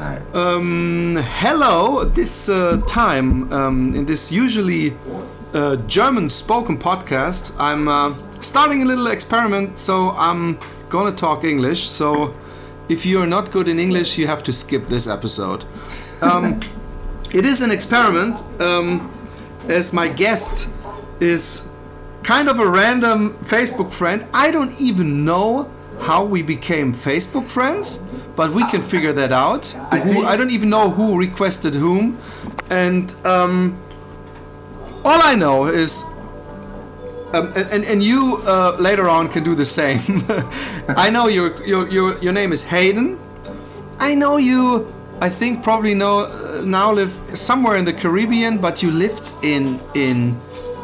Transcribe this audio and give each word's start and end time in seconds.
Um, 0.00 1.16
hello. 1.16 2.04
This 2.04 2.48
uh, 2.48 2.80
time 2.86 3.52
um, 3.52 3.94
in 3.94 4.06
this 4.06 4.32
usually 4.32 4.94
uh, 5.52 5.76
German-spoken 5.76 6.78
podcast, 6.78 7.54
I'm 7.58 7.86
uh, 7.86 8.14
starting 8.40 8.82
a 8.82 8.86
little 8.86 9.08
experiment. 9.08 9.78
So 9.78 10.12
I'm 10.12 10.58
gonna 10.88 11.14
talk 11.14 11.44
English. 11.44 11.82
So 11.82 12.34
if 12.88 13.04
you're 13.04 13.26
not 13.26 13.50
good 13.50 13.68
in 13.68 13.78
English, 13.78 14.16
you 14.16 14.26
have 14.26 14.42
to 14.44 14.52
skip 14.52 14.86
this 14.86 15.06
episode. 15.06 15.64
Um, 16.22 16.60
it 17.34 17.44
is 17.44 17.60
an 17.60 17.70
experiment, 17.70 18.42
um, 18.58 19.12
as 19.68 19.92
my 19.92 20.08
guest 20.08 20.70
is 21.20 21.68
kind 22.22 22.48
of 22.48 22.58
a 22.58 22.66
random 22.66 23.34
Facebook 23.44 23.92
friend. 23.92 24.24
I 24.32 24.50
don't 24.50 24.80
even 24.80 25.26
know 25.26 25.70
how 26.00 26.24
we 26.24 26.42
became 26.42 26.94
Facebook 26.94 27.44
friends, 27.44 28.00
but 28.36 28.52
we 28.52 28.64
can 28.70 28.82
figure 28.82 29.12
that 29.12 29.32
out. 29.32 29.74
I 29.90 29.98
Who- 29.98 30.24
I 30.26 30.36
don't 30.36 30.50
even 30.50 30.68
know 30.70 30.90
who 30.90 31.18
requested 31.18 31.74
whom, 31.74 32.16
and 32.70 33.14
um, 33.24 33.74
all 35.04 35.20
I 35.22 35.34
know 35.34 35.66
is. 35.66 36.04
Um, 37.32 37.46
and, 37.54 37.68
and, 37.70 37.84
and 37.84 38.02
you 38.02 38.38
uh, 38.44 38.76
later 38.80 39.08
on 39.08 39.28
can 39.28 39.44
do 39.44 39.54
the 39.54 39.64
same. 39.64 40.00
I 40.88 41.10
know 41.10 41.28
your, 41.28 41.50
your 41.64 41.86
your 41.88 42.18
your 42.18 42.32
name 42.32 42.52
is 42.52 42.62
Hayden. 42.64 43.18
I 44.00 44.14
know 44.16 44.36
you. 44.38 44.92
I 45.22 45.28
think 45.28 45.62
probably 45.62 45.94
know 45.94 46.24
uh, 46.24 46.62
now 46.64 46.90
live 46.92 47.12
somewhere 47.34 47.76
in 47.76 47.84
the 47.84 47.92
Caribbean, 47.92 48.58
but 48.58 48.82
you 48.82 48.90
lived 48.90 49.30
in 49.44 49.78
in 49.94 50.34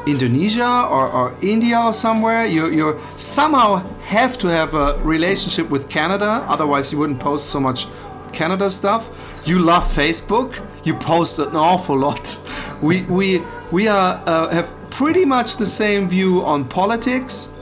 Indonesia 0.07 0.87
or, 0.89 1.09
or 1.09 1.35
India 1.43 1.79
or 1.79 1.93
somewhere. 1.93 2.47
You 2.47 2.69
you 2.71 3.01
somehow 3.17 3.77
have 4.07 4.39
to 4.39 4.49
have 4.49 4.75
a 4.75 4.99
relationship 5.03 5.71
with 5.71 5.89
Canada, 5.89 6.45
otherwise 6.49 6.93
you 6.93 6.99
wouldn't 6.99 7.21
post 7.21 7.51
so 7.51 7.61
much 7.61 7.89
Canada 8.33 8.71
stuff. 8.71 9.11
You 9.45 9.59
love 9.59 9.85
Facebook. 9.85 10.61
You 10.85 10.95
post 10.95 11.39
an 11.39 11.57
awful 11.57 11.99
lot. 11.99 12.39
We 12.83 13.05
we 13.05 13.43
we 13.73 13.89
are 13.89 14.23
uh, 14.27 14.49
have 14.51 14.69
pretty 14.91 15.25
much 15.25 15.57
the 15.57 15.67
same 15.67 16.09
view 16.09 16.45
on 16.45 16.65
politics 16.65 17.53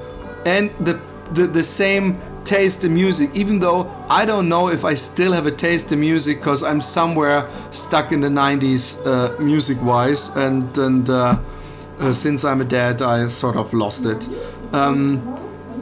and 0.45 0.71
the, 0.81 1.01
the 1.33 1.47
the 1.47 1.65
same 1.65 2.17
taste 2.45 2.85
in 2.85 2.93
music 2.93 3.31
even 3.35 3.59
though 3.59 3.91
i 4.09 4.25
don't 4.27 4.49
know 4.49 4.69
if 4.69 4.85
i 4.85 4.93
still 4.93 5.33
have 5.33 5.47
a 5.47 5.51
taste 5.51 5.91
in 5.93 5.99
music 5.99 6.39
because 6.39 6.63
i'm 6.63 6.81
somewhere 6.81 7.49
stuck 7.71 8.13
in 8.13 8.21
the 8.21 8.29
90s 8.29 9.01
uh, 9.07 9.43
music 9.43 9.79
wise 9.83 10.29
and 10.37 10.77
and 10.77 11.09
uh, 11.09 11.37
uh, 12.01 12.13
since 12.13 12.45
i'm 12.45 12.61
a 12.61 12.65
dad 12.65 13.01
i 13.03 13.27
sort 13.27 13.57
of 13.57 13.73
lost 13.73 14.07
it 14.07 14.29
um, 14.73 15.21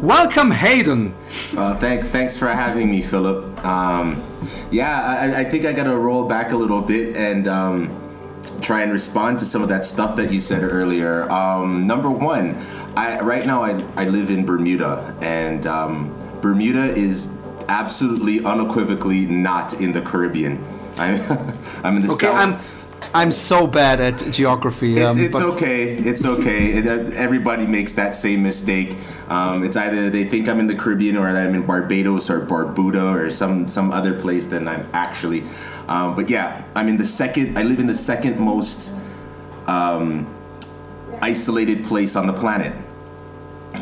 welcome 0.02 0.50
hayden 0.50 1.14
Uh, 1.56 1.74
thanks, 1.76 2.08
thanks 2.08 2.38
for 2.38 2.48
having 2.48 2.90
me, 2.90 3.02
Philip. 3.02 3.44
Um, 3.64 4.16
yeah, 4.70 4.94
I, 5.20 5.40
I 5.40 5.44
think 5.44 5.64
I 5.66 5.72
got 5.72 5.84
to 5.84 5.96
roll 5.96 6.26
back 6.26 6.52
a 6.52 6.56
little 6.56 6.80
bit 6.80 7.16
and 7.16 7.46
um, 7.46 7.88
try 8.62 8.82
and 8.82 8.90
respond 8.92 9.38
to 9.40 9.44
some 9.44 9.62
of 9.62 9.68
that 9.68 9.84
stuff 9.84 10.16
that 10.16 10.32
you 10.32 10.40
said 10.40 10.62
earlier. 10.62 11.30
Um, 11.30 11.86
number 11.86 12.10
one, 12.10 12.56
I 12.96 13.20
right 13.20 13.46
now 13.46 13.62
I, 13.62 13.84
I 13.96 14.04
live 14.08 14.30
in 14.30 14.44
Bermuda, 14.46 15.14
and 15.20 15.66
um, 15.66 16.14
Bermuda 16.40 16.84
is 16.96 17.38
absolutely 17.68 18.44
unequivocally 18.44 19.26
not 19.26 19.74
in 19.80 19.92
the 19.92 20.00
Caribbean. 20.02 20.58
I'm, 20.98 21.14
I'm 21.84 21.96
in 21.96 22.02
the 22.02 22.12
okay 22.12 22.28
south. 22.32 22.36
i'm 22.36 22.52
i'm 23.14 23.32
so 23.32 23.66
bad 23.66 24.00
at 24.00 24.16
geography 24.32 24.94
It's, 24.94 25.16
um, 25.16 25.22
it's 25.22 25.38
but- 25.40 25.54
okay. 25.54 25.82
It's 25.94 26.24
okay. 26.24 26.66
It, 26.78 26.86
uh, 26.86 27.10
everybody 27.14 27.66
makes 27.66 27.92
that 27.94 28.14
same 28.14 28.42
mistake. 28.42 28.96
Um, 29.28 29.62
it's 29.62 29.76
either 29.76 30.10
they 30.10 30.24
think 30.24 30.48
I'm 30.48 30.58
in 30.60 30.66
the 30.66 30.74
Caribbean 30.74 31.16
or 31.16 31.28
I'm 31.28 31.54
in 31.54 31.64
Barbados 31.66 32.28
or 32.30 32.40
Barbuda 32.40 33.14
or 33.14 33.30
some 33.30 33.68
some 33.68 33.92
other 33.92 34.18
place 34.18 34.46
than 34.48 34.66
I'm 34.66 34.84
actually. 34.92 35.42
Um, 35.88 36.14
but 36.14 36.28
yeah, 36.28 36.66
I'm 36.74 36.88
in 36.88 36.96
the 36.96 37.04
second. 37.04 37.56
I 37.58 37.62
live 37.62 37.78
in 37.78 37.86
the 37.86 37.94
second 37.94 38.38
most 38.38 39.00
um, 39.68 40.26
isolated 41.20 41.84
place 41.84 42.16
on 42.16 42.26
the 42.26 42.32
planet. 42.32 42.72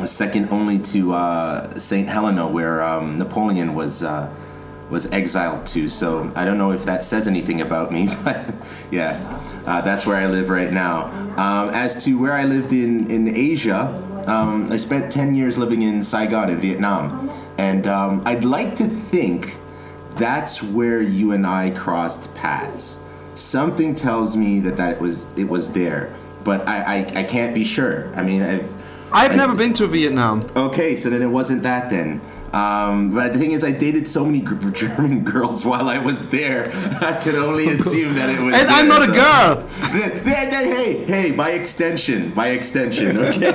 Second 0.05 0.49
only 0.51 0.77
to 0.93 1.13
uh, 1.13 1.77
Saint 1.79 2.07
Helena, 2.09 2.47
where 2.47 2.81
um, 2.83 3.17
Napoleon 3.17 3.73
was. 3.75 4.03
Uh, 4.03 4.29
was 4.91 5.11
exiled 5.11 5.65
to. 5.67 5.87
So 5.87 6.29
I 6.35 6.45
don't 6.45 6.57
know 6.57 6.71
if 6.71 6.83
that 6.85 7.01
says 7.01 7.27
anything 7.27 7.61
about 7.61 7.91
me, 7.91 8.09
but 8.23 8.87
yeah, 8.91 9.17
uh, 9.65 9.81
that's 9.81 10.05
where 10.05 10.17
I 10.17 10.27
live 10.27 10.49
right 10.49 10.71
now. 10.71 11.05
Um, 11.37 11.69
as 11.69 12.03
to 12.05 12.19
where 12.21 12.33
I 12.33 12.43
lived 12.43 12.73
in 12.73 13.09
in 13.09 13.35
Asia, 13.35 13.87
um, 14.27 14.67
I 14.69 14.77
spent 14.77 15.11
ten 15.11 15.33
years 15.33 15.57
living 15.57 15.81
in 15.81 16.03
Saigon 16.03 16.49
in 16.49 16.57
Vietnam, 16.59 17.31
and 17.57 17.87
um, 17.87 18.21
I'd 18.25 18.43
like 18.43 18.75
to 18.75 18.83
think 18.83 19.55
that's 20.17 20.61
where 20.61 21.01
you 21.01 21.31
and 21.31 21.47
I 21.47 21.71
crossed 21.71 22.35
paths. 22.35 22.99
Something 23.35 23.95
tells 23.95 24.35
me 24.35 24.59
that 24.59 24.75
that 24.77 24.99
was 24.99 25.33
it 25.37 25.47
was 25.47 25.71
there, 25.73 26.13
but 26.43 26.67
I 26.67 27.05
I, 27.15 27.19
I 27.21 27.23
can't 27.23 27.55
be 27.55 27.63
sure. 27.63 28.13
I 28.15 28.23
mean, 28.23 28.43
I've 28.43 28.69
i've 29.13 29.35
never 29.35 29.53
been 29.53 29.73
to 29.73 29.85
vietnam 29.87 30.41
Okay, 30.55 30.95
so 30.95 31.09
then 31.09 31.21
it 31.21 31.27
wasn't 31.27 31.63
that 31.63 31.89
then. 31.89 32.21
Um, 32.53 33.11
but 33.13 33.31
the 33.33 33.39
thing 33.39 33.51
is, 33.53 33.63
I 33.63 33.71
dated 33.71 34.07
so 34.07 34.25
many 34.25 34.41
German 34.73 35.23
girls 35.33 35.65
while 35.65 35.87
I 35.87 35.99
was 35.99 36.29
there. 36.29 36.69
I 37.01 37.13
could 37.23 37.35
only 37.35 37.65
assume 37.69 38.13
that 38.15 38.29
it 38.29 38.39
was. 38.43 38.53
and 38.55 38.67
i'm 38.69 38.89
there, 38.89 38.99
not 38.99 39.07
a 39.07 39.11
girl 39.11 39.55
Then- 39.93 40.23
then- 40.25 40.49
then, 40.51 40.65
hey, 40.77 41.03
hey, 41.05 41.31
by 41.35 41.51
extension, 41.51 42.31
by 42.31 42.49
extension, 42.49 43.17
okay. 43.17 43.51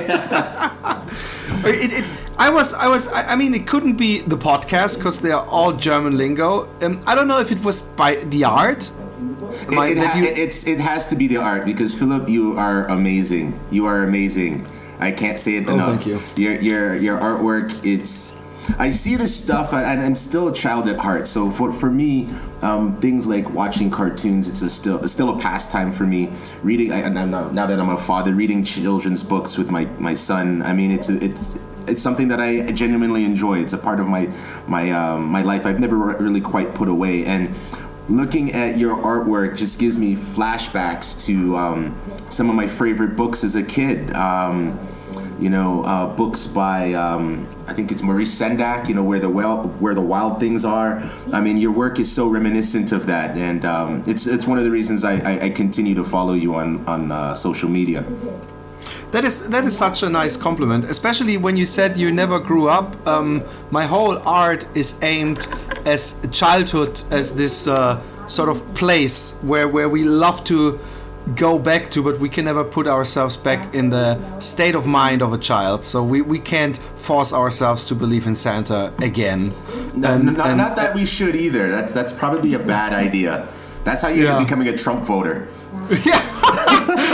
It, 1.65 1.93
it, 1.93 2.05
I 2.37 2.49
was, 2.49 2.73
I 2.73 2.87
was, 2.87 3.07
I, 3.09 3.33
I 3.33 3.35
mean, 3.35 3.53
it 3.53 3.67
couldn't 3.67 3.97
be 3.97 4.21
the 4.21 4.35
podcast 4.37 4.97
because 4.97 5.19
they 5.21 5.31
are 5.31 5.45
all 5.47 5.73
German 5.73 6.17
lingo. 6.17 6.67
Um, 6.81 7.01
I 7.07 7.15
don't 7.15 7.27
know 7.27 7.39
if 7.39 7.51
it 7.51 7.63
was 7.63 7.81
by 7.81 8.15
the 8.15 8.43
art. 8.45 8.89
Am 9.71 9.79
I- 9.79 9.87
it, 9.89 9.97
it, 9.97 10.03
ha- 10.03 10.17
you- 10.17 10.25
it's 10.27 10.67
it 10.67 10.79
has 10.79 11.07
to 11.07 11.15
be 11.15 11.27
the 11.27 11.37
art 11.37 11.65
because 11.65 11.97
Philip, 11.97 12.29
you 12.29 12.57
are 12.57 12.85
amazing. 12.87 13.59
You 13.71 13.85
are 13.85 14.03
amazing. 14.03 14.67
I 14.99 15.11
can't 15.11 15.37
say 15.39 15.55
it 15.57 15.67
Oh, 15.67 15.73
enough. 15.73 16.01
thank 16.03 16.07
you. 16.37 16.43
Your 16.43 16.61
your 16.61 16.95
your 16.95 17.19
artwork. 17.19 17.69
It's 17.85 18.41
I 18.79 18.91
see 18.91 19.15
this 19.15 19.35
stuff, 19.35 19.73
and 19.73 20.01
I'm 20.01 20.15
still 20.15 20.47
a 20.47 20.53
child 20.53 20.87
at 20.87 20.97
heart. 20.97 21.27
So 21.27 21.49
for 21.49 21.71
for 21.71 21.89
me, 21.89 22.29
um, 22.61 22.95
things 22.97 23.27
like 23.27 23.49
watching 23.51 23.89
cartoons, 23.89 24.49
it's 24.49 24.61
a 24.61 24.69
still 24.69 24.99
it's 24.99 25.11
still 25.11 25.35
a 25.35 25.39
pastime 25.39 25.91
for 25.91 26.05
me. 26.05 26.29
Reading, 26.63 26.91
I, 26.91 26.99
and 26.99 27.17
I'm 27.17 27.29
not, 27.29 27.53
now 27.53 27.65
that 27.65 27.79
I'm 27.79 27.89
a 27.89 27.97
father, 27.97 28.33
reading 28.33 28.63
children's 28.63 29.23
books 29.23 29.57
with 29.57 29.71
my 29.71 29.85
my 29.99 30.13
son. 30.13 30.61
I 30.61 30.73
mean, 30.73 30.91
it's 30.91 31.09
it's 31.09 31.59
it's 31.87 32.01
something 32.01 32.27
that 32.27 32.39
I 32.39 32.63
genuinely 32.71 33.25
enjoy. 33.25 33.59
It's 33.59 33.73
a 33.73 33.77
part 33.77 33.99
of 33.99 34.07
my 34.07 34.31
my 34.67 34.91
um, 34.91 35.25
my 35.25 35.41
life. 35.41 35.65
I've 35.65 35.79
never 35.79 35.97
re- 35.97 36.15
really 36.19 36.41
quite 36.41 36.75
put 36.75 36.89
away 36.89 37.25
and 37.25 37.55
looking 38.09 38.53
at 38.53 38.77
your 38.77 38.95
artwork 38.95 39.57
just 39.57 39.79
gives 39.79 39.97
me 39.97 40.15
flashbacks 40.15 41.25
to 41.25 41.57
um, 41.57 41.99
some 42.29 42.49
of 42.49 42.55
my 42.55 42.67
favorite 42.67 43.15
books 43.15 43.43
as 43.43 43.55
a 43.55 43.63
kid. 43.63 44.13
Um, 44.13 44.79
you 45.39 45.49
know, 45.49 45.83
uh, 45.83 46.07
books 46.15 46.47
by 46.47 46.93
um, 46.93 47.47
I 47.67 47.73
think 47.73 47.91
it's 47.91 48.03
Maurice 48.03 48.33
Sendak. 48.33 48.87
You 48.87 48.95
know, 48.95 49.03
where 49.03 49.19
the 49.19 49.29
well, 49.29 49.63
where 49.79 49.93
the 49.93 50.01
wild 50.01 50.39
things 50.39 50.65
are. 50.65 51.01
I 51.33 51.41
mean, 51.41 51.57
your 51.57 51.71
work 51.71 51.99
is 51.99 52.11
so 52.11 52.27
reminiscent 52.27 52.91
of 52.91 53.05
that, 53.05 53.37
and 53.37 53.65
um, 53.65 54.03
it's 54.07 54.27
it's 54.27 54.47
one 54.47 54.57
of 54.57 54.63
the 54.63 54.71
reasons 54.71 55.03
I, 55.03 55.15
I, 55.19 55.39
I 55.45 55.49
continue 55.49 55.95
to 55.95 56.03
follow 56.03 56.33
you 56.33 56.55
on 56.55 56.85
on 56.85 57.11
uh, 57.11 57.35
social 57.35 57.69
media. 57.69 58.03
That 59.11 59.23
is 59.23 59.49
that 59.49 59.63
is 59.63 59.77
such 59.77 60.03
a 60.03 60.09
nice 60.09 60.35
compliment, 60.35 60.85
especially 60.85 61.37
when 61.37 61.55
you 61.55 61.65
said 61.65 61.97
you 61.97 62.11
never 62.11 62.39
grew 62.39 62.67
up. 62.67 62.95
Um, 63.07 63.43
my 63.71 63.85
whole 63.85 64.17
art 64.27 64.65
is 64.75 65.01
aimed 65.01 65.47
as 65.85 66.27
childhood, 66.31 67.01
as 67.11 67.35
this 67.35 67.67
uh, 67.67 68.01
sort 68.27 68.49
of 68.49 68.61
place 68.73 69.39
where 69.43 69.67
where 69.67 69.87
we 69.87 70.03
love 70.03 70.43
to 70.45 70.79
go 71.35 71.59
back 71.59 71.89
to, 71.91 72.01
but 72.03 72.19
we 72.19 72.29
can 72.29 72.45
never 72.45 72.63
put 72.63 72.87
ourselves 72.87 73.35
back 73.37 73.73
in 73.75 73.89
the 73.89 74.17
state 74.39 74.75
of 74.75 74.85
mind 74.85 75.21
of 75.21 75.33
a 75.33 75.37
child. 75.37 75.83
So 75.85 76.03
we, 76.03 76.21
we 76.21 76.39
can't 76.39 76.77
force 76.77 77.33
ourselves 77.33 77.85
to 77.85 77.95
believe 77.95 78.27
in 78.27 78.35
Santa 78.35 78.93
again. 79.01 79.51
No, 79.93 80.13
And- 80.13 80.37
not, 80.37 80.47
and- 80.47 80.57
not 80.57 80.75
that 80.75 80.95
we 80.95 81.05
should 81.05 81.35
either. 81.35 81.69
That's 81.69 81.93
that's 81.93 82.13
probably 82.13 82.53
a 82.53 82.59
bad 82.59 82.93
idea. 82.93 83.47
That's 83.83 84.01
how 84.01 84.09
you 84.09 84.27
end 84.27 84.35
up 84.35 84.43
becoming 84.43 84.67
a 84.67 84.77
Trump 84.77 85.03
voter. 85.05 85.47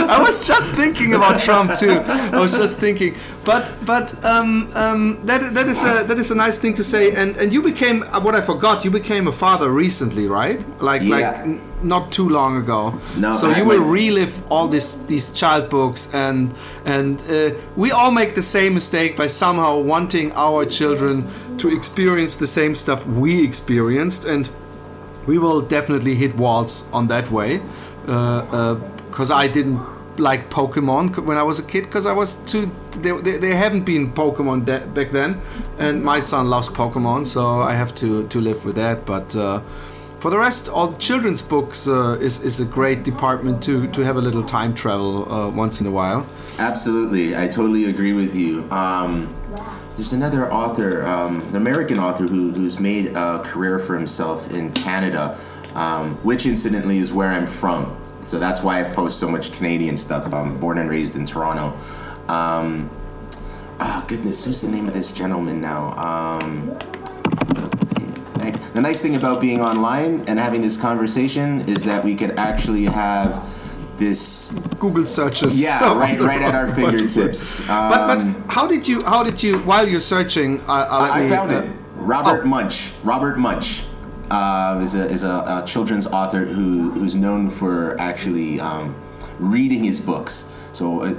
I 0.06 0.18
was 0.24 0.46
just 0.46 0.74
thinking 0.74 1.14
about 1.14 1.40
Trump 1.40 1.74
too. 1.78 2.00
I 2.34 2.38
was 2.38 2.56
just 2.56 2.78
thinking, 2.78 3.14
but 3.44 3.76
but 3.86 4.12
um, 4.24 4.68
um, 4.74 5.24
that 5.26 5.40
that 5.54 5.66
is 5.66 5.82
a 5.84 6.04
that 6.04 6.18
is 6.18 6.30
a 6.30 6.34
nice 6.34 6.58
thing 6.58 6.74
to 6.74 6.82
say. 6.84 7.12
And 7.14 7.36
and 7.36 7.52
you 7.52 7.62
became 7.62 8.02
uh, 8.02 8.20
what 8.20 8.34
I 8.34 8.40
forgot. 8.40 8.84
You 8.84 8.90
became 8.90 9.28
a 9.28 9.32
father 9.32 9.70
recently, 9.70 10.26
right? 10.28 10.60
Like 10.80 11.02
Yeah. 11.02 11.16
like 11.16 11.36
n- 11.46 11.60
not 11.82 12.12
too 12.12 12.28
long 12.28 12.56
ago. 12.56 12.94
No, 13.16 13.32
So 13.32 13.48
I- 13.48 13.58
you 13.58 13.64
will 13.64 13.84
relive 13.84 14.32
all 14.50 14.68
this 14.68 14.96
these 15.06 15.30
child 15.32 15.68
books 15.70 16.08
and 16.14 16.50
and 16.84 17.20
uh, 17.30 17.50
we 17.76 17.92
all 17.92 18.10
make 18.10 18.34
the 18.34 18.42
same 18.42 18.74
mistake 18.74 19.16
by 19.16 19.28
somehow 19.28 19.78
wanting 19.78 20.32
our 20.34 20.64
children 20.66 21.24
to 21.58 21.68
experience 21.68 22.36
the 22.36 22.46
same 22.46 22.74
stuff 22.74 23.06
we 23.06 23.44
experienced 23.44 24.24
and 24.24 24.48
we 25.26 25.38
will 25.38 25.60
definitely 25.62 26.14
hit 26.14 26.34
walls 26.36 26.84
on 26.92 27.06
that 27.08 27.30
way 27.30 27.60
because 28.06 29.30
I 29.30 29.46
didn't 29.46 29.80
like 30.18 30.48
Pokemon 30.48 31.18
when 31.24 31.36
I 31.36 31.42
was 31.42 31.58
a 31.58 31.62
kid 31.64 31.84
because 31.84 32.06
I 32.06 32.12
was 32.12 32.34
too 32.34 32.66
there 32.92 33.56
haven't 33.56 33.84
been 33.84 34.12
Pokemon 34.12 34.64
de- 34.64 34.86
back 34.86 35.10
then 35.10 35.40
and 35.78 36.04
my 36.04 36.20
son 36.20 36.48
loves 36.48 36.68
Pokemon 36.68 37.26
so 37.26 37.60
I 37.60 37.74
have 37.74 37.94
to 37.96 38.26
to 38.28 38.40
live 38.40 38.64
with 38.64 38.76
that 38.76 39.04
but 39.06 39.34
uh, 39.34 39.60
for 40.24 40.30
the 40.30 40.38
rest, 40.38 40.70
all 40.70 40.88
the 40.88 40.98
children's 40.98 41.42
books 41.42 41.86
uh, 41.86 42.16
is 42.18 42.42
is 42.42 42.58
a 42.58 42.64
great 42.64 43.02
department 43.02 43.62
to 43.64 43.86
to 43.88 44.00
have 44.00 44.16
a 44.16 44.22
little 44.22 44.42
time 44.42 44.72
travel 44.72 45.30
uh, 45.30 45.50
once 45.50 45.82
in 45.82 45.86
a 45.86 45.90
while. 45.90 46.24
Absolutely, 46.58 47.36
I 47.36 47.46
totally 47.46 47.84
agree 47.90 48.14
with 48.14 48.34
you. 48.34 48.64
Um, 48.70 49.28
there's 49.96 50.14
another 50.14 50.50
author, 50.50 51.04
um, 51.04 51.42
an 51.42 51.56
American 51.56 51.98
author, 51.98 52.26
who, 52.26 52.52
who's 52.52 52.80
made 52.80 53.14
a 53.14 53.40
career 53.44 53.78
for 53.78 53.94
himself 53.94 54.50
in 54.50 54.72
Canada, 54.72 55.36
um, 55.74 56.14
which 56.22 56.46
incidentally 56.46 56.98
is 56.98 57.12
where 57.12 57.30
I'm 57.30 57.46
from. 57.46 57.96
So 58.20 58.38
that's 58.38 58.62
why 58.62 58.80
I 58.80 58.84
post 58.84 59.20
so 59.20 59.28
much 59.28 59.56
Canadian 59.56 59.96
stuff. 59.96 60.32
I'm 60.32 60.58
born 60.58 60.78
and 60.78 60.88
raised 60.88 61.16
in 61.16 61.26
Toronto. 61.26 61.76
Um, 62.32 62.88
oh, 63.80 64.04
goodness, 64.08 64.44
who's 64.44 64.62
the 64.62 64.70
name 64.70 64.88
of 64.88 64.94
this 64.94 65.12
gentleman 65.12 65.60
now? 65.60 65.92
Um, 65.92 66.76
the 68.72 68.80
nice 68.80 69.02
thing 69.02 69.14
about 69.14 69.40
being 69.40 69.60
online 69.60 70.24
and 70.26 70.38
having 70.38 70.60
this 70.60 70.80
conversation 70.80 71.60
is 71.68 71.84
that 71.84 72.02
we 72.02 72.14
could 72.14 72.32
actually 72.32 72.84
have 72.86 73.32
this 73.98 74.58
Google 74.80 75.06
searches. 75.06 75.62
Yeah, 75.62 75.94
right, 75.98 76.20
right 76.20 76.42
at 76.42 76.54
our 76.54 76.66
fingertips. 76.74 77.60
Um, 77.68 77.90
but, 77.90 78.06
but 78.06 78.22
um, 78.22 78.44
how 78.48 78.66
did 78.66 78.88
you? 78.88 79.00
How 79.06 79.22
did 79.22 79.40
you? 79.42 79.58
While 79.58 79.86
you're 79.86 80.00
searching, 80.00 80.60
uh, 80.62 80.72
uh 80.90 81.10
I, 81.12 81.22
me, 81.22 81.28
found 81.28 81.52
uh, 81.52 81.60
it. 81.60 81.70
Robert 81.94 82.42
oh. 82.42 82.48
Munsch. 82.48 82.98
Robert 83.04 83.36
Munsch 83.36 83.86
uh, 84.30 84.78
is 84.82 84.94
a 84.94 85.06
is 85.06 85.24
a, 85.24 85.62
a, 85.62 85.64
children's 85.66 86.06
author 86.06 86.44
who 86.44 86.90
who's 86.90 87.16
known 87.16 87.50
for 87.50 87.98
actually 88.00 88.60
um, 88.60 88.94
reading 89.38 89.84
his 89.84 90.00
books. 90.00 90.68
So, 90.72 91.02
uh, 91.02 91.14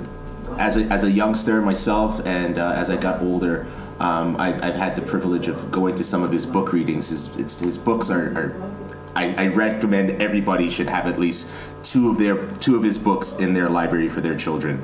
as 0.58 0.78
a 0.78 0.84
as 0.86 1.04
a 1.04 1.12
youngster 1.12 1.62
myself, 1.62 2.26
and 2.26 2.58
uh, 2.58 2.74
as 2.76 2.90
I 2.90 2.98
got 2.98 3.22
older. 3.22 3.68
Um, 3.98 4.36
I've, 4.36 4.62
I've 4.62 4.76
had 4.76 4.94
the 4.98 5.02
privilege 5.02 5.48
of 5.48 5.72
going 5.72 5.96
to 5.96 6.04
some 6.04 6.22
of 6.22 6.30
his 6.30 6.46
book 6.46 6.74
readings. 6.74 7.08
His, 7.08 7.62
his 7.62 7.78
books 7.78 8.10
are, 8.10 8.38
are 8.38 8.72
I, 9.16 9.34
I, 9.38 9.48
recommend 9.48 10.22
everybody 10.22 10.70
should 10.70 10.90
have 10.90 11.08
at 11.08 11.18
least 11.18 11.74
two 11.84 12.10
of 12.10 12.18
their 12.18 12.46
two 12.46 12.76
of 12.76 12.84
his 12.84 12.98
books 12.98 13.40
in 13.40 13.54
their 13.54 13.70
library 13.70 14.10
for 14.10 14.20
their 14.20 14.36
children. 14.36 14.82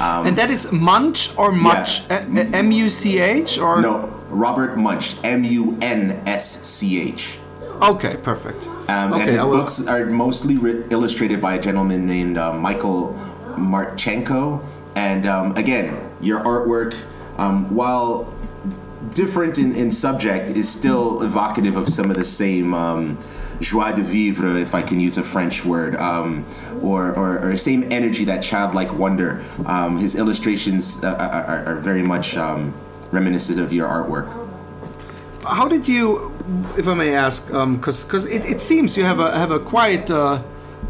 Um, 0.00 0.26
and 0.26 0.38
that 0.38 0.50
is 0.50 0.70
Munch 0.70 1.36
or 1.36 1.50
Much, 1.50 2.08
yeah. 2.08 2.24
M 2.52 2.70
U 2.70 2.88
C 2.88 3.18
H 3.18 3.58
or 3.58 3.82
no 3.82 4.06
Robert 4.30 4.76
Munch, 4.76 5.16
M 5.24 5.42
U 5.42 5.76
N 5.82 6.22
S 6.26 6.48
C 6.48 7.00
H. 7.00 7.40
Okay, 7.82 8.16
perfect. 8.16 8.66
Um, 8.88 9.12
okay, 9.12 9.22
and 9.22 9.30
his 9.30 9.42
books 9.42 9.88
are 9.88 10.06
mostly 10.06 10.54
illustrated 10.90 11.40
by 11.40 11.56
a 11.56 11.60
gentleman 11.60 12.06
named 12.06 12.38
uh, 12.38 12.52
Michael 12.52 13.14
Martchenko. 13.56 14.64
And 14.94 15.26
um, 15.26 15.56
again, 15.56 15.98
your 16.20 16.40
artwork, 16.40 16.94
um, 17.38 17.74
while 17.74 18.32
different 19.10 19.58
in, 19.58 19.74
in 19.74 19.90
subject, 19.90 20.50
is 20.50 20.68
still 20.68 21.22
evocative 21.22 21.76
of 21.76 21.88
some 21.88 22.08
of 22.08 22.16
the 22.16 22.24
same 22.24 22.72
um, 22.72 23.18
joie 23.60 23.92
de 23.92 24.02
vivre, 24.02 24.56
if 24.58 24.76
I 24.76 24.82
can 24.82 25.00
use 25.00 25.18
a 25.18 25.22
French 25.22 25.64
word, 25.64 25.96
um, 25.96 26.44
or, 26.82 27.12
or, 27.16 27.50
or, 27.50 27.56
same 27.56 27.84
energy, 27.90 28.24
that 28.26 28.42
childlike 28.42 28.92
wonder. 28.96 29.42
Um, 29.66 29.96
his 29.96 30.14
illustrations 30.14 31.02
uh, 31.02 31.44
are, 31.48 31.74
are, 31.74 31.76
very 31.76 32.02
much 32.02 32.36
um, 32.36 32.74
reminiscent 33.10 33.58
of 33.58 33.72
your 33.72 33.88
artwork. 33.88 34.38
How 35.44 35.66
did 35.66 35.88
you, 35.88 36.31
if 36.76 36.86
I 36.88 36.94
may 36.94 37.14
ask, 37.14 37.46
because 37.46 37.56
um, 37.56 37.76
because 37.78 38.26
it, 38.26 38.44
it 38.44 38.60
seems 38.60 38.96
you 38.96 39.04
have 39.04 39.20
a 39.20 39.36
have 39.36 39.50
a 39.50 39.58
quite 39.58 40.10
uh, 40.10 40.42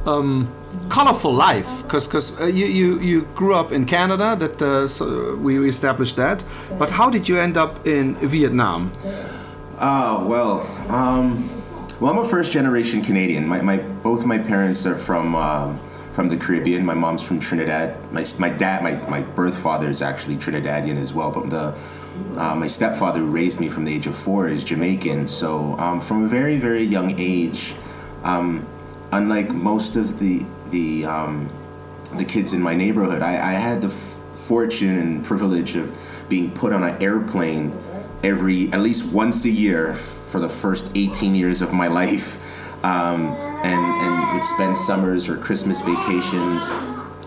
um, 0.07 0.49
colorful 0.89 1.33
life 1.33 1.83
because 1.83 2.07
because 2.07 2.41
uh, 2.41 2.47
you, 2.47 2.67
you 2.67 2.99
you 3.01 3.23
grew 3.35 3.55
up 3.55 3.73
in 3.73 3.85
Canada 3.85 4.37
that 4.37 4.63
uh, 4.63 4.89
so 4.89 5.37
we 5.37 5.69
established 5.69 6.17
that 6.17 6.45
but 6.79 6.91
how 6.91 7.11
did 7.11 7.29
you 7.29 7.39
end 7.39 7.57
up 7.57 7.87
in 7.87 8.15
Vietnam 8.17 8.91
oh 9.81 10.27
well 10.27 10.61
um, 10.91 11.49
well, 12.03 12.13
I'm 12.13 12.19
a 12.19 12.25
first 12.27 12.53
generation 12.53 13.01
Canadian. 13.01 13.47
My, 13.47 13.63
my 13.63 13.77
both 13.77 14.27
my 14.27 14.37
parents 14.37 14.85
are 14.87 14.97
from 14.97 15.37
um, 15.37 15.79
from 16.13 16.29
the 16.29 16.37
Caribbean. 16.37 16.85
My 16.85 16.95
mom's 16.95 17.23
from 17.23 17.39
Trinidad. 17.39 17.95
My, 18.13 18.25
my 18.41 18.51
dad, 18.51 18.83
my, 18.83 18.95
my 19.09 19.23
birth 19.23 19.57
father 19.57 19.89
is 19.89 20.03
actually 20.03 20.35
Trinidadian 20.35 20.97
as 20.97 21.15
well. 21.15 21.31
But 21.31 21.51
the 21.51 21.71
uh, 22.37 22.55
my 22.55 22.67
stepfather 22.67 23.21
who 23.21 23.31
raised 23.31 23.61
me 23.61 23.69
from 23.69 23.85
the 23.85 23.95
age 23.95 24.07
of 24.07 24.17
four 24.17 24.49
is 24.49 24.65
Jamaican. 24.65 25.29
So 25.29 25.79
um, 25.79 26.01
from 26.01 26.25
a 26.25 26.29
very 26.29 26.59
very 26.59 26.83
young 26.83 27.19
age, 27.19 27.75
um, 28.25 28.67
unlike 29.13 29.51
most 29.53 29.97
of 29.97 30.19
the 30.19 30.45
the 30.71 31.07
um, 31.07 31.51
the 32.17 32.25
kids 32.25 32.53
in 32.53 32.63
my 32.63 32.75
neighborhood, 32.75 33.23
I, 33.23 33.33
I 33.33 33.53
had 33.53 33.81
the 33.81 33.89
f- 33.89 33.93
fortune 33.95 34.99
and 34.99 35.25
privilege 35.25 35.77
of 35.77 36.25
being 36.29 36.51
put 36.51 36.73
on 36.73 36.83
an 36.83 37.03
airplane 37.03 37.73
every 38.23 38.73
at 38.73 38.81
least 38.81 39.13
once 39.13 39.45
a 39.45 39.51
year 39.51 39.95
for 39.95 40.39
the 40.39 40.49
first 40.49 40.97
18 40.97 41.35
years 41.35 41.61
of 41.61 41.73
my 41.73 41.89
life, 41.89 42.85
um, 42.85 43.27
and 43.65 44.03
and 44.03 44.35
would 44.35 44.45
spend 44.45 44.77
summers 44.77 45.29
or 45.29 45.37
Christmas 45.37 45.81
vacations 45.81 46.71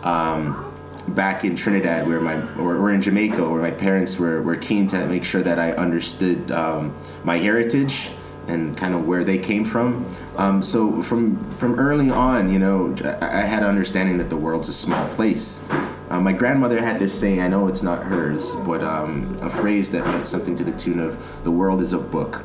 um, 0.03 0.64
back 1.09 1.43
in 1.43 1.55
Trinidad, 1.55 2.07
where 2.07 2.19
my 2.19 2.35
or, 2.57 2.75
or, 2.77 2.91
in 2.91 3.01
Jamaica, 3.01 3.49
where 3.49 3.61
my 3.61 3.71
parents 3.71 4.19
were, 4.19 4.41
were 4.41 4.55
keen 4.55 4.87
to 4.87 5.05
make 5.07 5.23
sure 5.23 5.41
that 5.41 5.59
I 5.59 5.71
understood 5.73 6.51
um, 6.51 6.95
my 7.23 7.37
heritage 7.37 8.11
and 8.47 8.77
kind 8.77 8.93
of 8.93 9.07
where 9.07 9.23
they 9.23 9.37
came 9.37 9.65
from. 9.65 10.05
Um, 10.37 10.61
so 10.61 11.01
from 11.01 11.43
from 11.45 11.79
early 11.79 12.09
on, 12.09 12.51
you 12.51 12.59
know, 12.59 12.95
I, 13.21 13.39
I 13.39 13.41
had 13.41 13.63
an 13.63 13.69
understanding 13.69 14.17
that 14.17 14.29
the 14.29 14.37
world's 14.37 14.69
a 14.69 14.73
small 14.73 15.07
place. 15.09 15.69
Uh, 16.09 16.21
my 16.21 16.33
grandmother 16.33 16.79
had 16.81 16.99
this 16.99 17.17
saying. 17.19 17.41
I 17.41 17.47
know 17.47 17.67
it's 17.67 17.81
not 17.81 18.03
hers, 18.03 18.55
but 18.65 18.83
um, 18.83 19.35
a 19.41 19.49
phrase 19.49 19.91
that 19.91 20.05
meant 20.05 20.27
something 20.27 20.55
to 20.55 20.63
the 20.63 20.77
tune 20.77 20.99
of 20.99 21.43
"the 21.43 21.51
world 21.51 21.81
is 21.81 21.93
a 21.93 21.99
book." 21.99 22.43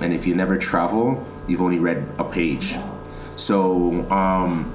and 0.00 0.12
if 0.12 0.26
you 0.26 0.34
never 0.34 0.58
travel, 0.58 1.24
you've 1.46 1.60
only 1.60 1.78
read 1.78 2.06
a 2.18 2.24
page. 2.24 2.76
So 3.36 4.08
um, 4.10 4.74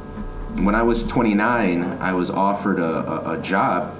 when 0.65 0.75
I 0.75 0.83
was 0.83 1.07
29, 1.07 1.83
I 1.83 2.13
was 2.13 2.29
offered 2.29 2.79
a, 2.79 3.29
a, 3.29 3.39
a 3.39 3.41
job. 3.41 3.95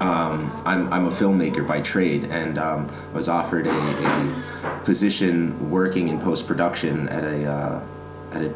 Um, 0.00 0.50
I'm, 0.64 0.92
I'm 0.92 1.06
a 1.06 1.10
filmmaker 1.10 1.66
by 1.66 1.80
trade, 1.80 2.24
and 2.24 2.58
um, 2.58 2.88
I 3.12 3.14
was 3.14 3.28
offered 3.28 3.66
a, 3.66 3.70
a, 3.70 4.80
position 4.84 5.70
working 5.70 6.08
in 6.08 6.18
post 6.18 6.48
production 6.48 7.08
at 7.08 7.22
a 7.22 7.48
uh, 7.48 7.84
at 8.32 8.42
a 8.42 8.50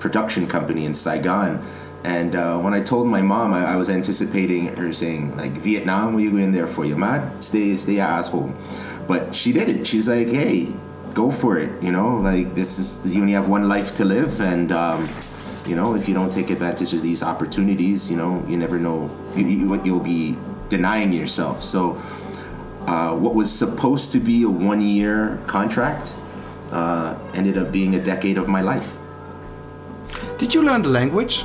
production 0.00 0.48
company 0.48 0.84
in 0.86 0.94
Saigon. 0.94 1.62
And 2.02 2.34
uh, 2.34 2.58
when 2.58 2.74
I 2.74 2.80
told 2.80 3.06
my 3.06 3.22
mom, 3.22 3.52
I, 3.52 3.72
I, 3.72 3.76
was 3.76 3.90
anticipating 3.90 4.74
her 4.76 4.92
saying 4.92 5.36
like 5.36 5.52
Vietnam, 5.52 6.14
will 6.14 6.20
you 6.20 6.32
go 6.32 6.36
in 6.38 6.52
there 6.52 6.66
for? 6.66 6.84
You 6.84 6.96
mad? 6.96 7.44
Stay, 7.44 7.76
stay 7.76 8.00
at 8.00 8.10
asshole. 8.10 8.52
But 9.06 9.34
she 9.34 9.52
did 9.52 9.68
it. 9.68 9.86
She's 9.86 10.08
like, 10.08 10.28
hey, 10.28 10.74
go 11.14 11.30
for 11.30 11.58
it. 11.58 11.82
You 11.82 11.92
know, 11.92 12.16
like 12.16 12.54
this 12.54 12.78
is 12.78 13.14
you 13.14 13.20
only 13.20 13.34
have 13.34 13.48
one 13.48 13.68
life 13.68 13.94
to 13.96 14.04
live, 14.04 14.40
and 14.40 14.72
um, 14.72 15.04
you 15.68 15.76
know 15.76 15.94
if 15.94 16.08
you 16.08 16.14
don't 16.14 16.32
take 16.32 16.50
advantage 16.50 16.94
of 16.94 17.02
these 17.02 17.22
opportunities, 17.22 18.10
you 18.10 18.16
know 18.16 18.44
you 18.48 18.56
never 18.56 18.78
know 18.78 19.10
you, 19.36 19.46
you, 19.46 19.68
what 19.68 19.84
you'll 19.84 20.00
be 20.00 20.36
denying 20.68 21.12
yourself. 21.12 21.62
So, 21.62 21.92
uh, 22.86 23.14
what 23.14 23.34
was 23.34 23.50
supposed 23.50 24.12
to 24.12 24.20
be 24.20 24.42
a 24.44 24.50
one-year 24.50 25.38
contract 25.46 26.16
uh, 26.72 27.18
ended 27.34 27.58
up 27.58 27.72
being 27.72 27.94
a 27.94 28.02
decade 28.02 28.38
of 28.38 28.48
my 28.48 28.62
life. 28.62 28.96
Did 30.38 30.54
you 30.54 30.62
learn 30.62 30.82
the 30.82 30.90
language? 30.90 31.44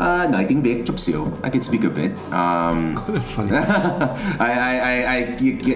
Uh, 0.00 0.26
no, 0.30 0.38
I 0.38 0.44
think 0.44 0.64
big 0.64 0.86
chụp 0.86 0.96
xíu. 0.96 1.28
I 1.44 1.50
can 1.50 1.60
speak 1.60 1.84
a 1.84 1.90
bit. 1.90 2.10
Um, 2.32 2.96
that's 3.08 3.32
funny. 3.32 3.50
I, 3.54 4.50
I, 4.70 4.74
I, 4.92 5.26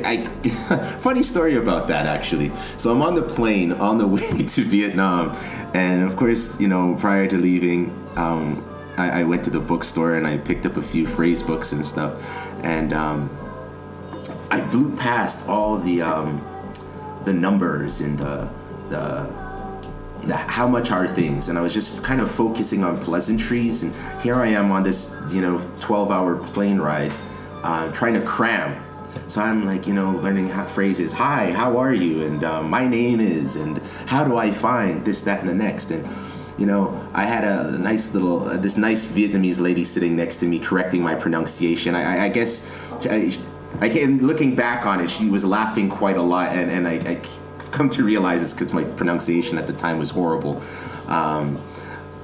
I, 0.03 0.11
I, 0.13 0.17
funny 1.05 1.23
story 1.23 1.57
about 1.57 1.89
that 1.89 2.07
actually. 2.07 2.49
So 2.55 2.91
I'm 2.91 3.03
on 3.03 3.15
the 3.15 3.23
plane 3.23 3.73
on 3.73 3.99
the 3.99 4.07
way 4.07 4.47
to 4.55 4.61
Vietnam, 4.63 5.37
and 5.75 6.03
of 6.03 6.17
course, 6.17 6.59
you 6.59 6.69
know, 6.69 6.97
prior 6.99 7.27
to 7.27 7.37
leaving, 7.37 7.93
um, 8.17 8.65
I, 8.97 9.21
I, 9.21 9.25
went 9.25 9.45
to 9.45 9.51
the 9.51 9.61
bookstore 9.61 10.15
and 10.15 10.27
I 10.27 10.39
picked 10.39 10.65
up 10.65 10.79
a 10.79 10.83
few 10.83 11.07
phrase 11.07 11.43
books 11.43 11.73
and 11.73 11.87
stuff, 11.87 12.49
and 12.65 12.95
um, 12.95 13.29
I 14.51 14.67
blew 14.71 14.97
past 14.97 15.51
all 15.51 15.77
the 15.77 16.01
um, 16.01 16.41
the 17.27 17.35
numbers 17.35 18.01
and 18.01 18.19
the 18.19 18.49
the 18.89 19.44
how 20.31 20.67
much 20.67 20.91
are 20.91 21.07
things? 21.07 21.49
And 21.49 21.59
i 21.59 21.61
was 21.61 21.75
just 21.75 22.05
kind 22.05 22.21
of 22.21 22.31
focusing 22.31 22.85
on 22.85 22.99
pleasantries 22.99 23.83
and 23.83 24.23
here 24.23 24.37
i 24.37 24.47
am 24.47 24.71
on 24.71 24.83
this 24.83 25.33
you 25.35 25.41
know 25.41 25.61
12 25.81 26.11
hour 26.11 26.37
plane 26.37 26.79
ride 26.79 27.13
uh, 27.63 27.91
trying 27.93 28.15
to 28.15 28.23
cram. 28.23 28.83
So 29.29 29.41
i'm 29.41 29.65
like 29.65 29.87
you 29.87 29.95
know 29.95 30.11
learning 30.11 30.49
phrases 30.49 31.13
hi 31.13 31.51
how 31.53 31.77
are 31.77 31.93
you? 31.93 32.27
and 32.27 32.45
uh, 32.45 32.63
my 32.63 32.87
name 32.89 33.21
is 33.21 33.57
and 33.57 33.79
how 34.07 34.25
do 34.25 34.37
i 34.37 34.51
find 34.51 35.05
this 35.05 35.23
that 35.23 35.41
and 35.41 35.49
the 35.49 35.55
next? 35.55 35.91
And 35.91 36.05
you 36.59 36.67
know 36.67 37.01
i 37.15 37.25
had 37.25 37.45
a, 37.45 37.79
nice 37.79 38.15
little 38.15 38.45
uh, 38.45 38.57
this 38.57 38.77
nice 38.77 39.11
vietnamese 39.11 39.61
lady 39.61 39.85
sitting 39.85 40.15
next 40.17 40.39
to 40.39 40.47
me 40.47 40.59
correcting 40.59 41.03
my 41.03 41.15
pronunciation. 41.15 41.95
I, 41.95 42.27
I 42.27 42.29
guess 42.29 42.93
I, 43.07 43.33
I 43.81 43.89
came 43.89 44.19
looking 44.19 44.55
back 44.55 44.87
on 44.87 45.01
it 45.01 45.11
she 45.11 45.29
was 45.29 45.45
laughing 45.45 45.89
quite 45.89 46.17
a 46.17 46.23
lot 46.23 46.53
and, 46.53 46.71
and 46.71 46.87
I, 46.87 46.95
I 47.11 47.21
come 47.75 47.89
to 47.91 48.05
realize 48.05 48.43
it's 48.43 48.55
because 48.55 48.73
my 48.73 48.85
pronunciation 48.85 49.59
at 49.59 49.67
the 49.67 49.73
time 49.73 49.99
was 49.99 50.11
horrible. 50.11 50.63
Um, 51.09 51.59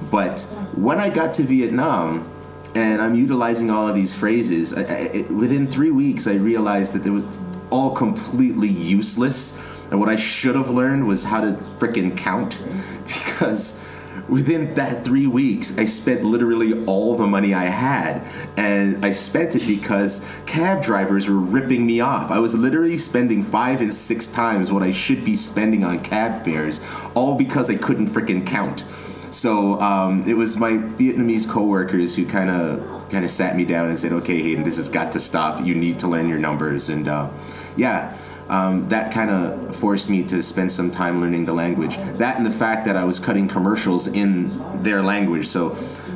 but 0.09 0.41
when 0.75 0.97
I 0.99 1.09
got 1.09 1.33
to 1.35 1.43
Vietnam, 1.43 2.27
and 2.73 3.01
I'm 3.01 3.13
utilizing 3.13 3.69
all 3.69 3.87
of 3.87 3.95
these 3.95 4.17
phrases, 4.17 4.73
I, 4.73 4.83
I, 4.83 5.31
within 5.31 5.67
three 5.67 5.91
weeks, 5.91 6.25
I 6.25 6.35
realized 6.35 6.93
that 6.93 7.05
it 7.05 7.11
was 7.11 7.43
all 7.69 7.91
completely 7.93 8.69
useless. 8.69 9.79
And 9.91 9.99
what 9.99 10.07
I 10.07 10.15
should 10.15 10.55
have 10.55 10.69
learned 10.69 11.05
was 11.05 11.25
how 11.25 11.41
to 11.41 11.47
freaking 11.77 12.17
count. 12.17 12.61
because 13.03 13.90
within 14.27 14.73
that 14.75 15.03
three 15.03 15.27
weeks, 15.27 15.77
I 15.77 15.85
spent 15.85 16.23
literally 16.23 16.85
all 16.85 17.15
the 17.15 17.27
money 17.27 17.53
I 17.53 17.65
had. 17.65 18.23
And 18.57 19.05
I 19.05 19.11
spent 19.11 19.55
it 19.55 19.67
because 19.67 20.41
cab 20.45 20.83
drivers 20.83 21.29
were 21.29 21.37
ripping 21.37 21.85
me 21.85 21.99
off. 21.99 22.31
I 22.31 22.39
was 22.39 22.55
literally 22.55 22.97
spending 22.97 23.43
five 23.43 23.81
and 23.81 23.93
six 23.93 24.27
times 24.27 24.71
what 24.71 24.83
I 24.83 24.91
should 24.91 25.25
be 25.25 25.35
spending 25.35 25.83
on 25.83 25.99
cab 26.01 26.43
fares, 26.43 26.79
all 27.13 27.37
because 27.37 27.69
I 27.69 27.75
couldn't 27.75 28.07
freaking 28.07 28.45
count. 28.45 28.83
So 29.31 29.79
um, 29.79 30.23
it 30.27 30.35
was 30.35 30.57
my 30.57 30.71
Vietnamese 30.71 31.49
coworkers 31.49 32.15
who 32.15 32.25
kind 32.25 32.49
of 32.49 33.09
kind 33.09 33.23
of 33.25 33.31
sat 33.31 33.55
me 33.55 33.65
down 33.65 33.87
and 33.87 33.97
said, 33.97 34.11
"Okay, 34.11 34.41
Hayden, 34.41 34.63
this 34.63 34.75
has 34.75 34.89
got 34.89 35.13
to 35.13 35.19
stop. 35.21 35.65
You 35.65 35.73
need 35.73 35.99
to 35.99 36.07
learn 36.07 36.27
your 36.27 36.37
numbers." 36.37 36.89
And 36.89 37.07
uh, 37.07 37.29
yeah, 37.77 38.17
um, 38.51 38.87
that 38.89 39.13
kind 39.13 39.31
of 39.31 39.73
forced 39.75 40.09
me 40.09 40.23
to 40.23 40.43
spend 40.43 40.69
some 40.71 40.91
time 40.91 41.21
learning 41.21 41.45
the 41.45 41.53
language. 41.53 41.95
That 42.17 42.35
and 42.35 42.45
the 42.45 42.51
fact 42.51 42.85
that 42.85 42.97
I 42.97 43.05
was 43.05 43.17
cutting 43.17 43.47
commercials 43.47 44.07
in 44.07 44.51
their 44.83 45.01
language. 45.01 45.47
So 45.47 45.71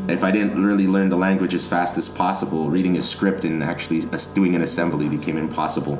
if 0.09 0.21
I 0.21 0.31
didn't 0.31 0.61
really 0.61 0.85
learn 0.85 1.07
the 1.07 1.15
language 1.15 1.53
as 1.53 1.65
fast 1.65 1.97
as 1.97 2.09
possible, 2.09 2.69
reading 2.69 2.97
a 2.97 3.01
script 3.01 3.45
and 3.45 3.63
actually 3.63 4.01
doing 4.33 4.53
an 4.53 4.61
assembly 4.61 5.07
became 5.07 5.37
impossible. 5.37 5.95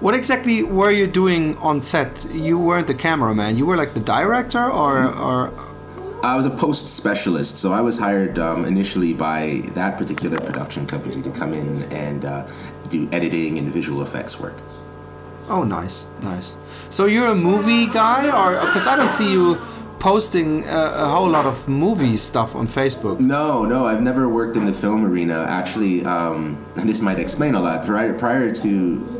What 0.00 0.14
exactly 0.14 0.62
were 0.62 0.90
you 0.90 1.06
doing 1.06 1.56
on 1.58 1.80
set? 1.80 2.26
You 2.30 2.58
weren't 2.58 2.88
the 2.88 2.94
cameraman. 2.94 3.56
You 3.56 3.64
were 3.64 3.76
like 3.76 3.94
the 3.94 4.00
director, 4.00 4.68
or 4.68 5.06
or. 5.14 5.50
I 6.22 6.36
was 6.36 6.46
a 6.46 6.50
post 6.50 6.86
specialist, 6.86 7.56
so 7.56 7.72
I 7.72 7.80
was 7.80 7.98
hired 7.98 8.38
um, 8.38 8.64
initially 8.64 9.12
by 9.12 9.62
that 9.74 9.98
particular 9.98 10.38
production 10.38 10.86
company 10.86 11.20
to 11.20 11.30
come 11.32 11.52
in 11.52 11.82
and 11.92 12.24
uh, 12.24 12.46
do 12.88 13.08
editing 13.10 13.58
and 13.58 13.68
visual 13.68 14.02
effects 14.02 14.38
work. 14.38 14.54
Oh, 15.48 15.64
nice, 15.64 16.06
nice. 16.22 16.56
So 16.90 17.06
you're 17.06 17.26
a 17.26 17.34
movie 17.34 17.86
guy, 17.86 18.26
or 18.26 18.64
because 18.66 18.86
I 18.86 18.94
don't 18.94 19.10
see 19.10 19.32
you 19.32 19.56
posting 19.98 20.64
a, 20.64 20.92
a, 20.94 21.08
whole 21.08 21.28
lot 21.28 21.46
of 21.46 21.68
movie 21.68 22.16
stuff 22.16 22.54
on 22.54 22.68
Facebook. 22.68 23.18
No, 23.18 23.64
no, 23.64 23.86
I've 23.86 24.02
never 24.02 24.28
worked 24.28 24.56
in 24.56 24.64
the 24.64 24.72
film 24.72 25.04
arena. 25.04 25.44
Actually, 25.48 26.04
um, 26.04 26.56
and 26.76 26.88
this 26.88 27.00
might 27.00 27.18
explain 27.18 27.56
a 27.56 27.60
lot. 27.60 27.84
Prior, 27.84 28.12
prior 28.16 28.52
to 28.52 28.68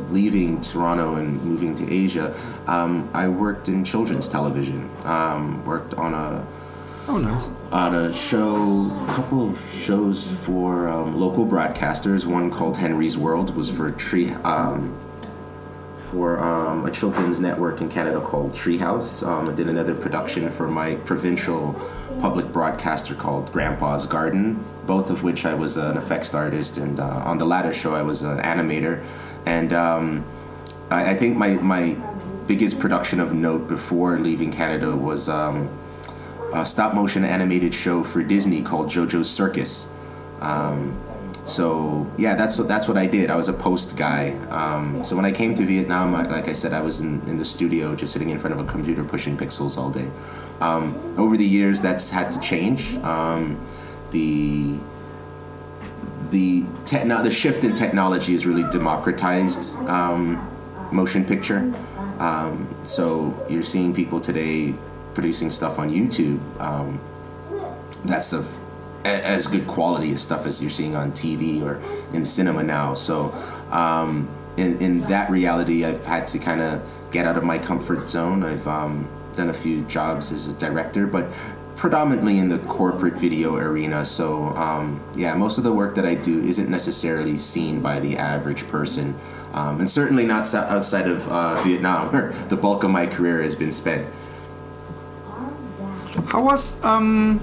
leaving 0.09 0.61
Toronto 0.61 1.15
and 1.15 1.41
moving 1.43 1.75
to 1.75 1.93
Asia, 1.93 2.33
um, 2.67 3.09
I 3.13 3.27
worked 3.27 3.67
in 3.67 3.83
children's 3.83 4.29
television. 4.29 4.89
Um, 5.03 5.63
worked 5.65 5.95
on 5.95 6.13
a 6.13 6.45
oh 7.07 7.17
nice 7.17 7.63
a 7.73 8.13
show, 8.13 8.91
a 9.03 9.07
couple 9.07 9.49
of 9.49 9.69
shows 9.69 10.31
for 10.45 10.87
um, 10.87 11.19
local 11.19 11.45
broadcasters. 11.45 12.27
One 12.27 12.51
called 12.51 12.77
Henry's 12.77 13.17
World 13.17 13.55
was 13.55 13.75
for 13.75 13.89
Tree 13.91 14.31
um, 14.43 14.95
for 15.97 16.39
um, 16.39 16.85
a 16.85 16.91
children's 16.91 17.39
network 17.39 17.81
in 17.81 17.89
Canada 17.89 18.21
called 18.21 18.51
Treehouse. 18.51 19.25
Um, 19.25 19.49
I 19.49 19.53
did 19.53 19.69
another 19.69 19.95
production 19.95 20.49
for 20.49 20.67
my 20.67 20.95
provincial 20.97 21.73
public 22.19 22.51
broadcaster 22.51 23.15
called 23.15 23.51
Grandpa's 23.51 24.05
Garden, 24.05 24.63
both 24.85 25.09
of 25.09 25.23
which 25.23 25.45
I 25.45 25.55
was 25.55 25.77
an 25.77 25.97
effects 25.97 26.33
artist, 26.35 26.77
and 26.77 26.99
uh, 26.99 27.23
on 27.25 27.39
the 27.39 27.45
latter 27.45 27.73
show 27.73 27.95
I 27.95 28.03
was 28.03 28.21
an 28.21 28.37
animator. 28.39 29.03
And 29.47 29.73
um, 29.73 30.25
I, 30.91 31.11
I, 31.11 31.15
think 31.15 31.37
my, 31.37 31.55
my 31.55 31.97
biggest 32.47 32.79
production 32.79 33.19
of 33.19 33.33
note 33.33 33.67
before 33.67 34.19
leaving 34.19 34.51
Canada 34.51 34.95
was 34.95 35.27
a 36.53 36.65
stop 36.65 36.93
motion 36.93 37.23
animated 37.23 37.73
show 37.73 38.03
for 38.03 38.23
Disney 38.23 38.61
called 38.61 38.87
JoJo's 38.87 39.29
Circus. 39.29 39.95
Um, 40.41 40.95
so 41.45 42.09
yeah, 42.17 42.35
that's 42.35 42.57
what 42.57 42.67
that's 42.67 42.87
what 42.87 42.95
I 42.95 43.05
did. 43.05 43.29
I 43.29 43.35
was 43.35 43.49
a 43.49 43.53
post 43.53 43.97
guy. 43.97 44.31
Um, 44.49 45.03
so 45.03 45.15
when 45.15 45.25
I 45.25 45.31
came 45.31 45.55
to 45.55 45.65
Vietnam, 45.65 46.15
I, 46.15 46.23
like 46.23 46.47
I 46.47 46.53
said, 46.53 46.73
I 46.73 46.81
was 46.81 47.01
in, 47.01 47.21
in 47.27 47.37
the 47.37 47.43
studio, 47.45 47.95
just 47.95 48.13
sitting 48.13 48.29
in 48.29 48.39
front 48.39 48.53
of 48.53 48.65
a 48.65 48.69
computer, 48.69 49.03
pushing 49.03 49.35
pixels 49.35 49.77
all 49.77 49.89
day. 49.89 50.09
Um, 50.61 50.95
over 51.17 51.35
the 51.35 51.45
years, 51.45 51.81
that's 51.81 52.09
had 52.09 52.31
to 52.31 52.39
change. 52.39 52.95
Um, 52.97 53.59
the 54.11 54.77
the 56.29 56.63
techno- 56.85 57.23
the 57.23 57.31
shift 57.31 57.63
in 57.63 57.75
technology 57.75 58.31
has 58.31 58.45
really 58.47 58.63
democratized 58.71 59.77
um, 59.87 60.47
motion 60.91 61.25
picture. 61.25 61.73
Um, 62.19 62.69
so 62.83 63.33
you're 63.49 63.63
seeing 63.63 63.93
people 63.93 64.21
today 64.21 64.73
producing 65.13 65.49
stuff 65.49 65.79
on 65.79 65.89
YouTube. 65.89 66.39
Um, 66.59 66.99
that's 68.05 68.33
of 68.33 68.61
as 69.05 69.47
good 69.47 69.67
quality 69.67 70.11
as 70.11 70.21
stuff 70.21 70.45
as 70.45 70.61
you're 70.61 70.69
seeing 70.69 70.95
on 70.95 71.11
TV 71.11 71.61
or 71.61 71.75
in 72.15 72.23
cinema 72.23 72.63
now. 72.63 72.93
So, 72.93 73.33
um, 73.71 74.29
in 74.57 74.79
in 74.81 75.01
that 75.01 75.29
reality, 75.29 75.85
I've 75.85 76.05
had 76.05 76.27
to 76.29 76.39
kind 76.39 76.61
of 76.61 77.07
get 77.11 77.25
out 77.25 77.37
of 77.37 77.43
my 77.43 77.57
comfort 77.57 78.07
zone. 78.07 78.43
I've 78.43 78.67
um, 78.67 79.07
done 79.35 79.49
a 79.49 79.53
few 79.53 79.83
jobs 79.85 80.31
as 80.31 80.51
a 80.51 80.57
director, 80.57 81.07
but 81.07 81.25
predominantly 81.75 82.37
in 82.37 82.47
the 82.47 82.59
corporate 82.59 83.15
video 83.15 83.55
arena. 83.55 84.05
So, 84.05 84.49
um, 84.49 85.01
yeah, 85.15 85.33
most 85.35 85.57
of 85.57 85.63
the 85.63 85.73
work 85.73 85.95
that 85.95 86.05
I 86.05 86.15
do 86.15 86.39
isn't 86.39 86.69
necessarily 86.69 87.37
seen 87.37 87.81
by 87.81 87.99
the 87.99 88.15
average 88.17 88.67
person, 88.67 89.15
um, 89.53 89.79
and 89.79 89.89
certainly 89.89 90.25
not 90.25 90.53
outside 90.53 91.07
of 91.07 91.27
uh, 91.27 91.61
Vietnam, 91.63 92.07
where 92.13 92.31
the 92.31 92.57
bulk 92.57 92.83
of 92.83 92.91
my 92.91 93.07
career 93.07 93.41
has 93.41 93.55
been 93.55 93.71
spent. 93.71 94.07
How 96.27 96.43
was 96.43 96.83
um 96.83 97.39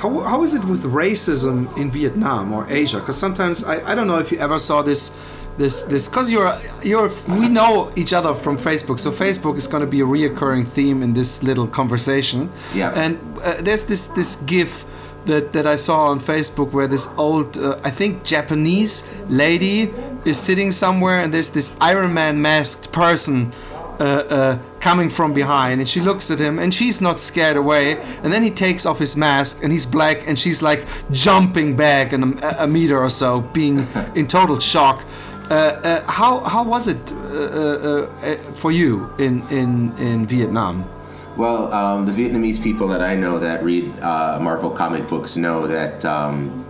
how, 0.00 0.20
how 0.20 0.42
is 0.42 0.54
it 0.54 0.64
with 0.64 0.84
racism 0.84 1.76
in 1.76 1.90
Vietnam 1.90 2.52
or 2.52 2.66
Asia? 2.70 3.00
Because 3.00 3.18
sometimes 3.18 3.64
I, 3.64 3.92
I 3.92 3.94
don't 3.94 4.06
know 4.06 4.18
if 4.18 4.32
you 4.32 4.38
ever 4.38 4.58
saw 4.58 4.82
this 4.82 5.16
this 5.58 5.82
this 5.82 6.08
because 6.08 6.30
you're 6.30 6.54
you're 6.82 7.10
we 7.28 7.48
know 7.48 7.92
each 7.96 8.12
other 8.12 8.34
from 8.34 8.56
Facebook, 8.56 8.98
so 8.98 9.10
Facebook 9.10 9.56
is 9.56 9.66
going 9.66 9.82
to 9.82 9.90
be 9.90 10.00
a 10.00 10.04
reoccurring 10.04 10.66
theme 10.66 11.02
in 11.02 11.12
this 11.12 11.42
little 11.42 11.66
conversation. 11.66 12.50
Yeah. 12.74 12.92
And 12.94 13.18
uh, 13.44 13.60
there's 13.60 13.84
this 13.84 14.06
this 14.08 14.36
GIF 14.36 14.86
that 15.26 15.52
that 15.52 15.66
I 15.66 15.76
saw 15.76 16.06
on 16.06 16.18
Facebook 16.20 16.72
where 16.72 16.86
this 16.86 17.06
old 17.18 17.58
uh, 17.58 17.78
I 17.84 17.90
think 17.90 18.24
Japanese 18.24 19.06
lady 19.28 19.92
is 20.24 20.38
sitting 20.38 20.70
somewhere 20.70 21.20
and 21.20 21.32
there's 21.32 21.50
this 21.50 21.76
Iron 21.80 22.14
Man 22.14 22.40
masked 22.40 22.92
person 22.92 23.52
uh, 24.00 24.02
uh, 24.02 24.58
coming 24.80 25.10
from 25.10 25.34
behind 25.34 25.80
and 25.80 25.88
she 25.88 26.00
looks 26.00 26.30
at 26.30 26.38
him 26.38 26.58
and 26.58 26.72
she's 26.72 27.00
not 27.00 27.18
scared 27.18 27.56
away 27.56 28.00
and 28.22 28.32
then 28.32 28.42
he 28.42 28.50
takes 28.50 28.86
off 28.86 28.98
his 28.98 29.14
mask 29.16 29.62
and 29.62 29.70
he's 29.70 29.84
black 29.84 30.26
and 30.26 30.38
she's 30.38 30.62
like 30.62 30.86
jumping 31.10 31.76
back 31.76 32.12
in 32.12 32.22
a, 32.22 32.56
a 32.60 32.66
meter 32.66 32.98
or 32.98 33.10
so 33.10 33.40
being 33.52 33.86
in 34.14 34.26
total 34.26 34.58
shock 34.58 35.04
uh, 35.50 35.80
uh, 35.82 36.02
how, 36.10 36.38
how 36.44 36.62
was 36.62 36.86
it 36.86 37.12
uh, 37.12 38.06
for 38.54 38.70
you 38.70 39.12
in, 39.18 39.42
in, 39.48 39.92
in 39.98 40.24
Vietnam? 40.24 40.88
Well, 41.36 41.72
um, 41.72 42.06
the 42.06 42.12
Vietnamese 42.12 42.62
people 42.62 42.86
that 42.86 43.00
I 43.00 43.16
know 43.16 43.40
that 43.40 43.64
read 43.64 43.98
Marvel 43.98 44.70
comic 44.70 45.08
books 45.08 45.36
know 45.36 45.66
that 45.66 46.04
um, 46.04 46.64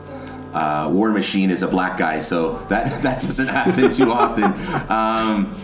War 0.94 1.12
Machine 1.12 1.50
is 1.50 1.62
a 1.62 1.68
black 1.68 1.98
guy, 1.98 2.20
so 2.20 2.54
that 2.70 2.86
that 3.02 3.20
doesn't 3.20 3.48
happen 3.48 3.90
too 3.90 4.10
often. 4.10 4.44
Um, 4.90 5.54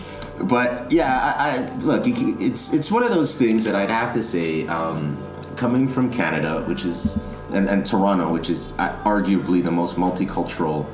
but 0.43 0.91
yeah, 0.91 1.33
I, 1.37 1.57
I, 1.57 1.75
look, 1.79 2.03
it's 2.05 2.73
it's 2.73 2.91
one 2.91 3.03
of 3.03 3.09
those 3.09 3.37
things 3.37 3.63
that 3.65 3.75
I'd 3.75 3.89
have 3.89 4.11
to 4.13 4.23
say, 4.23 4.67
um, 4.67 5.17
coming 5.55 5.87
from 5.87 6.11
Canada, 6.11 6.63
which 6.65 6.85
is 6.85 7.25
and, 7.53 7.67
and 7.67 7.85
Toronto, 7.85 8.31
which 8.31 8.49
is 8.49 8.77
uh, 8.79 8.95
arguably 9.03 9.63
the 9.63 9.71
most 9.71 9.97
multicultural 9.97 10.85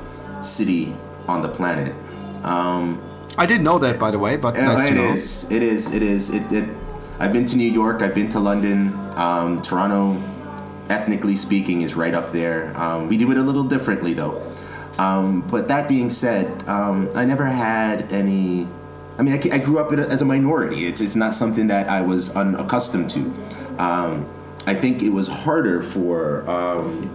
city 0.44 0.94
on 1.28 1.42
the 1.42 1.48
planet. 1.48 1.94
Um, 2.44 3.02
I 3.36 3.46
didn't 3.46 3.64
know 3.64 3.78
that, 3.78 3.98
by 3.98 4.10
the 4.10 4.18
way, 4.18 4.36
but 4.36 4.54
nice 4.56 4.92
it 4.92 4.96
is, 4.96 5.50
It 5.50 5.62
is. 5.62 5.94
It 5.94 6.02
is. 6.02 6.34
It, 6.34 6.52
it. 6.52 6.68
I've 7.18 7.32
been 7.32 7.44
to 7.46 7.56
New 7.56 7.70
York. 7.70 8.02
I've 8.02 8.14
been 8.14 8.28
to 8.30 8.40
London. 8.40 8.96
Um, 9.16 9.60
Toronto, 9.60 10.20
ethnically 10.88 11.34
speaking, 11.34 11.80
is 11.82 11.96
right 11.96 12.14
up 12.14 12.30
there. 12.30 12.76
Um, 12.78 13.08
we 13.08 13.16
do 13.16 13.30
it 13.30 13.38
a 13.38 13.42
little 13.42 13.64
differently, 13.64 14.14
though. 14.14 14.40
Um, 14.98 15.40
but 15.48 15.66
that 15.68 15.88
being 15.88 16.10
said, 16.10 16.46
um, 16.68 17.08
I 17.16 17.24
never 17.24 17.46
had 17.46 18.12
any 18.12 18.68
I 19.18 19.22
mean, 19.22 19.34
I, 19.34 19.56
I 19.56 19.58
grew 19.58 19.78
up 19.78 19.92
a, 19.92 19.96
as 19.96 20.22
a 20.22 20.24
minority. 20.24 20.86
It's, 20.86 21.00
it's 21.00 21.16
not 21.16 21.34
something 21.34 21.68
that 21.68 21.88
I 21.88 22.02
was 22.02 22.34
unaccustomed 22.34 23.10
to. 23.10 23.20
Um, 23.78 24.28
I 24.66 24.74
think 24.74 25.02
it 25.02 25.10
was 25.10 25.28
harder 25.28 25.82
for 25.82 26.48
um, 26.50 27.10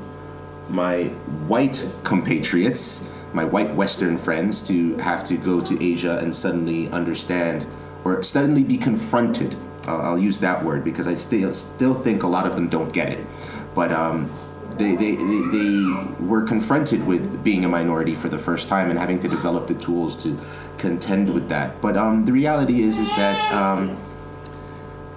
my 0.69 1.05
white 1.47 1.85
compatriots, 2.03 3.25
my 3.33 3.43
white 3.43 3.73
Western 3.73 4.17
friends, 4.17 4.65
to 4.67 4.95
have 4.97 5.23
to 5.25 5.35
go 5.37 5.59
to 5.61 5.83
Asia 5.83 6.19
and 6.21 6.33
suddenly 6.33 6.89
understand 6.89 7.65
or 8.03 8.23
suddenly 8.23 8.63
be 8.63 8.77
confronted. 8.77 9.55
Uh, 9.87 10.01
I'll 10.01 10.19
use 10.19 10.39
that 10.39 10.63
word 10.63 10.83
because 10.83 11.07
I 11.07 11.15
still 11.15 11.51
still 11.51 11.95
think 11.95 12.23
a 12.23 12.27
lot 12.27 12.45
of 12.45 12.55
them 12.55 12.69
don't 12.69 12.93
get 12.93 13.09
it. 13.09 13.25
But 13.73 13.91
um, 13.91 14.31
they, 14.77 14.95
they, 14.95 15.15
they, 15.15 15.41
they 15.51 16.25
were 16.25 16.43
confronted 16.43 17.05
with 17.05 17.43
being 17.43 17.65
a 17.65 17.67
minority 17.67 18.15
for 18.15 18.29
the 18.29 18.37
first 18.37 18.69
time 18.69 18.89
and 18.89 18.97
having 18.97 19.19
to 19.19 19.27
develop 19.27 19.67
the 19.67 19.75
tools 19.75 20.15
to 20.23 20.37
contend 20.79 21.33
with 21.33 21.49
that. 21.49 21.79
But 21.81 21.97
um, 21.97 22.23
the 22.25 22.31
reality 22.31 22.81
is 22.81 22.97
is 22.99 23.13
that 23.15 23.37
um, 23.53 23.95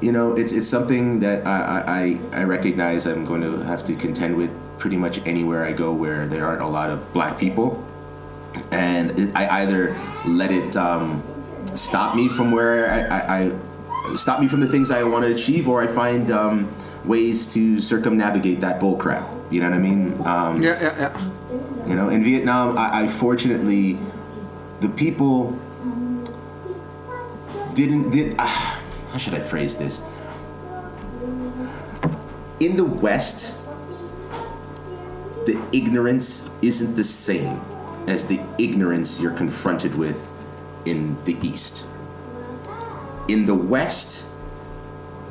you 0.01 0.13
know 0.13 0.33
it's 0.35 0.53
it's 0.53 0.69
something 0.69 1.21
that 1.21 1.47
I, 1.47 2.19
I 2.33 2.41
I 2.41 2.45
recognize 2.45 3.07
I'm 3.07 3.25
going 3.25 3.43
to 3.43 3.59
have 3.65 3.83
to 3.85 3.95
contend 3.95 4.37
with 4.37 4.51
pretty 4.79 4.97
much 4.97 5.25
anywhere 5.27 5.65
I 5.65 5.73
go 5.73 5.93
where 5.95 6.27
there 6.27 6.45
aren't 6.47 6.63
a 6.63 6.67
lot 6.67 6.91
of 6.91 7.13
black 7.13 7.39
people, 7.39 7.83
and 8.73 9.13
I 9.35 9.63
either 9.63 9.95
let 10.27 10.51
it 10.51 10.77
um, 10.77 11.23
stop 11.75 12.17
me 12.17 12.29
from 12.29 12.51
where 12.51 12.91
I, 12.91 13.01
I, 13.01 13.21
I 13.39 14.17
stop 14.17 14.41
me 14.41 14.49
from 14.49 14.61
the 14.61 14.67
things 14.69 14.91
I 14.91 15.05
want 15.05 15.25
to 15.25 15.33
achieve, 15.33 15.69
or 15.69 15.83
I 15.83 15.87
find 15.87 16.31
um, 16.31 16.69
ways 17.05 17.53
to 17.55 17.81
circumnavigate 17.81 18.61
that 18.61 18.81
bullcrap. 18.81 19.25
You 19.53 19.61
know 19.61 19.71
what 19.71 19.79
I 19.79 19.83
mean? 19.83 20.27
Um, 20.27 20.63
Yeah, 20.63 20.81
yeah, 20.81 20.99
yeah. 20.99 21.87
you 21.87 21.95
know, 21.95 22.09
in 22.09 22.25
Vietnam, 22.25 22.77
I, 22.79 23.03
I 23.03 23.07
fortunately, 23.07 23.99
the 24.83 24.89
people 24.89 25.53
didn't 27.75 28.11
did. 28.11 28.35
Uh, 28.39 28.45
how 28.45 29.19
should 29.19 29.35
I 29.35 29.41
phrase 29.41 29.79
this? 29.79 30.03
In 32.59 32.77
the 32.77 32.85
West, 32.85 33.65
the 35.47 35.61
ignorance 35.73 36.57
isn't 36.63 36.97
the 36.97 37.05
same 37.05 37.61
as 38.09 38.27
the 38.27 38.41
ignorance 38.59 39.21
you're 39.21 39.35
confronted 39.35 39.95
with 39.95 40.29
in 40.85 41.17
the 41.25 41.37
East. 41.47 41.89
In 43.29 43.47
the 43.47 43.55
West, 43.55 44.35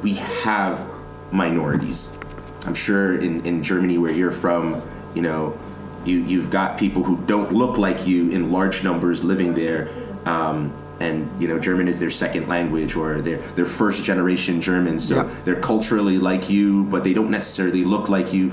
we 0.01 0.15
have 0.43 0.89
minorities. 1.31 2.17
I'm 2.65 2.75
sure 2.75 3.17
in, 3.17 3.45
in 3.45 3.61
Germany, 3.61 3.97
where 3.97 4.11
you're 4.11 4.31
from, 4.31 4.81
you 5.13 5.21
know, 5.21 5.57
you, 6.05 6.19
you've 6.19 6.49
got 6.49 6.77
people 6.79 7.03
who 7.03 7.17
don't 7.25 7.53
look 7.53 7.77
like 7.77 8.07
you 8.07 8.29
in 8.29 8.51
large 8.51 8.83
numbers 8.83 9.23
living 9.23 9.53
there. 9.53 9.89
Um, 10.25 10.75
and 10.99 11.27
you 11.41 11.47
know, 11.47 11.57
German 11.59 11.87
is 11.87 11.99
their 11.99 12.11
second 12.11 12.47
language, 12.47 12.95
or 12.95 13.21
they're 13.21 13.39
they're 13.55 13.65
first 13.65 14.03
generation 14.03 14.61
German, 14.61 14.99
so 14.99 15.15
Yeah. 15.15 15.29
they're 15.45 15.59
culturally 15.59 16.19
like 16.19 16.47
you, 16.49 16.83
but 16.85 17.03
they 17.03 17.13
don't 17.13 17.31
necessarily 17.31 17.83
look 17.83 18.07
like 18.09 18.31
you. 18.31 18.49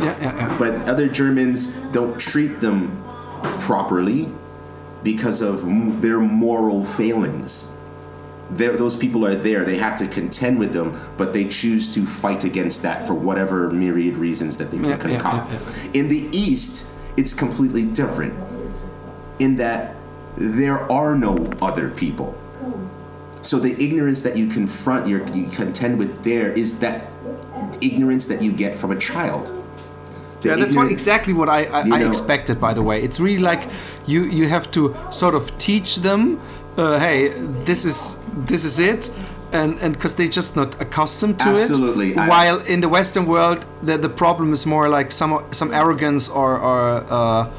Yeah, 0.00 0.16
yeah, 0.20 0.36
yeah. 0.36 0.56
But 0.58 0.88
other 0.88 1.06
Germans 1.08 1.76
don't 1.92 2.18
treat 2.18 2.60
them 2.60 2.96
properly 3.60 4.28
because 5.02 5.42
of 5.42 5.64
m- 5.64 6.00
their 6.00 6.18
moral 6.20 6.82
failings. 6.82 7.71
Those 8.56 8.96
people 8.96 9.26
are 9.26 9.34
there. 9.34 9.64
They 9.64 9.78
have 9.78 9.96
to 9.96 10.06
contend 10.06 10.58
with 10.58 10.72
them, 10.72 10.94
but 11.16 11.32
they 11.32 11.44
choose 11.46 11.92
to 11.94 12.04
fight 12.04 12.44
against 12.44 12.82
that 12.82 13.02
for 13.06 13.14
whatever 13.14 13.70
myriad 13.70 14.16
reasons 14.16 14.58
that 14.58 14.70
they 14.70 14.78
can 14.78 14.90
Yeah, 14.90 15.08
yeah, 15.08 15.18
concoct. 15.18 15.50
yeah, 15.92 16.00
In 16.00 16.08
the 16.08 16.28
East, 16.32 16.94
it's 17.16 17.34
completely 17.34 17.84
different. 17.86 18.34
In 19.38 19.56
that 19.56 19.94
there 20.36 20.80
are 20.92 21.16
no 21.16 21.44
other 21.60 21.90
people. 21.90 22.34
So 23.42 23.58
the 23.58 23.72
ignorance 23.84 24.22
that 24.22 24.36
you 24.36 24.46
confront, 24.46 25.06
you 25.08 25.24
you 25.34 25.46
contend 25.50 25.98
with 25.98 26.22
there 26.22 26.52
is 26.52 26.78
that 26.78 27.06
ignorance 27.80 28.26
that 28.28 28.40
you 28.42 28.52
get 28.52 28.78
from 28.78 28.92
a 28.92 28.98
child. 28.98 29.50
The 30.42 30.50
yeah, 30.50 30.56
that's 30.56 30.76
what 30.76 30.90
exactly 30.90 31.32
what 31.32 31.48
I, 31.48 31.64
I, 31.64 31.84
You 31.84 31.94
I 31.94 32.06
expected. 32.06 32.60
By 32.60 32.74
the 32.74 32.82
way, 32.82 33.02
it's 33.02 33.18
really 33.18 33.38
like 33.42 33.68
you 34.06 34.22
you 34.24 34.46
have 34.48 34.70
to 34.72 34.94
sort 35.10 35.34
of 35.34 35.56
teach 35.58 35.96
them, 35.96 36.40
uh, 36.76 36.98
hey, 36.98 37.28
this 37.64 37.84
is 37.84 38.24
this 38.46 38.64
is 38.64 38.78
it, 38.78 39.10
and 39.52 39.78
and 39.82 39.94
because 39.94 40.14
they're 40.14 40.28
just 40.36 40.56
not 40.56 40.80
accustomed 40.80 41.38
to 41.40 41.48
Absolutely. 41.50 42.10
it. 42.10 42.18
I- 42.18 42.28
While 42.28 42.58
in 42.66 42.80
the 42.80 42.88
Western 42.88 43.26
world, 43.26 43.64
the 43.82 43.96
the 43.98 44.08
problem 44.08 44.52
is 44.52 44.66
more 44.66 44.88
like 44.88 45.10
some 45.10 45.42
some 45.50 45.72
arrogance 45.72 46.28
or 46.28 46.58
or 46.58 47.04
uh, 47.10 47.50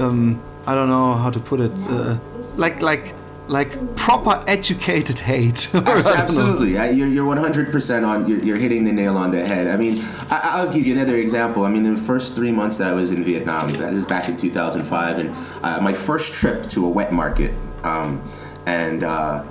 um, 0.00 0.40
I 0.66 0.74
don't 0.74 0.88
know 0.88 1.14
how 1.14 1.30
to 1.30 1.40
put 1.40 1.60
it, 1.60 1.72
uh, 1.90 2.16
like 2.56 2.80
like 2.80 3.14
like 3.48 3.70
proper 3.96 4.42
educated 4.46 5.18
hate. 5.18 5.68
Or 5.74 5.78
I 5.80 5.82
don't 5.82 5.96
Abs- 5.96 6.06
know. 6.06 6.14
Absolutely, 6.14 6.78
I, 6.78 6.90
you're, 6.90 7.08
you're 7.08 7.26
100% 7.36 8.06
on. 8.06 8.28
You're, 8.28 8.38
you're 8.38 8.56
hitting 8.56 8.84
the 8.84 8.92
nail 8.92 9.16
on 9.18 9.30
the 9.32 9.44
head. 9.44 9.66
I 9.66 9.76
mean, 9.76 9.98
I, 10.30 10.40
I'll 10.54 10.72
give 10.72 10.86
you 10.86 10.94
another 10.94 11.16
example. 11.16 11.64
I 11.66 11.68
mean, 11.70 11.82
the 11.82 11.96
first 11.96 12.36
three 12.36 12.52
months 12.52 12.78
that 12.78 12.86
I 12.86 12.92
was 12.94 13.10
in 13.10 13.24
Vietnam, 13.24 13.68
this 13.70 13.96
is 13.96 14.06
back 14.06 14.28
in 14.28 14.36
2005, 14.36 15.18
and 15.18 15.30
uh, 15.64 15.80
my 15.82 15.92
first 15.92 16.32
trip 16.34 16.62
to 16.74 16.86
a 16.86 16.88
wet 16.88 17.12
market, 17.12 17.50
um, 17.82 18.22
and 18.66 19.04
uh, 19.04 19.44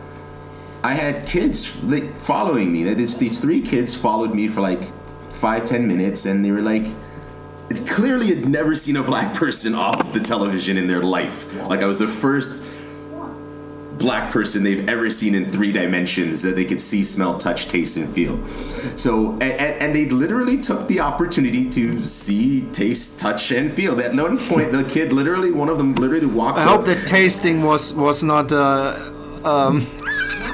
I 0.84 0.94
had 0.94 1.28
kids 1.28 1.84
like 1.84 2.04
following 2.16 2.72
me. 2.72 2.84
This, 2.84 3.16
these 3.16 3.40
three 3.40 3.62
kids 3.62 3.96
followed 3.96 4.34
me 4.34 4.48
for 4.48 4.62
like 4.62 4.84
five, 5.32 5.66
ten 5.66 5.88
minutes, 5.88 6.26
and 6.26 6.44
they 6.44 6.52
were 6.52 6.62
like. 6.62 6.86
Clearly, 7.88 8.28
had 8.28 8.50
never 8.50 8.76
seen 8.76 8.98
a 8.98 9.02
black 9.02 9.34
person 9.34 9.74
off 9.86 9.98
of 10.02 10.12
the 10.12 10.20
television 10.20 10.76
in 10.76 10.88
their 10.88 11.02
life. 11.02 11.66
Like 11.70 11.80
I 11.80 11.86
was 11.86 12.00
the 12.00 12.08
first 12.08 12.81
black 14.02 14.32
person 14.32 14.64
they've 14.64 14.88
ever 14.90 15.10
seen 15.10 15.36
in 15.36 15.46
three 15.46 15.72
dimensions 15.72 16.42
that 16.42 16.56
they 16.56 16.66
could 16.66 16.82
see, 16.82 17.04
smell, 17.04 17.38
touch, 17.38 17.68
taste, 17.68 17.98
and 17.98 18.10
feel. 18.10 18.44
So, 18.44 19.34
and, 19.34 19.44
and, 19.82 19.96
they 19.96 20.06
literally 20.06 20.58
took 20.58 20.88
the 20.88 21.00
opportunity 21.00 21.70
to 21.70 22.02
see, 22.02 22.62
taste, 22.72 23.20
touch, 23.20 23.52
and 23.52 23.72
feel. 23.72 24.00
At 24.00 24.16
one 24.16 24.38
point, 24.38 24.72
the 24.72 24.84
kid 24.84 25.14
literally, 25.14 25.52
one 25.52 25.70
of 25.70 25.78
them 25.78 25.94
literally 25.96 26.26
walked 26.26 26.58
I 26.58 26.64
up. 26.64 26.78
hope 26.78 26.86
that 26.86 27.08
tasting 27.08 27.64
was 27.64 27.94
was 27.94 28.24
not. 28.24 28.52
Uh, 28.52 28.98
um, 29.44 29.86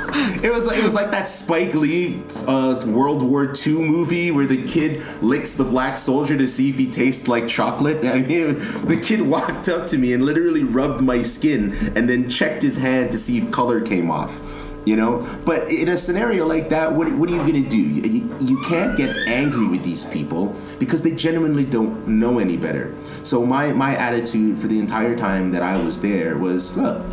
It 0.09 0.51
was 0.51 0.77
it 0.77 0.83
was 0.83 0.93
like 0.93 1.11
that 1.11 1.27
Spike 1.27 1.73
Lee 1.73 2.21
uh, 2.47 2.81
World 2.87 3.23
War 3.23 3.53
II 3.65 3.73
movie 3.73 4.31
where 4.31 4.45
the 4.45 4.65
kid 4.65 5.03
licks 5.21 5.55
the 5.55 5.63
black 5.63 5.97
soldier 5.97 6.37
to 6.37 6.47
see 6.47 6.69
if 6.69 6.77
he 6.77 6.87
tastes 6.89 7.27
like 7.27 7.47
chocolate. 7.47 7.97
I 8.05 8.19
mean, 8.19 8.53
the 8.85 8.99
kid 9.01 9.21
walked 9.21 9.69
up 9.69 9.87
to 9.87 9.97
me 9.97 10.13
and 10.13 10.23
literally 10.23 10.63
rubbed 10.63 11.01
my 11.01 11.21
skin 11.21 11.73
and 11.95 12.07
then 12.07 12.29
checked 12.29 12.61
his 12.61 12.77
hand 12.77 13.11
to 13.11 13.17
see 13.17 13.39
if 13.39 13.51
color 13.51 13.81
came 13.81 14.09
off. 14.09 14.63
You 14.85 14.95
know, 14.95 15.39
but 15.45 15.69
in 15.69 15.89
a 15.89 15.97
scenario 15.97 16.47
like 16.47 16.69
that, 16.69 16.93
what, 16.93 17.11
what 17.11 17.29
are 17.29 17.33
you 17.33 17.39
gonna 17.39 17.69
do? 17.69 17.77
You, 17.77 18.33
you 18.39 18.61
can't 18.61 18.95
get 18.95 19.13
angry 19.27 19.67
with 19.67 19.83
these 19.83 20.05
people 20.05 20.55
because 20.79 21.03
they 21.03 21.13
genuinely 21.13 21.65
don't 21.65 22.07
know 22.07 22.39
any 22.39 22.55
better. 22.55 22.95
So 23.03 23.45
my 23.45 23.73
my 23.73 23.97
attitude 23.97 24.57
for 24.57 24.67
the 24.67 24.79
entire 24.79 25.17
time 25.17 25.51
that 25.51 25.61
I 25.61 25.77
was 25.77 25.99
there 25.99 26.37
was, 26.37 26.77
look, 26.77 27.03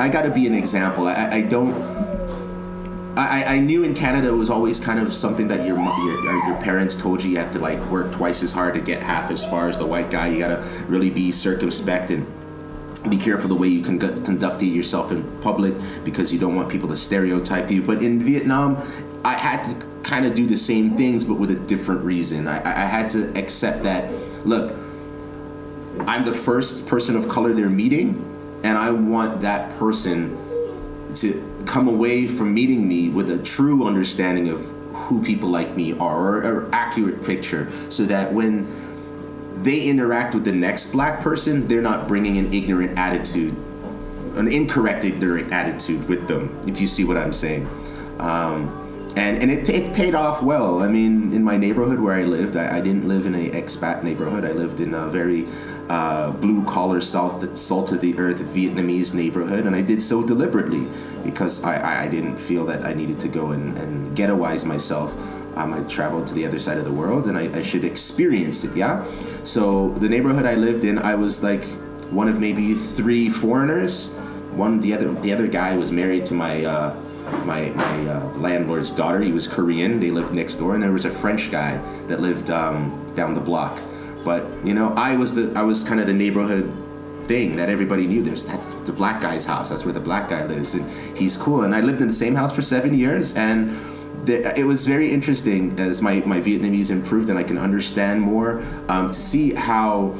I 0.00 0.08
got 0.08 0.22
to 0.22 0.30
be 0.30 0.46
an 0.46 0.54
example. 0.54 1.06
I, 1.06 1.28
I 1.30 1.42
don't. 1.42 1.99
I, 3.16 3.56
I 3.56 3.60
knew 3.60 3.82
in 3.82 3.94
Canada 3.94 4.28
it 4.28 4.36
was 4.36 4.50
always 4.50 4.78
kind 4.84 4.98
of 5.00 5.12
something 5.12 5.48
that 5.48 5.66
your, 5.66 5.78
your 5.78 6.46
your 6.46 6.60
parents 6.60 6.94
told 6.94 7.22
you 7.22 7.30
you 7.30 7.38
have 7.38 7.50
to 7.52 7.58
like 7.58 7.78
work 7.86 8.12
twice 8.12 8.42
as 8.42 8.52
hard 8.52 8.74
to 8.74 8.80
get 8.80 9.02
half 9.02 9.30
as 9.30 9.44
far 9.44 9.68
as 9.68 9.76
the 9.76 9.86
white 9.86 10.10
guy. 10.10 10.28
You 10.28 10.38
gotta 10.38 10.64
really 10.86 11.10
be 11.10 11.32
circumspect 11.32 12.10
and 12.10 12.26
be 13.08 13.16
careful 13.16 13.48
the 13.48 13.54
way 13.54 13.68
you 13.68 13.82
can 13.82 13.98
conduct 13.98 14.62
yourself 14.62 15.10
in 15.10 15.22
public 15.40 15.74
because 16.04 16.32
you 16.32 16.38
don't 16.38 16.54
want 16.54 16.70
people 16.70 16.88
to 16.88 16.96
stereotype 16.96 17.70
you. 17.70 17.82
But 17.82 18.02
in 18.02 18.20
Vietnam, 18.20 18.76
I 19.24 19.34
had 19.34 19.64
to 19.64 19.86
kind 20.02 20.26
of 20.26 20.34
do 20.34 20.46
the 20.46 20.56
same 20.56 20.96
things, 20.96 21.24
but 21.24 21.34
with 21.34 21.50
a 21.50 21.66
different 21.66 22.04
reason. 22.04 22.46
I 22.46 22.58
I 22.58 22.84
had 22.86 23.10
to 23.10 23.30
accept 23.36 23.82
that. 23.82 24.12
Look, 24.46 24.74
I'm 26.06 26.24
the 26.24 26.32
first 26.32 26.88
person 26.88 27.16
of 27.16 27.28
color 27.28 27.52
they're 27.52 27.68
meeting, 27.68 28.24
and 28.62 28.78
I 28.78 28.90
want 28.92 29.40
that 29.40 29.72
person 29.74 30.36
to 31.16 31.49
come 31.70 31.86
away 31.86 32.26
from 32.26 32.52
meeting 32.52 32.88
me 32.88 33.08
with 33.08 33.30
a 33.30 33.40
true 33.40 33.86
understanding 33.86 34.48
of 34.48 34.60
who 34.92 35.22
people 35.22 35.48
like 35.48 35.76
me 35.76 35.96
are, 35.98 36.44
or 36.44 36.64
an 36.66 36.74
accurate 36.74 37.24
picture, 37.24 37.70
so 37.70 38.02
that 38.04 38.32
when 38.32 38.66
they 39.62 39.82
interact 39.84 40.34
with 40.34 40.44
the 40.44 40.52
next 40.52 40.92
black 40.92 41.20
person, 41.20 41.68
they're 41.68 41.80
not 41.80 42.08
bringing 42.08 42.38
an 42.38 42.52
ignorant 42.52 42.98
attitude, 42.98 43.54
an 44.34 44.48
incorrect 44.48 45.04
ignorant 45.04 45.52
attitude 45.52 46.08
with 46.08 46.26
them, 46.26 46.50
if 46.66 46.80
you 46.80 46.88
see 46.88 47.04
what 47.04 47.16
I'm 47.16 47.32
saying. 47.32 47.68
Um, 48.18 48.76
and 49.16 49.40
and 49.42 49.50
it, 49.50 49.68
it 49.68 49.94
paid 49.94 50.14
off 50.14 50.42
well. 50.42 50.82
I 50.82 50.88
mean, 50.88 51.32
in 51.32 51.44
my 51.44 51.56
neighborhood 51.56 52.00
where 52.00 52.14
I 52.14 52.24
lived, 52.24 52.56
I, 52.56 52.78
I 52.78 52.80
didn't 52.80 53.06
live 53.06 53.26
in 53.26 53.34
a 53.34 53.50
expat 53.50 54.02
neighborhood. 54.02 54.44
I 54.44 54.52
lived 54.52 54.80
in 54.80 54.94
a 54.94 55.06
very 55.08 55.46
uh, 55.90 56.30
blue 56.30 56.64
collar, 56.66 57.00
south 57.00 57.58
salt 57.58 57.90
of 57.90 58.00
the 58.00 58.16
earth 58.16 58.40
Vietnamese 58.54 59.12
neighborhood, 59.12 59.66
and 59.66 59.74
I 59.74 59.82
did 59.82 60.00
so 60.00 60.24
deliberately 60.24 60.86
because 61.24 61.64
I, 61.64 62.04
I, 62.04 62.08
didn't 62.08 62.36
feel 62.36 62.64
that 62.66 62.84
I 62.84 62.92
needed 62.92 63.18
to 63.20 63.28
go 63.28 63.50
and, 63.50 63.76
and 63.76 64.16
ghettoize 64.16 64.64
myself. 64.64 65.16
Um, 65.56 65.74
I 65.74 65.82
traveled 65.88 66.28
to 66.28 66.34
the 66.34 66.46
other 66.46 66.60
side 66.60 66.78
of 66.78 66.84
the 66.84 66.92
world, 66.92 67.26
and 67.26 67.36
I, 67.36 67.52
I 67.58 67.62
should 67.62 67.82
experience 67.82 68.62
it. 68.62 68.76
Yeah. 68.76 69.02
So 69.42 69.90
the 69.94 70.08
neighborhood 70.08 70.46
I 70.46 70.54
lived 70.54 70.84
in, 70.84 70.96
I 70.96 71.16
was 71.16 71.42
like 71.42 71.64
one 72.12 72.28
of 72.28 72.38
maybe 72.38 72.72
three 72.74 73.28
foreigners. 73.28 74.14
One, 74.52 74.78
the 74.80 74.94
other, 74.94 75.12
the 75.12 75.32
other 75.32 75.48
guy 75.48 75.76
was 75.76 75.90
married 75.90 76.24
to 76.26 76.34
my. 76.34 76.64
Uh, 76.64 76.94
my 77.44 77.68
my 77.70 78.06
uh, 78.08 78.26
landlord's 78.38 78.90
daughter. 78.90 79.20
He 79.20 79.30
was 79.30 79.46
Korean. 79.46 80.00
They 80.00 80.10
lived 80.10 80.34
next 80.34 80.56
door, 80.56 80.74
and 80.74 80.82
there 80.82 80.90
was 80.90 81.04
a 81.04 81.10
French 81.10 81.52
guy 81.52 81.76
that 82.08 82.18
lived 82.18 82.50
um, 82.50 82.90
down 83.14 83.34
the 83.34 83.40
block. 83.40 83.80
But 84.24 84.46
you 84.64 84.74
know, 84.74 84.92
I 84.96 85.16
was 85.16 85.34
the 85.34 85.58
I 85.58 85.62
was 85.62 85.82
kind 85.82 86.00
of 86.00 86.06
the 86.06 86.14
neighborhood 86.14 86.70
thing 87.26 87.56
that 87.56 87.68
everybody 87.68 88.06
knew. 88.06 88.22
There's 88.22 88.46
that's 88.46 88.74
the 88.74 88.92
black 88.92 89.20
guy's 89.20 89.46
house. 89.46 89.70
That's 89.70 89.84
where 89.84 89.94
the 89.94 90.00
black 90.00 90.28
guy 90.28 90.44
lives, 90.46 90.74
and 90.74 90.84
he's 91.16 91.36
cool. 91.36 91.62
And 91.62 91.74
I 91.74 91.80
lived 91.80 92.00
in 92.00 92.08
the 92.08 92.12
same 92.12 92.34
house 92.34 92.54
for 92.54 92.62
seven 92.62 92.94
years, 92.94 93.36
and 93.36 93.70
there, 94.26 94.52
it 94.58 94.64
was 94.64 94.86
very 94.86 95.10
interesting 95.10 95.78
as 95.78 96.02
my 96.02 96.22
my 96.26 96.40
Vietnamese 96.40 96.90
improved 96.90 97.30
and 97.30 97.38
I 97.38 97.42
can 97.42 97.58
understand 97.58 98.20
more 98.20 98.62
um, 98.88 99.08
to 99.08 99.14
see 99.14 99.54
how 99.54 100.14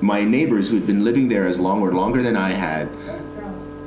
my 0.00 0.24
neighbors 0.24 0.70
who 0.70 0.76
had 0.76 0.86
been 0.86 1.04
living 1.04 1.28
there 1.28 1.46
as 1.46 1.60
long 1.60 1.80
or 1.80 1.92
longer 1.92 2.22
than 2.22 2.36
I 2.36 2.50
had 2.50 2.88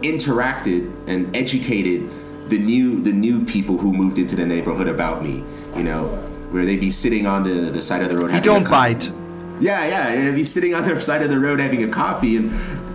interacted 0.01 0.91
and 1.07 1.35
educated 1.35 2.09
the 2.49 2.59
new 2.59 3.01
the 3.01 3.11
new 3.11 3.43
people 3.45 3.77
who 3.77 3.91
moved 3.93 4.17
into 4.17 4.35
the 4.35 4.45
neighborhood 4.45 4.87
about 4.87 5.23
me. 5.23 5.43
You 5.75 5.83
know, 5.83 6.07
where 6.51 6.65
they'd 6.65 6.79
be 6.79 6.89
sitting 6.89 7.25
on 7.25 7.43
the, 7.43 7.71
the 7.71 7.81
side 7.81 8.01
of 8.01 8.09
the 8.09 8.17
road. 8.17 8.31
You 8.31 8.41
don't 8.41 8.69
bite. 8.69 9.11
Yeah, 9.59 9.87
yeah, 9.87 10.25
they'd 10.25 10.35
be 10.35 10.43
sitting 10.43 10.73
on 10.73 10.83
the 10.83 10.99
side 10.99 11.21
of 11.21 11.29
the 11.29 11.39
road 11.39 11.59
having 11.59 11.83
a 11.83 11.87
coffee, 11.87 12.35
and 12.35 12.49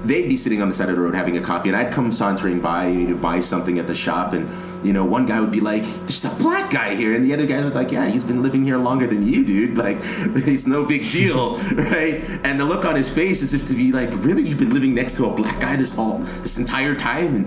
they'd 0.04 0.28
be 0.28 0.36
sitting 0.36 0.60
on 0.60 0.68
the 0.68 0.74
side 0.74 0.90
of 0.90 0.96
the 0.96 1.02
road 1.02 1.14
having 1.14 1.36
a 1.38 1.40
coffee, 1.40 1.70
and 1.70 1.76
I'd 1.76 1.92
come 1.92 2.12
sauntering 2.12 2.60
by 2.60 2.88
you 2.88 3.06
know, 3.06 3.14
to 3.14 3.20
buy 3.20 3.40
something 3.40 3.78
at 3.78 3.86
the 3.86 3.94
shop, 3.94 4.34
and 4.34 4.48
you 4.84 4.92
know, 4.92 5.04
one 5.04 5.24
guy 5.24 5.40
would 5.40 5.50
be 5.50 5.60
like, 5.60 5.82
"There's 5.82 6.24
a 6.24 6.42
black 6.42 6.70
guy 6.70 6.94
here," 6.94 7.14
and 7.14 7.24
the 7.24 7.32
other 7.32 7.46
guy 7.46 7.64
was 7.64 7.74
like, 7.74 7.90
"Yeah, 7.92 8.08
he's 8.08 8.24
been 8.24 8.42
living 8.42 8.64
here 8.64 8.76
longer 8.76 9.06
than 9.06 9.26
you, 9.26 9.44
dude. 9.44 9.78
Like, 9.78 9.96
it's 10.00 10.66
no 10.66 10.84
big 10.84 11.10
deal, 11.10 11.56
right?" 11.76 12.22
And 12.44 12.60
the 12.60 12.64
look 12.64 12.84
on 12.84 12.94
his 12.94 13.10
face 13.12 13.42
is 13.42 13.54
if 13.54 13.64
to 13.66 13.74
be 13.74 13.90
like, 13.92 14.10
"Really, 14.24 14.42
you've 14.42 14.58
been 14.58 14.74
living 14.74 14.94
next 14.94 15.16
to 15.16 15.26
a 15.26 15.34
black 15.34 15.60
guy 15.60 15.76
this 15.76 15.98
all 15.98 16.18
this 16.18 16.58
entire 16.58 16.94
time, 16.94 17.36
and 17.36 17.46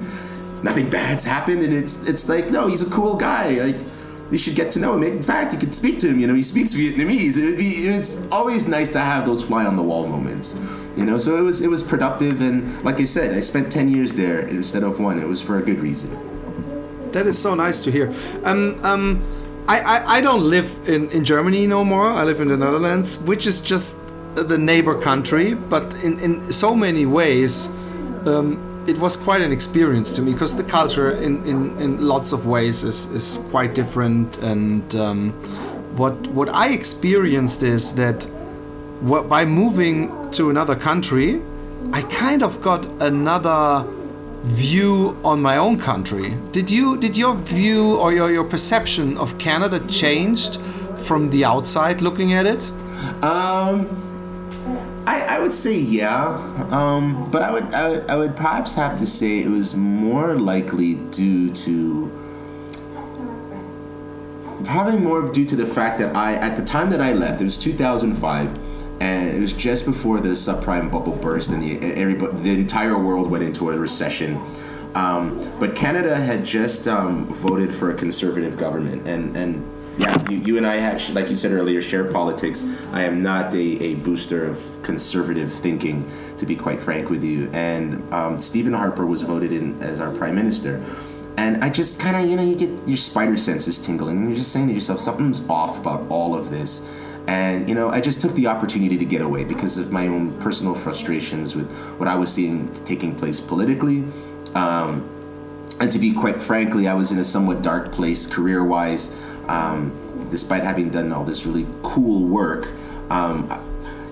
nothing 0.64 0.90
bad's 0.90 1.24
happened?" 1.24 1.62
And 1.62 1.74
it's 1.74 2.10
it's 2.10 2.28
like, 2.30 2.50
no, 2.50 2.68
he's 2.68 2.82
a 2.82 2.90
cool 2.92 3.16
guy, 3.16 3.60
like 3.62 3.76
you 4.34 4.40
should 4.40 4.56
get 4.56 4.72
to 4.72 4.80
know 4.80 4.96
him. 4.96 5.04
In 5.04 5.22
fact, 5.22 5.54
you 5.54 5.60
could 5.60 5.76
speak 5.76 6.00
to 6.00 6.08
him. 6.10 6.20
You 6.20 6.28
know, 6.28 6.34
he 6.34 6.44
speaks 6.44 6.74
Vietnamese. 6.74 7.38
It 7.38 7.56
it's 7.60 8.28
always 8.32 8.68
nice 8.68 8.92
to 8.94 9.00
have 9.00 9.26
those 9.26 9.46
fly 9.46 9.66
on 9.66 9.76
the 9.76 9.84
wall 9.84 10.08
moments. 10.08 10.58
You 10.98 11.06
know, 11.06 11.18
so 11.18 11.38
it 11.38 11.42
was 11.42 11.62
it 11.62 11.70
was 11.70 11.84
productive, 11.84 12.42
and 12.42 12.84
like 12.84 13.00
I 13.00 13.06
said, 13.06 13.32
I 13.38 13.40
spent 13.40 13.72
ten 13.72 13.88
years 13.88 14.12
there 14.14 14.48
instead 14.48 14.84
of 14.84 15.00
one. 15.00 15.20
It 15.20 15.28
was 15.28 15.42
for 15.42 15.60
a 15.60 15.62
good 15.62 15.80
reason. 15.80 16.12
That 17.12 17.28
is 17.28 17.38
so 17.38 17.54
nice 17.54 17.80
to 17.82 17.92
hear. 17.92 18.12
Um, 18.44 18.76
um, 18.84 19.24
I, 19.68 19.80
I, 19.80 20.16
I 20.18 20.22
don't 20.22 20.50
live 20.50 20.68
in, 20.90 21.10
in 21.12 21.24
Germany 21.24 21.68
no 21.68 21.86
more. 21.86 22.10
I 22.10 22.24
live 22.24 22.42
in 22.42 22.48
the 22.48 22.58
Netherlands, 22.58 23.20
which 23.20 23.46
is 23.46 23.62
just 23.62 24.02
the 24.36 24.58
neighbor 24.58 24.98
country. 24.98 25.54
But 25.54 26.04
in, 26.04 26.20
in 26.20 26.52
so 26.52 26.76
many 26.76 27.06
ways, 27.06 27.68
um, 28.26 28.58
it 28.88 28.98
was 28.98 29.16
quite 29.16 29.42
an 29.42 29.52
experience 29.52 30.12
to 30.14 30.22
me 30.22 30.34
because 30.34 30.56
the 30.56 30.64
culture 30.64 31.12
in, 31.12 31.46
in, 31.46 31.78
in 31.80 32.02
lots 32.02 32.34
of 32.34 32.48
ways 32.48 32.84
is, 32.84 33.06
is 33.12 33.46
quite 33.50 33.74
different. 33.74 34.38
And 34.38 34.96
um, 34.96 35.32
what 35.96 36.16
what 36.28 36.50
I 36.50 36.70
experienced 36.72 37.64
is 37.64 37.96
that 37.96 38.24
what, 39.02 39.30
by 39.30 39.46
moving 39.46 40.12
to 40.32 40.50
another 40.50 40.76
country 40.76 41.42
I 41.92 42.02
kind 42.04 42.44
of 42.44 42.62
got 42.62 42.86
another 43.02 43.86
view 44.44 45.18
on 45.24 45.42
my 45.42 45.58
own 45.58 45.80
country. 45.80 46.36
Did 46.52 46.70
you 46.70 46.98
did 46.98 47.18
your 47.18 47.36
view 47.36 47.98
or 47.98 48.14
your, 48.14 48.32
your 48.32 48.44
perception 48.44 49.18
of 49.18 49.38
Canada 49.38 49.80
changed 49.88 50.60
from 50.98 51.30
the 51.30 51.46
outside 51.46 52.02
looking 52.02 52.34
at 52.34 52.46
it? 52.46 52.72
Um 53.24 54.13
I, 55.28 55.40
would 55.40 55.54
say 55.54 55.78
yeah, 55.78 56.36
um, 56.72 57.30
but 57.32 57.42
I 57.42 57.52
would, 57.52 57.64
I 57.74 57.90
would 57.90 58.12
I 58.12 58.16
would 58.18 58.36
perhaps 58.36 58.76
have 58.76 58.96
to 58.98 59.06
say 59.06 59.40
it 59.40 59.50
was 59.50 59.76
more 59.76 60.36
likely 60.36 60.96
due 61.12 61.50
to 61.50 62.12
probably 64.66 65.00
more 65.00 65.30
due 65.32 65.46
to 65.46 65.56
the 65.56 65.66
fact 65.66 65.98
that 66.00 66.16
I 66.16 66.36
at 66.36 66.56
the 66.56 66.64
time 66.64 66.90
that 66.92 67.02
I 67.02 67.14
left 67.14 67.42
it 67.42 67.46
was 67.46 67.58
2005 67.58 68.48
and 69.02 69.36
it 69.36 69.40
was 69.40 69.54
just 69.54 69.86
before 69.86 70.20
the 70.20 70.30
subprime 70.30 70.92
bubble 70.92 71.16
burst 71.16 71.52
and 71.52 71.62
the 71.62 71.80
everybody, 71.96 72.38
the 72.38 72.54
entire 72.54 72.98
world 72.98 73.30
went 73.30 73.44
into 73.44 73.70
a 73.70 73.78
recession. 73.78 74.40
Um, 74.96 75.42
but 75.60 75.76
Canada 75.76 76.16
had 76.16 76.46
just 76.46 76.88
um, 76.88 77.26
voted 77.26 77.74
for 77.74 77.90
a 77.92 77.94
conservative 77.96 78.58
government 78.58 79.08
and 79.08 79.36
and 79.36 79.66
yeah, 79.98 80.30
you, 80.30 80.38
you 80.38 80.58
and 80.58 80.66
I 80.66 80.78
actually, 80.78 81.22
like 81.22 81.30
you 81.30 81.36
said 81.36 81.52
earlier, 81.52 81.82
share 81.82 82.12
politics. 82.12 82.88
I 82.94 83.04
am 83.04 83.22
not 83.22 83.54
a, 83.54 83.84
a 83.84 83.96
booster 83.98 84.46
of 84.46 84.58
conservative 84.82 85.52
thinking, 85.52 86.06
to 86.38 86.46
be 86.46 86.56
quite 86.56 86.82
frank 86.82 87.10
with 87.10 87.24
you. 87.24 87.50
And 87.54 88.02
um, 88.14 88.40
Stephen 88.40 88.74
Harper 88.74 89.06
was 89.06 89.22
voted 89.22 89.52
in 89.52 89.82
as 89.82 90.02
our 90.02 90.12
prime 90.12 90.36
minister. 90.36 90.84
And 91.38 91.64
I 91.64 91.70
just 91.70 92.00
kind 92.00 92.16
of, 92.16 92.30
you 92.30 92.36
know, 92.38 92.44
you 92.44 92.56
get 92.56 92.70
your 92.88 92.98
spider 92.98 93.38
senses 93.38 93.84
tingling, 93.86 94.18
and 94.18 94.28
you're 94.28 94.38
just 94.38 94.52
saying 94.52 94.68
to 94.68 94.74
yourself, 94.74 95.00
something's 95.00 95.48
off 95.50 95.80
about 95.80 96.08
all 96.10 96.36
of 96.36 96.50
this. 96.50 97.16
And, 97.28 97.70
you 97.70 97.76
know, 97.76 97.90
I 97.90 98.02
just 98.02 98.20
took 98.20 98.34
the 98.34 98.48
opportunity 98.48 98.98
to 98.98 99.06
get 99.06 99.22
away 99.22 99.44
because 99.44 99.78
of 99.78 99.92
my 99.92 100.08
own 100.08 100.38
personal 100.42 100.76
frustrations 100.76 101.56
with 101.56 101.96
what 101.98 102.08
I 102.08 102.16
was 102.16 102.34
seeing 102.34 102.72
taking 102.86 103.16
place 103.16 103.40
politically. 103.40 104.04
Um, 104.56 105.10
and 105.80 105.92
to 105.92 106.00
be 106.00 106.14
quite 106.14 106.42
frankly, 106.42 106.88
I 106.88 106.94
was 106.94 107.12
in 107.12 107.18
a 107.18 107.24
somewhat 107.24 107.64
dark 107.64 107.92
place 107.92 108.28
career 108.28 108.64
wise 108.64 109.33
um, 109.48 109.92
despite 110.30 110.64
having 110.64 110.90
done 110.90 111.12
all 111.12 111.24
this 111.24 111.46
really 111.46 111.66
cool 111.82 112.28
work, 112.28 112.68
um, 113.10 113.48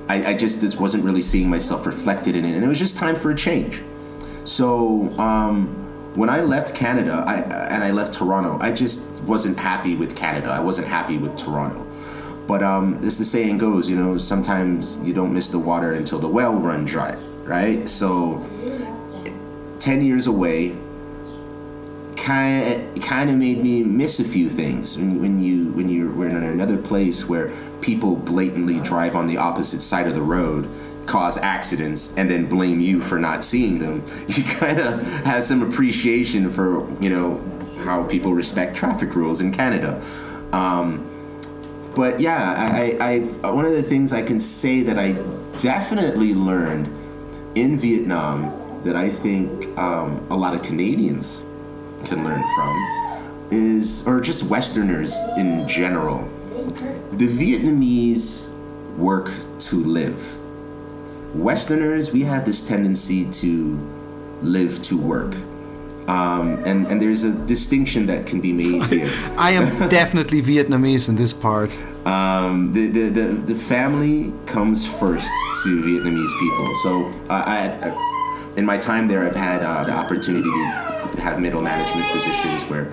I, 0.09 0.31
I, 0.31 0.33
just, 0.33 0.79
wasn't 0.79 1.05
really 1.05 1.21
seeing 1.21 1.49
myself 1.49 1.85
reflected 1.85 2.35
in 2.35 2.43
it, 2.43 2.53
and 2.55 2.63
it 2.63 2.67
was 2.67 2.79
just 2.79 2.97
time 2.97 3.15
for 3.15 3.31
a 3.31 3.35
change. 3.35 3.81
So 4.43 5.17
um, 5.17 5.67
when 6.15 6.29
I 6.29 6.41
left 6.41 6.75
Canada, 6.75 7.23
I, 7.25 7.37
and 7.73 7.83
I 7.83 7.91
left 7.91 8.13
Toronto, 8.13 8.57
I 8.59 8.71
just 8.71 9.23
wasn't 9.23 9.57
happy 9.57 9.95
with 9.95 10.15
Canada. 10.15 10.49
I 10.49 10.59
wasn't 10.59 10.87
happy 10.87 11.17
with 11.17 11.37
Toronto. 11.37 11.87
But 12.47 12.63
um, 12.63 12.95
as 13.03 13.17
the 13.17 13.23
saying 13.23 13.59
goes, 13.59 13.89
you 13.89 13.95
know, 13.95 14.17
sometimes 14.17 14.99
you 15.07 15.13
don't 15.13 15.33
miss 15.33 15.49
the 15.49 15.59
water 15.59 15.93
until 15.93 16.19
the 16.19 16.27
well 16.27 16.59
runs 16.59 16.91
dry, 16.91 17.15
right? 17.45 17.87
So, 17.87 18.45
10 19.79 20.01
years 20.01 20.27
away, 20.27 20.75
kind 22.17 23.01
kind 23.01 23.29
of 23.29 23.37
made 23.37 23.59
me 23.59 23.83
miss 23.83 24.19
a 24.19 24.23
few 24.23 24.49
things 24.49 24.97
when, 24.97 25.21
when 25.21 25.39
you 25.39 25.71
when 25.71 25.89
you're 25.89 26.27
in 26.27 26.35
another 26.35 26.77
place 26.77 27.27
where 27.27 27.51
people 27.81 28.15
blatantly 28.15 28.79
drive 28.81 29.15
on 29.15 29.27
the 29.27 29.37
opposite 29.37 29.81
side 29.81 30.07
of 30.07 30.13
the 30.13 30.21
road 30.21 30.69
cause 31.07 31.37
accidents 31.37 32.15
and 32.17 32.29
then 32.29 32.47
blame 32.47 32.79
you 32.79 33.01
for 33.01 33.19
not 33.19 33.43
seeing 33.43 33.79
them. 33.79 34.03
You 34.27 34.43
kind 34.43 34.79
of 34.79 35.01
have 35.25 35.43
some 35.43 35.61
appreciation 35.61 36.49
for 36.49 36.89
you 37.01 37.09
know 37.09 37.41
how 37.83 38.03
people 38.03 38.33
respect 38.33 38.75
traffic 38.75 39.15
rules 39.15 39.41
in 39.41 39.51
canada. 39.51 40.01
Um, 40.53 41.07
but 41.95 42.19
yeah 42.19 42.53
I, 42.57 43.19
I 43.43 43.51
one 43.51 43.65
of 43.65 43.73
the 43.73 43.83
things 43.83 44.13
i 44.13 44.21
can 44.21 44.39
say 44.39 44.81
that 44.81 44.97
i 44.97 45.13
definitely 45.61 46.33
learned 46.33 46.87
in 47.55 47.77
vietnam 47.77 48.81
that 48.83 48.95
i 48.95 49.09
think 49.09 49.67
um, 49.77 50.25
a 50.29 50.35
lot 50.35 50.53
of 50.53 50.63
canadians 50.63 51.50
can 52.01 52.23
learn 52.23 52.43
from 52.55 53.01
is, 53.51 54.07
or 54.07 54.21
just 54.21 54.49
Westerners 54.49 55.15
in 55.37 55.67
general, 55.67 56.23
the 57.13 57.27
Vietnamese 57.27 58.53
work 58.97 59.29
to 59.59 59.75
live. 59.75 60.37
Westerners, 61.35 62.11
we 62.11 62.21
have 62.21 62.45
this 62.45 62.65
tendency 62.65 63.29
to 63.31 63.79
live 64.41 64.81
to 64.83 64.97
work. 64.97 65.35
Um, 66.07 66.61
and, 66.65 66.87
and 66.87 67.01
there's 67.01 67.23
a 67.23 67.31
distinction 67.45 68.05
that 68.07 68.25
can 68.25 68.41
be 68.41 68.51
made 68.51 68.83
here. 68.89 69.09
I 69.37 69.51
am 69.51 69.65
definitely 69.89 70.41
Vietnamese 70.41 71.07
in 71.09 71.15
this 71.15 71.31
part. 71.31 71.75
Um, 72.05 72.73
the, 72.73 72.87
the, 72.87 73.09
the, 73.09 73.27
the, 73.53 73.55
family 73.55 74.33
comes 74.47 74.91
first 74.91 75.31
to 75.63 75.69
Vietnamese 75.83 76.39
people. 76.39 76.75
So 76.83 77.13
I, 77.29 77.69
I, 77.69 78.53
in 78.57 78.65
my 78.65 78.77
time 78.77 79.07
there, 79.07 79.23
I've 79.23 79.35
had 79.35 79.61
uh, 79.61 79.83
the 79.83 79.93
opportunity 79.93 80.49
to 80.49 80.90
have 81.19 81.39
middle 81.39 81.61
management 81.61 82.09
positions 82.11 82.65
where 82.65 82.91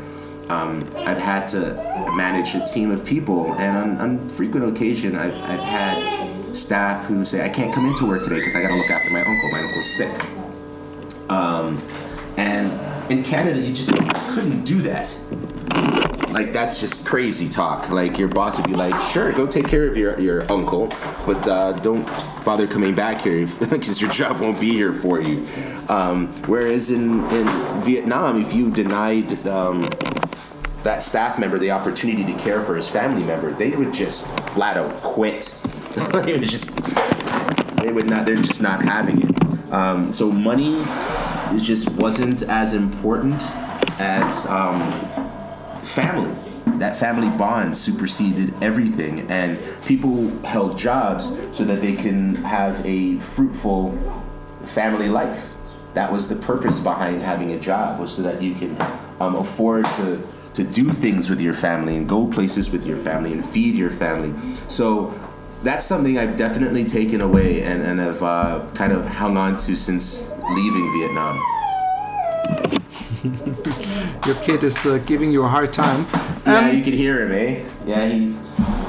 um, 0.51 0.89
I've 0.97 1.19
had 1.19 1.47
to 1.49 1.75
manage 2.17 2.55
a 2.55 2.65
team 2.65 2.91
of 2.91 3.05
people, 3.05 3.53
and 3.55 4.01
on, 4.01 4.19
on 4.21 4.29
frequent 4.29 4.67
occasion, 4.67 5.15
I've, 5.15 5.35
I've 5.35 5.61
had 5.61 6.57
staff 6.57 7.05
who 7.07 7.25
say, 7.25 7.45
I 7.45 7.49
can't 7.49 7.75
come 7.75 7.87
into 7.87 8.07
work 8.07 8.23
today 8.23 8.37
because 8.37 8.57
I 8.57 8.63
got 8.63 8.69
to 8.69 8.77
look 8.77 8.91
after 8.91 9.11
my 9.11 9.21
uncle. 9.21 9.51
My 9.51 9.61
uncle's 9.61 9.87
sick. 9.87 11.31
Um, 11.31 11.79
and 12.37 13.11
in 13.11 13.23
Canada, 13.23 13.61
you 13.61 13.75
just 13.75 13.95
couldn't 14.35 14.65
do 14.65 14.81
that. 14.83 16.18
Like 16.31 16.53
that's 16.53 16.79
just 16.79 17.07
crazy 17.07 17.49
talk. 17.49 17.91
Like 17.91 18.19
your 18.19 18.29
boss 18.29 18.59
would 18.59 18.69
be 18.69 18.77
like, 18.77 18.95
"Sure, 19.09 19.33
go 19.33 19.47
take 19.47 19.67
care 19.67 19.89
of 19.89 19.97
your 19.97 20.19
your 20.21 20.51
uncle, 20.53 20.89
but 21.27 21.47
uh, 21.49 21.73
don't 21.73 22.07
bother 22.45 22.67
coming 22.67 22.95
back 22.95 23.23
here 23.23 23.47
because 23.61 24.01
your 24.01 24.11
job 24.11 24.41
won't 24.41 24.61
be 24.61 24.71
here 24.71 24.93
for 24.93 25.21
you." 25.21 25.45
Um, 25.89 26.29
whereas 26.47 26.91
in 26.91 27.21
in 27.33 27.47
Vietnam, 27.83 28.41
if 28.41 28.53
you 28.53 28.71
denied 28.71 29.33
um, 29.47 29.89
that 30.83 31.03
staff 31.03 31.39
member 31.39 31.59
the 31.59 31.71
opportunity 31.71 32.25
to 32.25 32.39
care 32.39 32.61
for 32.61 32.77
his 32.77 32.91
family 32.91 33.25
member, 33.25 33.51
they 33.53 33.75
would 33.75 33.95
just 33.95 34.39
flat 34.51 34.77
out 34.77 34.95
quit. 34.97 35.61
they 36.13 36.39
would 36.39 36.49
just 36.49 36.85
they 37.79 37.93
would 37.93 38.09
not. 38.09 38.27
They're 38.27 38.37
just 38.37 38.63
not 38.63 38.83
having 38.83 39.23
it. 39.23 39.73
Um, 39.73 40.13
so 40.13 40.31
money, 40.31 40.77
it 41.55 41.61
just 41.63 41.99
wasn't 42.01 42.43
as 42.49 42.75
important 42.75 43.43
as 43.99 44.47
um, 44.47 44.81
family. 45.89 46.35
That 46.79 46.97
family 46.97 47.29
bond 47.37 47.77
superseded 47.77 48.53
everything, 48.63 49.29
and 49.31 49.59
people 49.85 50.29
held 50.41 50.79
jobs 50.79 51.57
so 51.57 51.65
that 51.65 51.81
they 51.81 51.97
can 51.97 52.35
have 52.37 52.85
a 52.85 53.17
fruitful 53.17 53.93
family 54.65 55.09
life. 55.09 55.55
That 55.95 56.13
was 56.13 56.29
the 56.29 56.37
purpose 56.37 56.79
behind 56.79 57.23
having 57.23 57.53
a 57.53 57.59
job, 57.59 57.99
was 57.99 58.15
so 58.15 58.23
that 58.23 58.43
you 58.43 58.55
can 58.55 58.77
um, 59.21 59.35
afford 59.35 59.87
to 59.97 60.23
to 60.55 60.65
do 60.65 60.91
things 60.91 61.31
with 61.31 61.41
your 61.41 61.55
family 61.55 61.97
and 61.97 62.09
go 62.09 62.27
places 62.27 62.73
with 62.73 62.85
your 62.85 62.97
family 62.97 63.33
and 63.33 63.45
feed 63.45 63.77
your 63.77 63.91
family. 63.91 64.37
So 64.69 65.15
that's 65.63 65.87
something 65.87 66.19
I've 66.19 66.37
definitely 66.37 66.85
taken 66.85 67.21
away 67.21 67.63
and, 67.63 67.81
and 67.81 68.01
have 68.01 68.23
uh, 68.23 68.69
kind 68.75 68.93
of 68.93 69.07
hung 69.07 69.37
on 69.37 69.57
to 69.59 69.77
since 69.77 70.37
leaving 70.51 70.93
Vietnam. 70.99 71.39
Your 74.29 74.37
kid 74.45 74.63
is 74.63 74.85
uh, 74.85 74.99
giving 75.07 75.33
you 75.33 75.43
a 75.43 75.49
hard 75.49 75.73
time. 75.73 76.05
yeah, 76.45 76.59
um, 76.59 76.77
you 76.77 76.85
can 76.85 76.93
hear 76.93 77.25
him, 77.25 77.33
eh? 77.33 77.65
Yeah, 77.87 78.07
he's. 78.07 78.37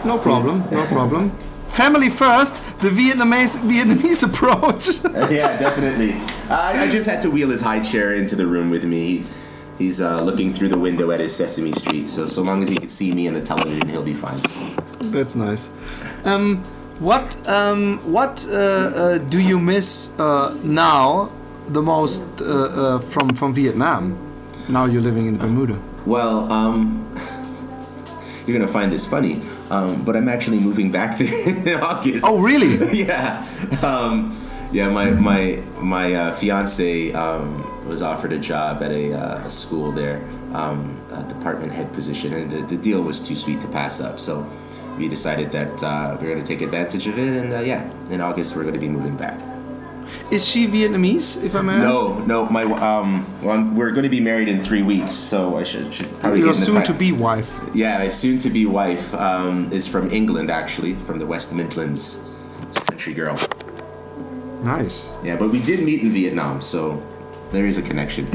No 0.03 0.17
problem, 0.17 0.63
no 0.69 0.85
problem. 0.87 1.31
family 1.69 2.09
first, 2.09 2.57
the 2.79 2.89
Vietnamese 2.89 3.55
Vietnamese 3.71 4.21
approach. 4.29 4.99
yeah, 5.31 5.55
definitely. 5.57 6.11
I, 6.49 6.83
I 6.83 6.89
just 6.89 7.09
had 7.09 7.21
to 7.21 7.31
wheel 7.31 7.49
his 7.51 7.61
high 7.61 7.79
chair 7.79 8.15
into 8.15 8.35
the 8.35 8.45
room 8.45 8.69
with 8.69 8.83
me. 8.83 9.19
He, 9.19 9.25
he's 9.77 10.01
uh, 10.01 10.21
looking 10.21 10.51
through 10.51 10.69
the 10.69 10.77
window 10.77 11.09
at 11.11 11.21
his 11.21 11.33
Sesame 11.33 11.71
Street, 11.71 12.09
so 12.09 12.25
so 12.27 12.41
long 12.41 12.61
as 12.61 12.67
he 12.67 12.75
can 12.75 12.89
see 12.89 13.13
me 13.13 13.27
in 13.27 13.33
the 13.33 13.41
television, 13.41 13.87
he'll 13.87 14.03
be 14.03 14.13
fine. 14.13 14.39
That's 15.09 15.35
nice. 15.35 15.69
Um, 16.25 16.57
what 16.99 17.47
um, 17.47 17.99
what 18.11 18.45
uh, 18.49 18.55
uh, 18.55 19.17
do 19.29 19.39
you 19.39 19.57
miss 19.57 20.19
uh, 20.19 20.53
now 20.63 21.31
the 21.69 21.81
most 21.81 22.41
uh, 22.41 22.45
uh, 22.45 22.99
from 22.99 23.29
from 23.29 23.53
Vietnam? 23.53 24.28
Now 24.69 24.85
you're 24.85 25.01
living 25.01 25.25
in 25.25 25.35
Bermuda. 25.35 25.79
Well, 26.05 26.51
um, 26.53 27.03
you're 28.45 28.55
gonna 28.55 28.71
find 28.71 28.91
this 28.91 29.07
funny, 29.07 29.41
um, 29.71 30.05
but 30.05 30.15
I'm 30.15 30.29
actually 30.29 30.59
moving 30.59 30.91
back 30.91 31.17
there 31.19 31.49
in 31.49 31.81
August. 31.81 32.23
Oh, 32.27 32.39
really? 32.39 32.77
yeah, 32.93 33.43
um, 33.83 34.31
yeah. 34.71 34.87
My 34.89 35.09
my 35.09 35.63
my 35.81 36.13
uh, 36.13 36.33
fiance 36.33 37.11
um, 37.13 37.87
was 37.87 38.03
offered 38.03 38.31
a 38.31 38.37
job 38.37 38.83
at 38.83 38.91
a, 38.91 39.13
uh, 39.13 39.45
a 39.45 39.49
school 39.49 39.91
there, 39.91 40.23
um, 40.53 41.01
a 41.13 41.23
department 41.23 41.73
head 41.73 41.91
position, 41.91 42.33
and 42.33 42.51
the, 42.51 42.61
the 42.67 42.77
deal 42.77 43.01
was 43.01 43.19
too 43.19 43.35
sweet 43.35 43.59
to 43.61 43.67
pass 43.69 43.99
up. 43.99 44.19
So 44.19 44.45
we 44.99 45.09
decided 45.09 45.51
that 45.51 45.83
uh, 45.83 46.15
we 46.21 46.27
are 46.27 46.29
going 46.29 46.41
to 46.41 46.45
take 46.45 46.61
advantage 46.61 47.07
of 47.07 47.17
it, 47.17 47.43
and 47.43 47.53
uh, 47.53 47.61
yeah, 47.61 47.89
in 48.11 48.21
August 48.21 48.55
we're 48.55 48.63
going 48.63 48.75
to 48.75 48.79
be 48.79 48.89
moving 48.89 49.17
back. 49.17 49.41
Is 50.31 50.47
she 50.47 50.67
Vietnamese, 50.67 51.43
if 51.43 51.55
I 51.55 51.61
may 51.61 51.73
ask? 51.73 51.83
No, 51.83 52.19
no. 52.25 52.45
My 52.45 52.63
um, 52.63 53.25
well, 53.41 53.63
we're 53.73 53.91
going 53.91 54.03
to 54.03 54.09
be 54.09 54.21
married 54.21 54.47
in 54.47 54.61
three 54.63 54.83
weeks, 54.83 55.13
so 55.13 55.57
I 55.57 55.63
should, 55.63 55.93
should 55.93 56.09
probably. 56.19 56.39
Your 56.39 56.53
get 56.53 56.59
in 56.59 56.73
the 56.73 56.79
pri- 56.79 56.85
soon-to-be 56.85 57.11
wife. 57.13 57.51
Yeah, 57.73 57.97
my 57.97 58.07
soon-to-be 58.07 58.65
wife 58.65 59.13
um, 59.15 59.71
is 59.71 59.87
from 59.87 60.09
England, 60.11 60.49
actually, 60.51 60.93
from 60.93 61.19
the 61.19 61.25
West 61.25 61.53
Midlands. 61.55 62.25
Country 62.85 63.13
girl. 63.13 63.39
Nice. 64.63 65.13
Yeah, 65.23 65.37
but 65.37 65.49
we 65.49 65.59
did 65.61 65.83
meet 65.85 66.03
in 66.03 66.09
Vietnam, 66.09 66.61
so 66.61 67.01
there 67.51 67.65
is 67.65 67.77
a 67.77 67.81
connection. 67.81 68.27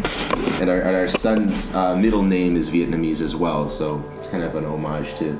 And 0.60 0.70
our, 0.70 0.80
and 0.80 0.96
our 0.96 1.06
son's 1.06 1.74
uh, 1.74 1.94
middle 1.96 2.22
name 2.22 2.56
is 2.56 2.70
Vietnamese 2.70 3.20
as 3.20 3.36
well, 3.36 3.68
so 3.68 4.02
it's 4.14 4.28
kind 4.28 4.42
of 4.42 4.54
an 4.56 4.64
homage 4.64 5.14
to, 5.16 5.38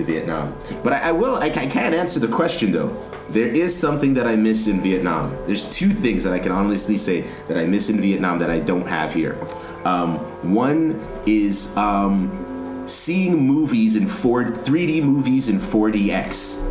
to 0.00 0.12
Vietnam. 0.12 0.54
But 0.82 0.94
I, 0.94 1.10
I 1.10 1.12
will, 1.12 1.36
I, 1.36 1.46
I 1.46 1.66
can't 1.66 1.94
answer 1.94 2.20
the 2.20 2.28
question 2.28 2.72
though. 2.72 2.88
There 3.30 3.46
is 3.46 3.76
something 3.76 4.14
that 4.14 4.26
I 4.26 4.36
miss 4.36 4.66
in 4.66 4.80
Vietnam. 4.80 5.30
There's 5.46 5.68
two 5.70 5.88
things 5.88 6.24
that 6.24 6.32
I 6.32 6.38
can 6.38 6.52
honestly 6.52 6.96
say 6.96 7.20
that 7.48 7.56
I 7.56 7.66
miss 7.66 7.90
in 7.90 8.00
Vietnam 8.00 8.38
that 8.40 8.50
I 8.50 8.60
don't 8.60 8.88
have 8.88 9.14
here. 9.14 9.38
Um, 9.84 10.18
one 10.52 11.00
is 11.26 11.76
um, 11.76 12.84
seeing 12.86 13.46
movies 13.46 13.96
in 13.96 14.06
4 14.06 14.44
3D 14.44 15.02
movies 15.02 15.48
in 15.48 15.56
4DX. 15.56 16.66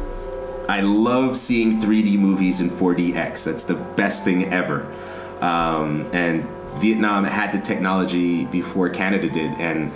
I 0.67 0.81
love 0.81 1.35
seeing 1.35 1.79
3D 1.79 2.19
movies 2.19 2.61
in 2.61 2.67
4DX. 2.67 3.45
That's 3.45 3.63
the 3.63 3.75
best 3.95 4.23
thing 4.25 4.53
ever. 4.53 4.85
Um, 5.41 6.07
and 6.13 6.43
Vietnam 6.79 7.23
had 7.23 7.51
the 7.51 7.59
technology 7.59 8.45
before 8.45 8.89
Canada 8.89 9.29
did, 9.29 9.51
and 9.59 9.91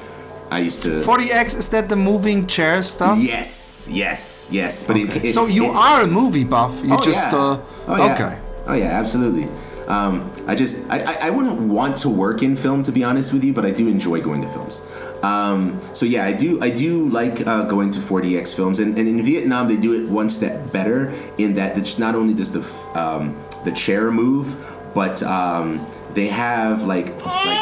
I 0.53 0.59
used 0.59 0.81
to. 0.83 0.89
4DX 1.01 1.57
is 1.57 1.69
that 1.69 1.89
the 1.89 1.95
moving 1.95 2.47
chair 2.47 2.81
stuff? 2.81 3.17
Yes, 3.19 3.89
yes, 3.91 4.51
yes. 4.53 4.83
But 4.87 4.97
it, 4.97 5.25
it- 5.25 5.33
so 5.33 5.47
you 5.47 5.65
it- 5.65 5.75
are 5.75 6.01
a 6.03 6.07
movie 6.07 6.43
buff. 6.45 6.81
You 6.83 6.93
Oh, 6.93 7.01
just 7.03 7.31
yeah. 7.31 7.39
uh, 7.39 7.59
oh, 7.87 7.97
yeah. 7.97 8.13
okay. 8.13 8.37
Oh 8.67 8.75
yeah, 8.75 8.99
absolutely. 8.99 9.47
Um, 9.87 10.31
I 10.47 10.55
just 10.55 10.89
I, 10.89 10.99
I, 11.03 11.27
I 11.27 11.29
wouldn't 11.29 11.59
want 11.59 11.97
to 12.03 12.09
work 12.09 12.41
in 12.41 12.55
film 12.55 12.83
to 12.83 12.91
be 12.93 13.03
honest 13.03 13.33
with 13.33 13.43
you, 13.43 13.51
but 13.53 13.65
I 13.65 13.71
do 13.71 13.89
enjoy 13.89 14.21
going 14.21 14.41
to 14.41 14.47
films. 14.47 14.79
Um, 15.23 15.77
so 15.93 16.05
yeah, 16.05 16.23
I 16.23 16.31
do 16.31 16.61
I 16.61 16.69
do 16.71 17.09
like 17.09 17.45
uh, 17.45 17.63
going 17.67 17.91
to 17.91 17.99
4DX 17.99 18.55
films, 18.55 18.79
and, 18.79 18.97
and 18.97 19.07
in 19.09 19.21
Vietnam 19.21 19.67
they 19.67 19.75
do 19.75 19.91
it 19.91 20.07
one 20.09 20.29
step 20.29 20.71
better 20.71 21.11
in 21.37 21.53
that 21.55 21.77
it's 21.77 21.99
not 21.99 22.15
only 22.15 22.33
does 22.33 22.51
the 22.53 22.61
f- 22.63 22.95
um, 22.95 23.35
the 23.65 23.71
chair 23.73 24.09
move, 24.11 24.55
but 24.95 25.21
um, 25.23 25.85
they 26.13 26.27
have 26.27 26.83
like 26.83 27.07
like 27.25 27.59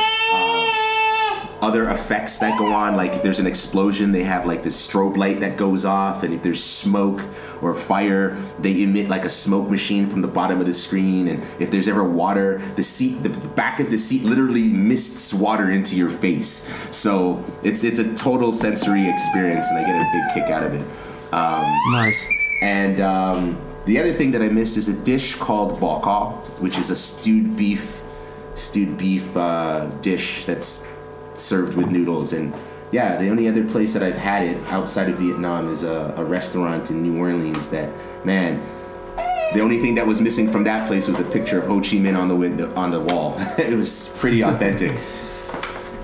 other 1.62 1.90
effects 1.90 2.40
that 2.40 2.58
go 2.58 2.72
on. 2.72 2.96
Like 2.96 3.14
if 3.14 3.24
there's 3.24 3.40
an 3.40 3.48
explosion, 3.48 4.12
they 4.12 4.24
have 4.24 4.46
like 4.46 4.64
this 4.64 4.76
strobe 4.88 5.18
light 5.18 5.40
that 5.42 5.58
goes 5.58 5.86
off, 5.86 6.24
and 6.24 6.34
if 6.34 6.42
there's 6.42 6.64
smoke 6.64 7.22
or 7.62 7.74
fire, 7.76 8.32
they 8.60 8.84
emit 8.84 9.10
like 9.10 9.26
a 9.26 9.30
smoke 9.30 9.70
machine 9.70 10.08
from 10.08 10.22
the 10.22 10.28
bottom 10.28 10.60
of 10.60 10.66
the 10.66 10.74
screen. 10.74 11.28
And 11.28 11.40
if 11.60 11.70
there's 11.72 11.88
ever 11.88 12.04
water, 12.04 12.60
the 12.76 12.84
seat, 12.84 13.24
the 13.24 13.30
back 13.50 13.80
of 13.80 13.90
the 13.92 13.98
seat 13.98 14.24
literally 14.24 14.72
mists 14.72 15.34
water 15.34 15.72
into 15.72 15.96
your 15.96 16.10
face. 16.10 16.50
So 16.96 17.44
it's 17.64 17.84
it's 17.84 18.00
a 18.00 18.16
total 18.16 18.52
sensory 18.52 19.08
experience, 19.08 19.70
and 19.70 19.80
I 19.80 19.84
get 19.84 19.96
a 19.96 20.10
big 20.12 20.34
kick 20.44 20.52
out 20.52 20.64
of 20.64 20.74
it. 20.74 21.34
Um, 21.34 21.64
Nice. 21.94 22.28
and 22.62 23.00
um, 23.00 23.58
the 23.86 24.00
other 24.00 24.12
thing 24.12 24.32
that 24.32 24.42
I 24.42 24.50
missed 24.50 24.78
is 24.78 24.90
a 24.90 25.06
dish 25.06 25.36
called 25.36 25.80
bò 25.80 26.34
which 26.60 26.78
is 26.78 26.90
a 26.90 26.96
stewed 26.96 27.56
beef, 27.56 28.04
stewed 28.54 28.98
beef 28.98 29.36
uh, 29.36 29.86
dish 30.02 30.46
that's 30.46 30.92
served 31.42 31.76
with 31.76 31.90
noodles. 31.90 32.34
And 32.34 32.54
yeah, 32.92 33.18
the 33.18 33.30
only 33.30 33.48
other 33.48 33.64
place 33.68 33.94
that 33.94 34.04
I've 34.04 34.18
had 34.18 34.44
it 34.44 34.58
outside 34.72 35.10
of 35.10 35.18
Vietnam 35.18 35.70
is 35.70 35.84
a, 35.84 36.14
a 36.18 36.24
restaurant 36.24 36.92
in 36.92 37.02
New 37.02 37.18
Orleans. 37.20 37.70
That 37.70 37.90
man, 38.26 38.62
the 39.54 39.62
only 39.62 39.80
thing 39.80 39.96
that 39.96 40.06
was 40.06 40.22
missing 40.22 40.48
from 40.48 40.64
that 40.66 40.88
place 40.88 41.08
was 41.08 41.20
a 41.20 41.26
picture 41.26 41.60
of 41.60 41.68
Ho 41.68 41.80
Chi 41.80 41.98
Minh 41.98 42.18
on 42.18 42.28
the 42.28 42.36
window 42.36 42.74
on 42.76 42.92
the 42.92 43.00
wall. 43.00 43.36
it 43.58 43.76
was 43.76 44.18
pretty 44.20 44.42
authentic. 44.50 44.92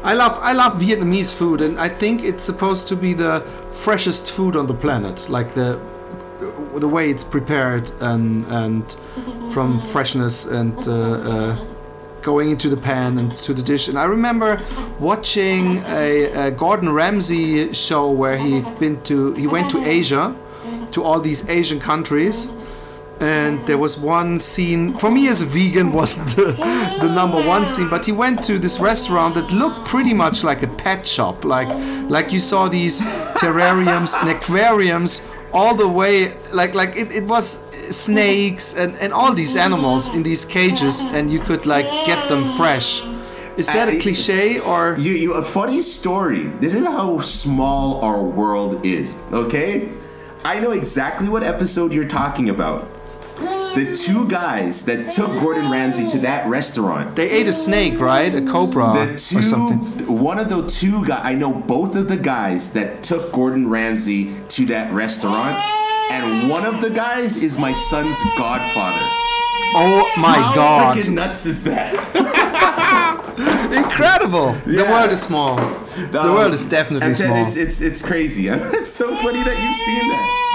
I 0.04 0.14
love 0.14 0.38
I 0.42 0.54
love 0.54 0.80
Vietnamese 0.80 1.34
food, 1.34 1.62
and 1.62 1.80
I 1.80 1.90
think 1.90 2.24
it's 2.24 2.44
supposed 2.44 2.88
to 2.90 2.96
be 2.96 3.14
the 3.14 3.42
freshest 3.70 4.32
food 4.32 4.56
on 4.56 4.68
the 4.68 4.74
planet. 4.74 5.28
Like 5.30 5.54
the 5.54 5.80
the 6.76 6.88
way 6.88 7.10
it's 7.10 7.24
prepared 7.24 7.92
and 8.00 8.46
and 8.48 8.96
from 9.54 9.80
freshness 9.94 10.46
and 10.46 10.78
uh, 10.88 10.94
uh, 10.94 11.56
going 12.28 12.52
into 12.52 12.68
the 12.68 12.76
pan 12.76 13.18
and 13.18 13.32
to 13.32 13.54
the 13.54 13.64
dish. 13.64 13.88
And 13.88 13.98
I 13.98 14.04
remember 14.04 14.58
watching 15.00 15.78
a, 15.86 16.48
a 16.48 16.52
Gordon 16.52 16.92
Ramsay 16.92 17.72
show 17.72 18.12
where 18.12 18.38
he 18.38 18.62
been 18.82 19.02
to 19.04 19.32
he 19.36 19.48
went 19.48 19.72
to 19.72 19.80
Asia, 19.98 20.36
to 20.92 21.04
all 21.06 21.22
these 21.22 21.48
Asian 21.48 21.80
countries. 21.80 22.52
And 23.22 23.54
there 23.66 23.78
was 23.78 23.98
one 23.98 24.42
scene 24.42 24.94
for 25.02 25.10
me 25.10 25.30
as 25.30 25.42
a 25.42 25.46
vegan 25.46 25.94
wasn't 25.94 26.28
the, 26.36 26.48
the 27.02 27.10
number 27.16 27.40
one 27.56 27.64
scene, 27.64 27.90
but 27.90 28.06
he 28.06 28.12
went 28.12 28.44
to 28.44 28.60
this 28.60 28.80
restaurant 28.80 29.34
that 29.36 29.48
looked 29.62 29.88
pretty 29.88 30.14
much 30.14 30.44
like 30.44 30.62
a 30.64 30.72
pet 30.84 31.08
shop, 31.08 31.46
like 31.46 31.70
like 32.10 32.34
you 32.34 32.40
saw 32.40 32.68
these 32.68 33.02
terrariums 33.42 34.12
and 34.22 34.30
aquariums 34.30 35.14
all 35.58 35.74
the 35.74 35.88
way, 35.88 36.30
like 36.54 36.74
like 36.76 36.94
it, 36.96 37.10
it 37.20 37.26
was 37.26 37.46
snakes 38.06 38.76
and, 38.78 38.94
and 39.02 39.12
all 39.12 39.34
these 39.34 39.56
animals 39.58 40.14
in 40.16 40.22
these 40.22 40.46
cages, 40.46 40.96
and 41.16 41.32
you 41.34 41.40
could 41.40 41.66
like 41.66 41.88
get 42.06 42.22
them 42.30 42.44
fresh. 42.60 43.02
Is 43.58 43.66
that 43.74 43.90
a 43.90 43.98
Uh, 43.98 44.02
cliche 44.02 44.60
or? 44.62 44.96
You, 45.00 45.14
you, 45.24 45.30
a 45.34 45.42
funny 45.42 45.82
story. 45.82 46.44
This 46.62 46.74
is 46.80 46.86
how 46.86 47.20
small 47.22 48.06
our 48.06 48.22
world 48.22 48.86
is, 48.86 49.18
okay? 49.34 49.90
I 50.46 50.60
know 50.62 50.72
exactly 50.72 51.28
what 51.28 51.42
episode 51.42 51.90
you're 51.92 52.08
talking 52.22 52.50
about. 52.50 52.86
The 53.78 53.94
two 53.96 54.28
guys 54.28 54.86
that 54.86 55.12
took 55.12 55.30
Gordon 55.40 55.70
Ramsay 55.70 56.08
to 56.08 56.18
that 56.20 56.48
restaurant. 56.48 57.16
They 57.16 57.30
ate 57.30 57.48
a 57.48 57.54
snake, 57.54 58.00
right? 58.00 58.34
A 58.34 58.42
cobra 58.42 58.92
The 58.94 59.04
or 59.04 59.08
two, 59.12 59.42
something. 59.44 60.18
one 60.22 60.40
of 60.40 60.50
the 60.50 60.66
two 60.68 61.06
guys, 61.06 61.22
I 61.24 61.36
know 61.36 61.54
both 61.54 61.96
of 61.96 62.08
the 62.08 62.18
guys 62.18 62.74
that 62.74 63.04
took 63.04 63.32
Gordon 63.32 63.70
Ramsay 63.70 64.34
to 64.50 64.66
that 64.68 64.92
restaurant, 64.92 65.56
and 66.12 66.50
one 66.50 66.66
of 66.66 66.82
the 66.82 66.90
guys 66.90 67.38
is 67.38 67.60
my 67.60 67.72
son's 67.72 68.18
godfather. 68.36 69.06
Oh 69.76 70.12
my 70.18 70.38
god. 70.56 70.96
How 70.96 71.00
freaking 71.00 71.14
nuts 71.14 71.46
is 71.46 71.64
that? 71.66 71.94
Incredible! 73.72 74.54
The 74.66 74.86
world 74.90 75.12
is 75.12 75.22
small. 75.22 75.56
The 76.12 76.20
Um, 76.24 76.34
world 76.34 76.54
is 76.56 76.66
definitely 76.66 77.14
small. 77.14 77.44
It's, 77.46 77.56
it's, 77.56 77.82
it's 77.82 78.02
crazy. 78.02 78.48
It's 78.50 78.90
so 78.92 79.14
funny 79.18 79.44
that 79.44 79.64
you've 79.64 79.76
seen 79.76 80.08
that. 80.10 80.47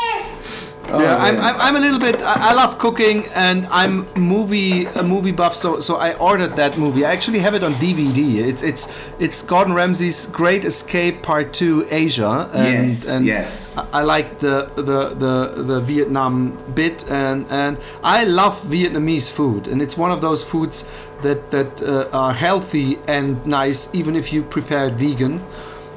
Yeah, 0.88 1.16
I'm. 1.16 1.38
I'm, 1.38 1.56
I'm 1.60 1.76
a 1.76 1.80
little 1.80 1.98
bit. 2.00 2.16
I, 2.22 2.50
I 2.50 2.54
love 2.54 2.78
cooking, 2.78 3.24
and 3.34 3.66
I'm 3.70 4.06
movie 4.14 4.84
a 4.86 5.02
movie 5.02 5.32
buff. 5.32 5.54
So 5.54 5.80
so 5.80 5.96
I 5.96 6.14
ordered 6.14 6.52
that 6.56 6.76
movie. 6.78 7.04
I 7.04 7.12
actually 7.12 7.38
have 7.40 7.54
it 7.54 7.62
on 7.62 7.72
DVD. 7.74 8.46
It's 8.46 8.62
it's 8.62 8.88
it's 9.18 9.42
Gordon 9.42 9.74
Ramsay's 9.74 10.26
Great 10.26 10.64
Escape 10.64 11.22
Part 11.22 11.52
Two 11.52 11.86
Asia. 11.90 12.50
And, 12.52 12.64
Yes, 12.64 13.16
and 13.16 13.26
yes. 13.26 13.78
I, 13.78 14.00
I 14.00 14.02
like 14.02 14.38
the, 14.38 14.70
the 14.76 15.14
the 15.14 15.62
the 15.62 15.80
Vietnam 15.80 16.58
bit, 16.74 17.10
and 17.10 17.46
and 17.50 17.78
I 18.02 18.24
love 18.24 18.60
Vietnamese 18.62 19.30
food, 19.30 19.68
and 19.68 19.80
it's 19.80 19.96
one 19.96 20.10
of 20.10 20.20
those 20.20 20.44
foods 20.44 20.84
that 21.22 21.50
that 21.50 21.82
uh, 21.82 22.08
are 22.12 22.32
healthy 22.32 22.98
and 23.08 23.44
nice, 23.46 23.88
even 23.94 24.16
if 24.16 24.32
you 24.32 24.42
prepare 24.42 24.86
it 24.88 24.94
vegan. 24.94 25.40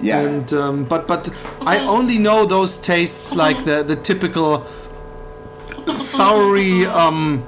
Yeah. 0.02 0.20
And 0.20 0.54
um, 0.54 0.84
but 0.84 1.08
but 1.08 1.30
I 1.66 1.80
only 1.80 2.18
know 2.18 2.46
those 2.46 2.78
tastes 2.78 3.36
like 3.36 3.64
the 3.66 3.84
the 3.84 3.96
typical 3.96 4.66
soury 5.94 6.86
um, 6.88 7.46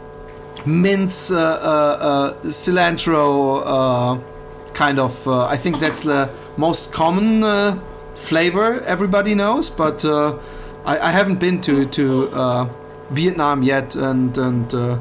mince, 0.65 1.31
uh, 1.31 1.37
uh, 1.37 2.05
uh, 2.05 2.33
cilantro 2.45 3.61
uh, 3.65 4.19
kind 4.73 4.99
of. 4.99 5.27
Uh, 5.27 5.45
I 5.45 5.57
think 5.57 5.79
that's 5.79 6.01
the 6.01 6.29
most 6.57 6.93
common 6.93 7.43
uh, 7.43 7.79
flavor 8.15 8.81
everybody 8.81 9.35
knows. 9.35 9.69
But 9.69 10.05
uh, 10.05 10.37
I, 10.85 10.99
I 10.99 11.11
haven't 11.11 11.39
been 11.39 11.61
to 11.61 11.85
to 11.85 12.69
Vietnam 13.09 13.63
yet, 13.63 13.95
and 13.95 14.37
and 14.37 14.73
uh, 14.73 14.97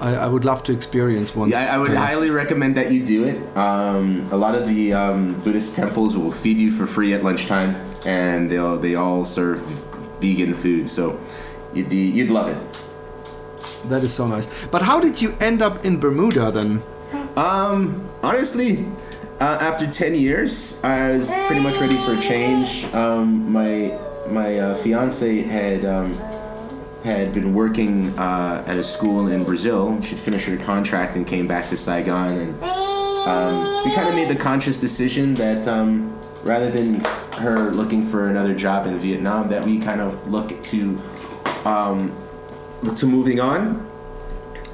I, 0.00 0.14
I, 0.14 0.26
would 0.26 0.44
love 0.44 0.62
to 0.64 0.72
experience 0.72 1.34
once. 1.34 1.52
Yeah, 1.52 1.68
I 1.70 1.78
would 1.78 1.92
uh, 1.92 1.98
highly 1.98 2.30
recommend 2.30 2.76
that 2.76 2.92
you 2.92 3.04
do 3.04 3.24
it. 3.24 3.56
Um, 3.56 4.20
a 4.30 4.36
lot 4.36 4.54
of 4.54 4.66
the 4.66 4.92
um, 4.92 5.40
Buddhist 5.40 5.74
temples 5.76 6.16
will 6.16 6.30
feed 6.30 6.58
you 6.58 6.70
for 6.70 6.86
free 6.86 7.14
at 7.14 7.24
lunchtime, 7.24 7.76
and 8.04 8.50
they'll 8.50 8.78
they 8.78 8.94
all 8.94 9.24
serve 9.24 9.60
vegan 10.20 10.54
food, 10.54 10.88
so 10.88 11.18
you'd 11.74 11.88
be, 11.88 12.08
you'd 12.10 12.30
love 12.30 12.48
it. 12.48 13.88
That 13.88 14.02
is 14.02 14.12
so 14.12 14.26
nice. 14.26 14.48
But 14.70 14.82
how 14.82 15.00
did 15.00 15.20
you 15.20 15.34
end 15.40 15.62
up 15.62 15.84
in 15.84 15.98
Bermuda 15.98 16.50
then? 16.50 16.82
Um, 17.36 18.04
honestly, 18.22 18.86
uh, 19.40 19.58
after 19.60 19.86
10 19.86 20.14
years, 20.14 20.82
I 20.82 21.12
was 21.12 21.32
pretty 21.46 21.62
much 21.62 21.78
ready 21.80 21.96
for 21.98 22.14
a 22.14 22.20
change. 22.20 22.92
Um, 22.94 23.52
my 23.52 23.98
my 24.30 24.58
uh, 24.58 24.74
fiance 24.74 25.42
had 25.42 25.84
um, 25.84 26.12
had 27.06 27.32
been 27.32 27.54
working 27.54 28.08
uh, 28.18 28.64
at 28.66 28.76
a 28.76 28.82
school 28.82 29.28
in 29.28 29.44
Brazil. 29.44 30.00
She'd 30.02 30.18
finished 30.18 30.48
her 30.48 30.56
contract 30.56 31.14
and 31.14 31.24
came 31.24 31.46
back 31.46 31.64
to 31.66 31.76
Saigon, 31.76 32.36
and 32.36 32.62
um, 32.62 33.84
we 33.84 33.94
kind 33.94 34.08
of 34.08 34.14
made 34.14 34.28
the 34.28 34.36
conscious 34.36 34.80
decision 34.80 35.32
that 35.34 35.68
um, 35.68 36.12
rather 36.42 36.68
than 36.68 37.00
her 37.38 37.70
looking 37.70 38.02
for 38.02 38.28
another 38.28 38.54
job 38.54 38.86
in 38.86 38.98
Vietnam, 38.98 39.48
that 39.48 39.64
we 39.64 39.78
kind 39.78 40.00
of 40.00 40.28
look 40.28 40.48
to 40.64 40.98
um, 41.64 42.12
to 42.96 43.06
moving 43.06 43.38
on, 43.38 43.88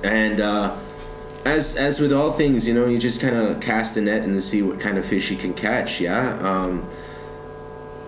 and 0.03 0.41
uh, 0.41 0.75
as 1.45 1.77
as 1.77 2.01
with 2.01 2.15
all 2.15 2.33
things, 2.33 2.67
you 2.67 2.73
know, 2.73 2.87
you 2.87 2.99
just 2.99 3.21
kind 3.21 3.37
of 3.37 3.61
cast 3.61 3.99
a 3.99 4.01
net 4.01 4.23
and 4.23 4.43
see 4.43 4.63
what 4.63 4.81
kind 4.81 4.97
of 4.97 5.05
fish 5.05 5.31
you 5.31 5.37
can 5.37 5.53
catch. 5.53 6.01
Yeah. 6.01 6.39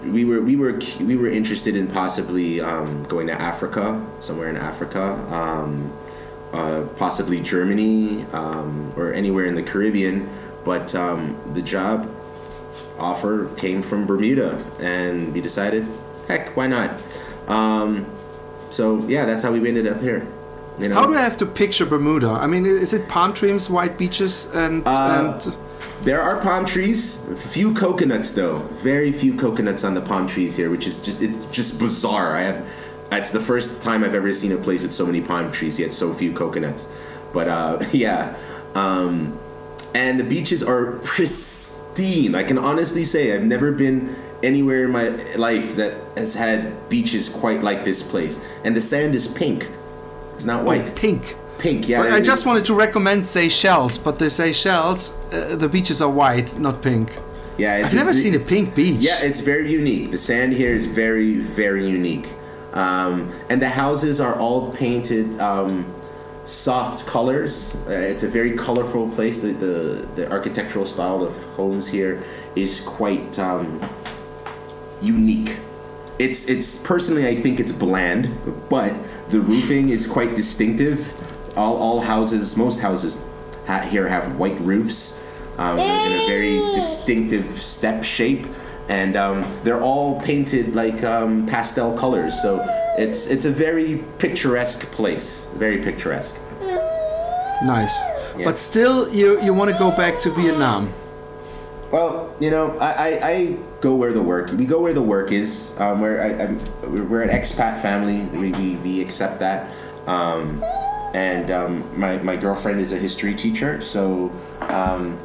We 0.05 0.25
were 0.25 0.40
we 0.40 0.57
were 0.57 0.79
we 1.01 1.17
were 1.17 1.29
interested 1.29 1.77
in 1.77 1.88
possibly 1.88 2.61
um, 2.61 3.05
going 3.05 3.27
to 3.29 3.40
Africa, 3.40 4.05
somewhere 4.21 4.49
in 4.49 4.57
Africa, 4.57 5.14
um, 5.33 5.93
uh, 6.53 6.87
possibly 6.97 7.40
Germany 7.40 8.25
um, 8.33 8.93
or 8.97 9.12
anywhere 9.12 9.47
in 9.47 9.55
the 9.55 9.62
Caribbean. 9.62 10.29
But 10.64 10.95
um, 10.95 11.37
the 11.55 11.62
job 11.62 12.09
offer 12.99 13.49
came 13.57 13.83
from 13.83 14.07
Bermuda, 14.07 14.62
and 14.81 15.33
we 15.33 15.40
decided, 15.40 15.87
heck, 16.29 16.57
why 16.57 16.67
not? 16.67 16.90
Um, 17.49 18.07
so 18.71 18.99
yeah, 19.07 19.25
that's 19.25 19.43
how 19.43 19.53
we 19.53 19.67
ended 19.67 19.87
up 19.87 20.01
here. 20.01 20.27
You 20.79 20.88
know? 20.88 20.97
How 20.97 21.07
do 21.07 21.14
I 21.14 21.21
have 21.21 21.37
to 21.38 21.47
picture 21.47 21.87
Bermuda? 21.87 22.31
I 22.31 22.47
mean, 22.47 22.67
is 22.67 22.93
it 22.93 23.09
palm 23.09 23.33
trees, 23.33 23.71
white 23.71 23.97
beaches, 23.97 24.53
and, 24.55 24.83
uh, 24.87 25.38
and 25.40 25.57
there 26.05 26.21
are 26.21 26.40
palm 26.40 26.67
trees, 26.67 27.53
few 27.55 27.73
coconuts 27.75 28.33
though. 28.33 28.59
Very 28.83 29.11
few 29.11 29.35
coconuts 29.37 29.85
on 29.85 29.95
the 29.95 30.03
palm 30.03 30.27
trees 30.27 30.55
here, 30.57 30.71
which 30.71 30.87
is 30.87 31.05
just 31.05 31.23
it's 31.23 31.45
just 31.47 31.81
bizarre. 31.81 32.37
I 32.37 32.43
have 32.43 32.69
it's 33.12 33.31
the 33.31 33.40
first 33.40 33.83
time 33.83 34.05
I've 34.05 34.14
ever 34.14 34.33
seen 34.33 34.53
a 34.53 34.57
place 34.57 34.83
with 34.83 34.93
so 34.93 35.07
many 35.07 35.21
palm 35.21 35.51
trees 35.51 35.79
yet 35.79 35.93
so 35.93 36.12
few 36.12 36.33
coconuts. 36.33 37.21
But 37.33 37.49
uh, 37.49 37.79
yeah, 37.93 38.37
um, 38.75 39.38
and 39.95 40.21
the 40.21 40.25
beaches 40.25 40.62
are 40.62 40.99
pristine. 41.05 42.35
I 42.35 42.45
can 42.45 42.59
honestly 42.59 43.05
say 43.05 43.35
I've 43.35 43.45
never 43.45 43.73
been 43.73 44.14
anywhere 44.43 44.85
in 44.85 44.90
my 44.90 45.09
life 45.37 45.77
that 45.77 45.95
has 46.17 46.35
had 46.35 46.88
beaches 46.88 47.29
quite 47.29 47.62
like 47.62 47.83
this 47.85 48.09
place. 48.09 48.61
And 48.64 48.77
the 48.77 48.81
sand 48.81 49.14
is 49.14 49.27
pink. 49.27 49.71
It's 50.35 50.45
not 50.45 50.64
white. 50.64 50.90
Oh, 50.90 50.95
pink. 50.95 51.37
Pink, 51.59 51.88
yeah. 51.88 52.03
I 52.03 52.21
just 52.21 52.47
wanted 52.47 52.64
to 52.67 52.75
recommend 52.75 53.27
Seychelles, 53.27 53.97
but 53.97 54.19
the 54.19 54.29
Seychelles, 54.29 55.33
uh, 55.33 55.57
the 55.57 55.69
beaches 55.69 56.03
are 56.03 56.11
white, 56.11 56.59
not 56.59 56.83
pink. 56.83 57.11
Yeah, 57.57 57.83
I've 57.85 57.95
never 57.95 58.12
seen 58.12 58.35
a 58.35 58.38
pink 58.38 58.75
beach. 58.75 59.01
Yeah, 59.01 59.19
it's 59.23 59.40
very 59.40 59.71
unique. 59.71 60.11
The 60.11 60.19
sand 60.19 60.53
here 60.53 60.75
is 60.75 60.87
very, 60.87 61.35
very 61.35 61.87
unique. 61.87 62.29
Um, 62.73 63.31
and 63.49 63.62
the 63.62 63.69
houses 63.69 64.21
are 64.21 64.37
all 64.38 64.73
painted 64.73 65.38
um, 65.40 65.87
soft 66.45 67.07
colors. 67.07 67.87
Uh, 67.87 67.93
it's 67.93 68.25
a 68.25 68.29
very 68.29 68.57
colorful 68.57 69.09
place. 69.09 69.43
The, 69.43 69.53
the, 69.53 70.09
the 70.17 70.31
architectural 70.31 70.85
style 70.85 71.23
of 71.23 71.37
homes 71.55 71.87
here 71.87 72.23
is 72.57 72.81
quite 72.81 73.38
um, 73.38 73.81
unique. 75.01 75.59
It's 76.19 76.49
it's 76.49 76.87
personally 76.87 77.27
I 77.27 77.35
think 77.35 77.59
it's 77.59 77.73
bland, 77.73 78.31
but 78.69 78.95
the 79.31 79.40
roofing 79.40 79.88
is 79.88 80.07
quite 80.07 80.37
distinctive. 80.37 81.12
All, 81.57 81.77
all 81.77 82.01
houses, 82.01 82.57
most 82.57 82.81
houses 82.83 83.25
ha- 83.67 83.81
here 83.81 84.09
have 84.09 84.37
white 84.38 84.59
roofs 84.61 85.25
um, 85.59 85.79
in 85.79 86.12
a 86.12 86.27
very 86.27 86.57
distinctive 86.75 87.49
step 87.51 88.03
shape, 88.03 88.47
and 88.88 89.17
um, 89.17 89.45
they're 89.62 89.81
all 89.81 90.21
painted 90.21 90.75
like 90.75 91.03
um, 91.05 91.47
pastel 91.47 91.97
colors. 91.97 92.40
So 92.40 92.64
it's 92.99 93.31
it's 93.31 93.45
a 93.45 93.51
very 93.51 94.03
picturesque 94.19 94.90
place, 94.93 95.53
very 95.57 95.81
picturesque. 95.81 96.40
Nice, 97.64 97.97
yeah. 98.37 98.45
but 98.45 98.59
still, 98.59 99.12
you 99.14 99.40
you 99.43 99.55
want 99.55 99.73
to 99.73 99.79
go 99.79 99.90
back 99.97 100.21
to 100.23 100.31
Vietnam? 100.31 100.93
Well, 101.93 102.35
you 102.40 102.51
know, 102.51 102.77
I, 102.79 102.90
I, 102.90 103.21
I, 103.23 103.57
go 103.81 103.95
where 103.95 104.12
the 104.12 104.21
work. 104.21 104.51
We 104.51 104.67
go 104.67 104.83
where 104.83 104.93
the 104.93 105.03
work 105.03 105.31
is. 105.31 105.79
Um, 105.79 106.01
we're 106.01 106.21
I, 106.21 106.43
I'm, 106.43 107.09
we're 107.09 107.23
an 107.23 107.29
expat 107.29 107.79
family. 107.79 108.27
We, 108.37 108.51
we, 108.51 108.77
we 108.83 109.01
accept 109.01 109.38
that. 109.38 109.73
Um, 110.09 110.61
and 111.14 111.50
um, 111.50 111.98
my 111.98 112.18
my 112.18 112.37
girlfriend 112.37 112.81
is 112.81 112.92
a 112.92 112.98
history 112.98 113.35
teacher, 113.35 113.81
so 113.81 114.31
um, 114.68 115.18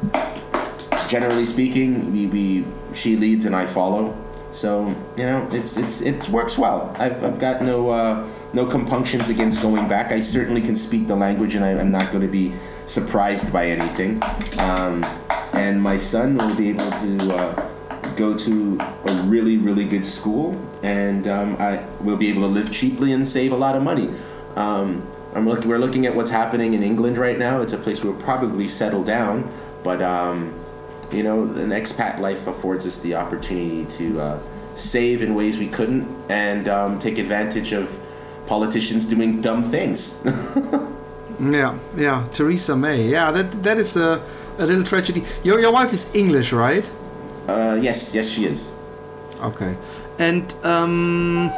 generally 1.08 1.44
speaking, 1.44 2.12
we, 2.12 2.26
we 2.28 2.64
she 2.94 3.16
leads 3.16 3.44
and 3.44 3.54
I 3.54 3.66
follow. 3.66 4.16
So 4.52 4.88
you 5.16 5.24
know, 5.24 5.46
it's 5.52 5.76
it's 5.76 6.00
it 6.00 6.28
works 6.28 6.56
well. 6.56 6.94
I've, 6.98 7.22
I've 7.22 7.38
got 7.38 7.62
no 7.62 7.90
uh, 7.90 8.26
no 8.52 8.66
compunctions 8.66 9.28
against 9.28 9.62
going 9.62 9.88
back. 9.88 10.12
I 10.12 10.20
certainly 10.20 10.60
can 10.60 10.76
speak 10.76 11.06
the 11.06 11.16
language, 11.16 11.54
and 11.56 11.64
I, 11.64 11.70
am 11.70 11.90
not 11.90 12.10
going 12.10 12.22
to 12.22 12.32
be 12.32 12.52
surprised 12.86 13.52
by 13.52 13.66
anything. 13.66 14.22
Um, 14.58 15.04
and 15.54 15.80
my 15.82 15.96
son 15.96 16.36
will 16.36 16.56
be 16.56 16.70
able 16.70 16.90
to 16.90 17.34
uh, 17.34 18.14
go 18.16 18.36
to 18.36 18.78
a 18.80 19.12
really 19.26 19.56
really 19.56 19.84
good 19.84 20.06
school, 20.06 20.56
and 20.82 21.26
um, 21.28 21.56
I 21.58 21.84
will 22.00 22.16
be 22.16 22.28
able 22.28 22.42
to 22.42 22.48
live 22.48 22.72
cheaply 22.72 23.12
and 23.12 23.26
save 23.26 23.52
a 23.52 23.56
lot 23.56 23.76
of 23.76 23.82
money. 23.82 24.08
Um, 24.56 25.06
look, 25.36 25.64
we're 25.64 25.78
looking 25.78 26.06
at 26.06 26.14
what's 26.14 26.30
happening 26.30 26.74
in 26.74 26.82
England 26.82 27.16
right 27.18 27.38
now. 27.38 27.60
It's 27.60 27.72
a 27.72 27.78
place 27.78 28.04
we'll 28.04 28.14
probably 28.14 28.66
settle 28.66 29.04
down, 29.04 29.48
but 29.84 30.02
um, 30.02 30.52
you 31.12 31.22
know, 31.22 31.42
an 31.42 31.70
expat 31.70 32.18
life 32.18 32.46
affords 32.46 32.86
us 32.86 33.00
the 33.00 33.14
opportunity 33.14 33.84
to 33.84 34.20
uh, 34.20 34.40
save 34.74 35.22
in 35.22 35.34
ways 35.34 35.58
we 35.58 35.66
couldn't 35.66 36.08
and 36.30 36.68
um, 36.68 36.98
take 36.98 37.18
advantage 37.18 37.72
of 37.72 37.98
politicians 38.46 39.06
doing 39.06 39.40
dumb 39.40 39.62
things. 39.62 40.22
yeah, 41.40 41.78
yeah, 41.96 42.24
Theresa 42.32 42.76
May. 42.76 43.08
Yeah, 43.08 43.30
that 43.30 43.62
that 43.62 43.78
is 43.78 43.96
a 43.96 44.22
a 44.58 44.66
little 44.66 44.84
tragedy. 44.84 45.24
Your 45.44 45.60
your 45.60 45.72
wife 45.72 45.92
is 45.92 46.14
English, 46.14 46.52
right? 46.52 46.88
Uh, 47.48 47.78
yes, 47.80 48.14
yes, 48.14 48.28
she 48.28 48.44
is. 48.44 48.82
Okay, 49.40 49.74
and 50.18 50.54
um, 50.64 51.50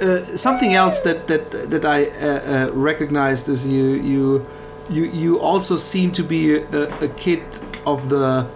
uh, 0.00 0.24
something 0.36 0.74
else 0.74 1.00
that 1.00 1.26
that 1.28 1.50
that 1.70 1.84
I 1.84 2.06
uh, 2.06 2.68
uh, 2.68 2.72
recognized 2.72 3.48
is 3.48 3.66
you 3.66 3.84
you 4.12 4.46
you 4.88 5.04
you 5.04 5.40
also 5.40 5.76
seem 5.76 6.12
to 6.12 6.22
be 6.22 6.56
a, 6.56 6.88
a 7.02 7.08
kid 7.08 7.42
of 7.86 8.08
the 8.08 8.46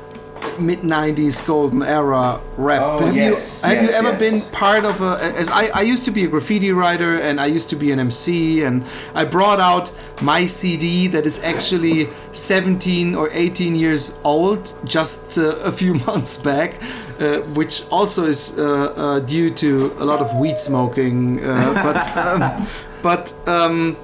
mid 0.59 0.81
90s 0.81 1.47
golden 1.47 1.83
era 1.83 2.41
rap. 2.57 2.83
Oh, 2.83 3.07
have 3.07 3.17
yes, 3.17 3.63
you 3.63 3.69
have 3.69 3.85
yes, 3.85 3.91
you 3.91 4.09
ever 4.09 4.25
yes. 4.25 4.49
been 4.49 4.59
part 4.59 4.85
of 4.85 5.01
a 5.01 5.19
as 5.37 5.51
I, 5.51 5.67
I 5.67 5.83
used 5.83 6.05
to 6.05 6.11
be 6.11 6.25
a 6.25 6.29
graffiti 6.29 6.73
writer 6.73 7.19
and 7.19 7.41
I 7.41 7.47
used 7.47 7.69
to 7.71 7.77
be 7.77 7.93
an 7.93 8.01
MC 8.01 8.63
and 8.63 8.85
I 9.15 9.25
brought 9.25 9.61
out 9.61 9.93
my 10.23 10.47
CD 10.47 11.07
that 11.09 11.27
is 11.27 11.43
actually 11.43 12.09
17 12.33 13.15
or 13.15 13.31
18 13.33 13.75
years 13.75 14.21
old 14.25 14.75
just 14.85 15.39
uh, 15.39 15.57
a 15.57 15.73
few 15.73 15.95
months 16.07 16.37
back. 16.37 16.81
Uh, 17.21 17.39
which 17.55 17.85
also 17.91 18.25
is 18.25 18.59
uh, 18.59 18.93
uh, 18.97 19.21
due 19.21 19.49
to 19.49 19.93
a 19.99 20.05
lot 20.05 20.21
of 20.21 20.35
weed 20.37 20.59
smoking, 20.59 21.39
uh, 21.45 21.75
but 21.85 22.17
um, 22.17 22.67
but 23.03 23.33
um, 23.47 23.97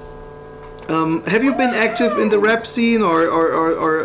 um, 0.91 1.23
have 1.25 1.43
you 1.43 1.53
been 1.53 1.73
active 1.75 2.17
in 2.17 2.29
the 2.29 2.39
rap 2.39 2.65
scene, 2.67 3.01
or, 3.01 3.23
or, 3.23 3.47
or, 3.51 3.71
or 3.73 4.03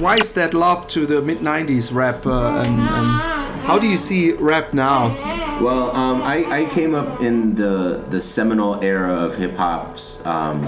why 0.00 0.14
is 0.14 0.32
that 0.34 0.54
love 0.54 0.86
to 0.88 1.06
the 1.06 1.22
mid 1.22 1.38
'90s 1.38 1.92
rap, 1.94 2.26
uh, 2.26 2.64
and, 2.64 2.78
and, 2.78 3.62
how 3.62 3.78
do 3.78 3.88
you 3.88 3.96
see 3.96 4.32
rap 4.32 4.74
now? 4.74 5.04
Well, 5.60 5.90
um, 5.94 6.20
I, 6.22 6.44
I 6.50 6.74
came 6.74 6.94
up 6.94 7.22
in 7.22 7.54
the 7.54 8.04
the 8.08 8.20
seminal 8.20 8.82
era 8.82 9.12
of 9.12 9.36
hip 9.36 9.56
hop's 9.56 10.24
um, 10.26 10.64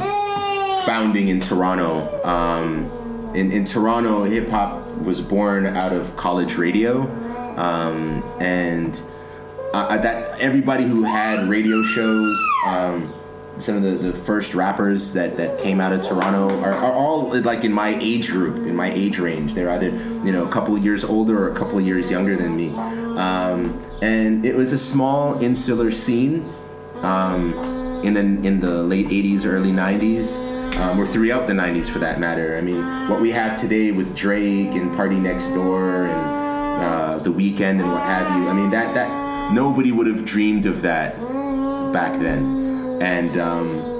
founding 0.84 1.28
in 1.28 1.40
Toronto. 1.40 2.00
Um, 2.24 2.90
in, 3.34 3.50
in 3.50 3.64
Toronto, 3.64 4.24
hip 4.24 4.48
hop 4.48 4.86
was 4.98 5.20
born 5.20 5.66
out 5.66 5.92
of 5.92 6.14
college 6.16 6.58
radio, 6.58 7.06
um, 7.56 8.22
and 8.40 9.00
uh, 9.72 9.96
that 9.98 10.40
everybody 10.40 10.84
who 10.84 11.02
had 11.02 11.48
radio 11.48 11.82
shows. 11.82 12.38
Um, 12.66 13.14
some 13.58 13.76
of 13.76 13.82
the, 13.82 13.90
the 13.90 14.12
first 14.12 14.54
rappers 14.54 15.12
that, 15.12 15.36
that 15.36 15.60
came 15.60 15.80
out 15.80 15.92
of 15.92 16.00
Toronto 16.00 16.48
are, 16.62 16.72
are 16.72 16.92
all 16.92 17.38
like 17.42 17.64
in 17.64 17.72
my 17.72 17.98
age 18.00 18.30
group, 18.30 18.56
in 18.66 18.74
my 18.74 18.90
age 18.92 19.18
range. 19.18 19.54
They're 19.54 19.70
either 19.70 19.90
you 20.24 20.32
know 20.32 20.46
a 20.46 20.50
couple 20.50 20.74
of 20.74 20.84
years 20.84 21.04
older 21.04 21.38
or 21.38 21.52
a 21.52 21.54
couple 21.54 21.78
of 21.78 21.86
years 21.86 22.10
younger 22.10 22.34
than 22.34 22.56
me. 22.56 22.70
Um, 22.70 23.80
and 24.00 24.44
it 24.46 24.56
was 24.56 24.72
a 24.72 24.78
small 24.78 25.40
insular 25.42 25.90
scene, 25.90 26.48
um, 27.02 27.42
in 28.04 28.14
the 28.14 28.20
in 28.46 28.58
the 28.58 28.82
late 28.82 29.08
'80s, 29.08 29.46
early 29.46 29.70
'90s, 29.70 30.76
um, 30.78 30.98
or 30.98 31.06
throughout 31.06 31.46
the 31.46 31.52
'90s 31.52 31.90
for 31.90 31.98
that 31.98 32.18
matter. 32.18 32.56
I 32.56 32.62
mean, 32.62 32.82
what 33.08 33.20
we 33.20 33.30
have 33.32 33.60
today 33.60 33.92
with 33.92 34.16
Drake 34.16 34.74
and 34.74 34.90
PartyNextDoor 34.92 36.08
and 36.08 36.41
uh, 36.82 37.18
The 37.18 37.30
Weeknd 37.30 37.80
and 37.80 37.82
what 37.82 38.02
have 38.02 38.26
you. 38.36 38.48
I 38.48 38.54
mean, 38.54 38.70
that 38.70 38.92
that 38.94 39.54
nobody 39.54 39.92
would 39.92 40.06
have 40.06 40.24
dreamed 40.24 40.66
of 40.66 40.82
that 40.82 41.18
back 41.92 42.18
then, 42.18 42.42
and. 43.02 43.36
Um, 43.38 43.92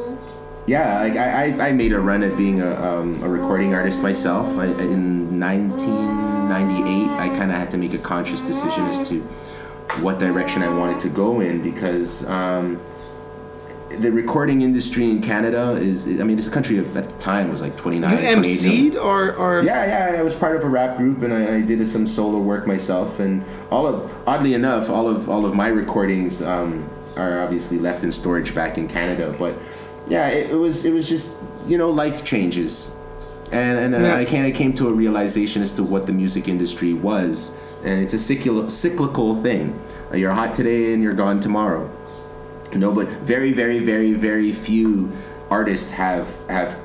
yeah, 0.65 1.01
like 1.01 1.17
I, 1.17 1.71
I, 1.71 1.73
made 1.73 1.93
a 1.93 1.99
run 1.99 2.23
at 2.23 2.37
being 2.39 2.61
a, 2.61 2.75
um, 2.81 3.21
a 3.25 3.29
recording 3.29 3.75
artist 3.75 4.01
myself. 4.01 4.47
I, 4.59 4.67
in 4.67 5.41
1998, 5.41 7.09
I 7.19 7.29
kind 7.37 7.51
of 7.51 7.57
had 7.57 7.69
to 7.71 7.79
make 7.79 7.95
a 7.95 7.99
conscious 7.99 8.43
decision 8.43 8.85
as 8.85 9.09
to 9.09 9.21
what 10.01 10.21
direction 10.21 10.63
I 10.63 10.69
wanted 10.79 11.01
to 11.01 11.09
go 11.09 11.41
in 11.41 11.63
because 11.63 12.29
um, 12.29 12.81
the 14.01 14.11
recording 14.11 14.63
industry 14.63 15.11
in 15.11 15.21
Canada 15.23 15.73
is, 15.73 16.07
I 16.21 16.25
mean, 16.25 16.37
this 16.37 16.49
country 16.49 16.79
at 16.79 16.93
the 16.95 17.03
time 17.19 17.51
was 17.51 17.63
like 17.63 17.77
29, 17.77 18.11
You 18.11 18.17
28 18.17 18.37
MC'd 18.39 18.97
or 18.97 19.35
or 19.35 19.63
yeah, 19.63 20.11
yeah, 20.13 20.19
I 20.19 20.23
was 20.23 20.35
part 20.35 20.57
of 20.57 20.65
a 20.65 20.69
rap 20.69 20.97
group 20.97 21.23
and 21.23 21.33
I, 21.33 21.57
I 21.57 21.61
did 21.63 21.87
some 21.87 22.07
solo 22.07 22.39
work 22.39 22.67
myself. 22.67 23.21
And 23.21 23.43
all 23.71 23.87
of, 23.87 24.13
oddly 24.27 24.55
enough, 24.55 24.91
all 24.91 25.09
of 25.09 25.29
all 25.29 25.45
of 25.45 25.55
my 25.55 25.69
recordings 25.69 26.43
um, 26.43 26.89
are 27.17 27.41
obviously 27.43 27.79
left 27.79 28.05
in 28.05 28.13
storage 28.13 28.55
back 28.55 28.79
in 28.79 28.89
Canada. 28.89 29.35
But 29.39 29.55
yeah, 30.09 30.29
it, 30.29 30.51
it 30.51 30.57
was 30.57 30.85
it 30.85 30.93
was 30.93 31.09
just 31.09 31.43
you 31.67 31.79
know 31.79 31.91
life 31.91 32.25
changes, 32.25 32.99
and 33.53 33.79
and 33.79 33.95
Yeah. 33.95 34.17
I 34.17 34.25
kind 34.25 34.47
of 34.47 34.55
came 34.55 34.73
to 34.75 34.89
a 34.89 34.93
realization 34.93 35.63
as 35.63 35.73
to 35.75 35.83
what 35.85 36.07
the 36.07 36.13
music 36.13 36.49
industry 36.49 36.95
was, 36.95 37.61
and 37.85 38.01
it's 38.03 38.15
a 38.15 38.19
cyclical 38.19 38.69
cyclical 38.69 39.37
thing. 39.37 39.79
You're 40.15 40.33
hot 40.33 40.55
today 40.55 40.93
and 40.93 41.03
you're 41.03 41.15
gone 41.15 41.41
tomorrow. 41.41 41.89
No, 42.75 42.93
but 42.93 43.09
very, 43.09 43.53
very, 43.53 43.79
very, 43.79 44.15
very 44.15 44.53
few 44.53 45.11
artists 45.51 45.91
have 45.93 46.29
have 46.49 46.79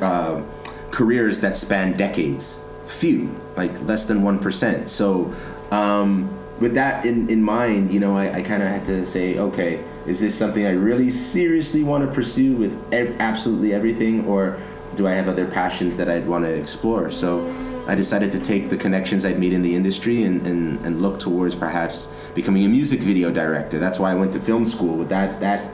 uh, 0.00 0.42
careers 0.90 1.40
that 1.40 1.56
span 1.56 1.92
decades. 1.92 2.68
Few, 2.86 3.34
like 3.56 3.80
less 3.82 4.06
than 4.06 4.22
one 4.22 4.38
percent. 4.38 4.90
So, 4.90 5.32
um, 5.70 6.28
with 6.60 6.74
that 6.74 7.06
in, 7.06 7.30
in 7.30 7.42
mind, 7.42 7.90
you 7.90 8.00
know, 8.00 8.16
I, 8.16 8.38
I 8.38 8.42
kind 8.42 8.62
of 8.62 8.68
had 8.68 8.84
to 8.86 9.06
say, 9.06 9.38
okay, 9.38 9.82
is 10.06 10.20
this 10.20 10.34
something 10.34 10.66
I 10.66 10.72
really 10.72 11.10
seriously 11.10 11.84
want 11.84 12.04
to 12.04 12.12
pursue 12.12 12.56
with 12.56 12.76
ev- 12.92 13.16
absolutely 13.20 13.72
everything, 13.72 14.26
or 14.26 14.58
do 14.94 15.06
I 15.06 15.12
have 15.12 15.28
other 15.28 15.46
passions 15.46 15.96
that 15.96 16.08
I'd 16.08 16.26
want 16.26 16.44
to 16.44 16.52
explore? 16.52 17.08
So, 17.08 17.40
I 17.86 17.94
decided 17.96 18.30
to 18.32 18.40
take 18.40 18.68
the 18.68 18.76
connections 18.76 19.24
I'd 19.26 19.40
made 19.40 19.52
in 19.52 19.60
the 19.60 19.74
industry 19.74 20.22
and, 20.22 20.46
and, 20.46 20.84
and 20.86 21.02
look 21.02 21.18
towards 21.18 21.54
perhaps 21.54 22.30
becoming 22.34 22.64
a 22.64 22.68
music 22.68 23.00
video 23.00 23.32
director. 23.32 23.78
That's 23.78 23.98
why 23.98 24.12
I 24.12 24.14
went 24.14 24.32
to 24.34 24.40
film 24.40 24.66
school 24.66 24.96
with 24.96 25.08
that 25.08 25.40
that 25.40 25.68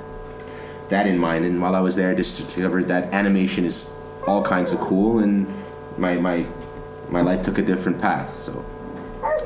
that 0.88 1.06
in 1.06 1.18
mind. 1.18 1.44
And 1.44 1.60
while 1.60 1.74
I 1.74 1.80
was 1.80 1.96
there, 1.96 2.10
I 2.10 2.14
discovered 2.14 2.88
that 2.88 3.12
animation 3.12 3.64
is 3.64 4.00
all 4.26 4.42
kinds 4.42 4.72
of 4.72 4.80
cool, 4.80 5.18
and 5.18 5.46
my 5.98 6.14
my 6.16 6.46
my 7.10 7.20
life 7.20 7.42
took 7.42 7.58
a 7.58 7.62
different 7.62 8.00
path. 8.00 8.30
So, 8.30 8.64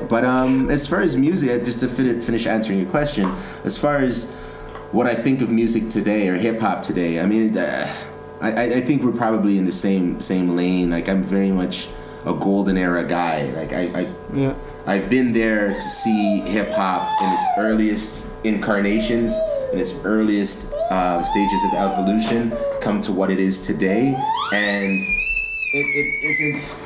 but 0.09 0.23
um, 0.23 0.69
as 0.69 0.87
far 0.87 1.01
as 1.01 1.17
music, 1.17 1.49
uh, 1.49 1.65
just 1.65 1.81
to 1.81 1.89
fin- 1.89 2.21
finish 2.21 2.47
answering 2.47 2.79
your 2.79 2.89
question, 2.89 3.25
as 3.65 3.77
far 3.77 3.97
as 3.97 4.33
what 4.91 5.05
I 5.05 5.15
think 5.15 5.41
of 5.41 5.49
music 5.49 5.89
today 5.89 6.29
or 6.29 6.35
hip 6.35 6.59
hop 6.59 6.81
today, 6.81 7.19
I 7.19 7.25
mean, 7.25 7.57
uh, 7.57 7.93
I 8.41 8.75
I 8.75 8.81
think 8.81 9.03
we're 9.03 9.11
probably 9.11 9.57
in 9.57 9.65
the 9.65 9.71
same 9.71 10.21
same 10.21 10.55
lane. 10.55 10.89
Like 10.91 11.09
I'm 11.09 11.21
very 11.21 11.51
much 11.51 11.89
a 12.25 12.33
golden 12.33 12.77
era 12.77 13.03
guy. 13.03 13.51
Like 13.51 13.73
I, 13.73 14.01
I 14.01 14.07
yeah. 14.33 14.55
I've 14.85 15.09
been 15.09 15.31
there 15.31 15.69
to 15.69 15.81
see 15.81 16.41
hip 16.41 16.69
hop 16.71 17.07
in 17.23 17.31
its 17.31 17.43
earliest 17.57 18.45
incarnations, 18.45 19.33
in 19.71 19.79
its 19.79 20.05
earliest 20.05 20.73
um, 20.91 21.23
stages 21.23 21.63
of 21.65 21.73
evolution, 21.79 22.51
come 22.81 23.01
to 23.03 23.13
what 23.13 23.29
it 23.29 23.39
is 23.39 23.65
today, 23.65 24.13
and 24.53 24.83
it, 25.73 25.85
it 25.85 26.25
isn't. 26.25 26.79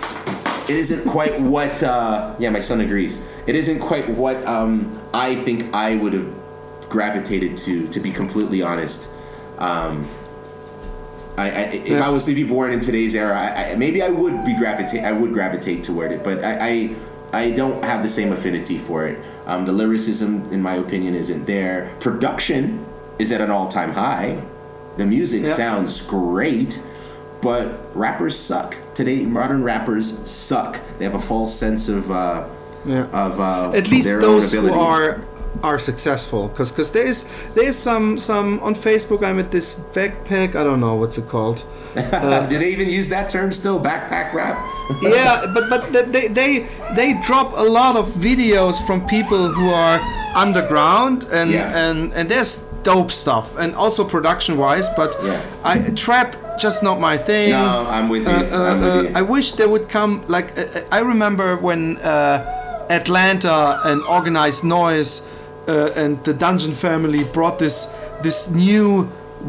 It 0.69 0.75
isn't 0.75 1.09
quite 1.09 1.39
what. 1.39 1.81
Uh, 1.81 2.35
yeah, 2.39 2.49
my 2.49 2.59
son 2.59 2.81
agrees. 2.81 3.41
It 3.47 3.55
isn't 3.55 3.79
quite 3.79 4.07
what 4.09 4.35
um, 4.45 4.91
I 5.13 5.33
think 5.33 5.73
I 5.73 5.95
would 5.95 6.13
have 6.13 6.33
gravitated 6.89 7.57
to. 7.57 7.87
To 7.87 7.99
be 7.99 8.11
completely 8.11 8.61
honest, 8.61 9.13
um, 9.59 10.05
I, 11.37 11.43
I, 11.49 11.49
if 11.73 11.87
Yeah. 11.87 12.07
I 12.07 12.09
was 12.09 12.25
to 12.25 12.33
be 12.33 12.43
born 12.43 12.73
in 12.73 12.79
today's 12.79 13.15
era, 13.15 13.37
I, 13.37 13.75
maybe 13.75 14.01
I 14.01 14.09
would 14.09 14.43
be 14.43 14.55
gravitate. 14.57 15.03
I 15.03 15.11
would 15.11 15.33
gravitate 15.33 15.83
toward 15.83 16.11
it, 16.11 16.23
but 16.23 16.43
I, 16.43 16.57
I, 17.33 17.39
I 17.45 17.51
don't 17.51 17.83
have 17.83 18.01
the 18.03 18.09
same 18.09 18.31
affinity 18.31 18.77
for 18.77 19.05
it. 19.07 19.23
Um, 19.45 19.65
the 19.65 19.73
lyricism, 19.73 20.51
in 20.51 20.61
my 20.61 20.75
opinion, 20.75 21.13
isn't 21.13 21.45
there. 21.45 21.93
Production 21.99 22.83
is 23.19 23.31
at 23.31 23.41
an 23.41 23.51
all-time 23.51 23.91
high. 23.91 24.41
The 24.97 25.05
music 25.05 25.41
Yeah. 25.43 25.47
sounds 25.53 26.05
great, 26.07 26.81
but 27.41 27.95
rappers 27.95 28.35
suck 28.37 28.75
today. 28.95 29.25
Modern 29.25 29.61
rappers 29.63 30.27
suck. 30.27 30.79
They 30.97 31.05
have 31.05 31.13
a 31.15 31.19
false 31.19 31.53
sense 31.53 31.87
of 31.87 32.09
uh, 32.09 32.45
Yeah. 32.85 33.05
of 33.13 33.39
uh, 33.39 33.71
at 33.75 33.91
least 33.91 34.07
their 34.09 34.21
those 34.21 34.55
own 34.55 34.65
who 34.65 34.73
are 34.73 35.21
are 35.63 35.79
successful 35.79 36.47
because 36.49 36.71
because 36.71 36.91
there's 36.91 37.31
there's 37.55 37.75
some 37.75 38.17
some 38.17 38.59
on 38.61 38.73
facebook 38.75 39.23
i'm 39.25 39.39
at 39.39 39.51
this 39.51 39.73
backpack 39.93 40.55
i 40.55 40.63
don't 40.63 40.79
know 40.79 40.95
what's 40.95 41.17
it 41.17 41.27
called 41.29 41.63
Do 42.49 42.57
they 42.59 42.69
even 42.69 42.87
use 42.89 43.09
that 43.09 43.27
term 43.27 43.51
still? 43.51 43.79
Backpack 43.79 44.31
rap. 44.31 44.55
yeah 45.01 45.41
but 45.55 45.63
but 45.69 46.11
they 46.13 46.27
they 46.27 46.67
they 46.95 47.19
drop 47.23 47.53
a 47.57 47.63
lot 47.79 47.95
of 47.97 48.05
videos 48.09 48.85
from 48.85 49.01
people 49.07 49.47
who 49.51 49.69
are 49.71 49.99
underground 50.35 51.25
and 51.31 51.49
Yeah. 51.49 51.75
and 51.89 52.13
and 52.13 52.29
there's 52.29 52.67
dope 52.83 53.11
stuff 53.11 53.57
and 53.57 53.73
also 53.75 54.03
production 54.03 54.57
wise 54.57 54.87
but 54.95 55.15
Yeah. 55.23 55.41
i 55.63 55.79
trap 55.95 56.35
just 56.59 56.83
not 56.83 56.99
my 56.99 57.17
thing 57.17 57.49
No, 57.51 57.87
I'm 57.89 58.09
with 58.09 58.23
you. 58.23 58.29
Uh, 58.29 58.57
uh, 58.57 58.71
I'm 58.71 58.81
with 58.81 58.93
uh, 58.95 59.01
you. 59.09 59.15
I 59.15 59.21
wish 59.21 59.53
there 59.53 59.69
would 59.69 59.87
come 59.89 60.21
like 60.27 60.47
uh, 60.57 60.61
uh, 60.61 60.97
I 60.97 60.99
remember 61.13 61.57
when 61.57 61.97
uh, 61.97 62.85
Atlanta 62.89 63.77
and 63.85 64.01
Organized 64.09 64.63
Noise 64.63 65.27
uh, 65.67 65.91
and 65.95 66.23
the 66.23 66.33
Dungeon 66.33 66.73
Family 66.73 67.23
brought 67.33 67.59
this 67.59 67.95
this 68.23 68.49
new 68.49 69.07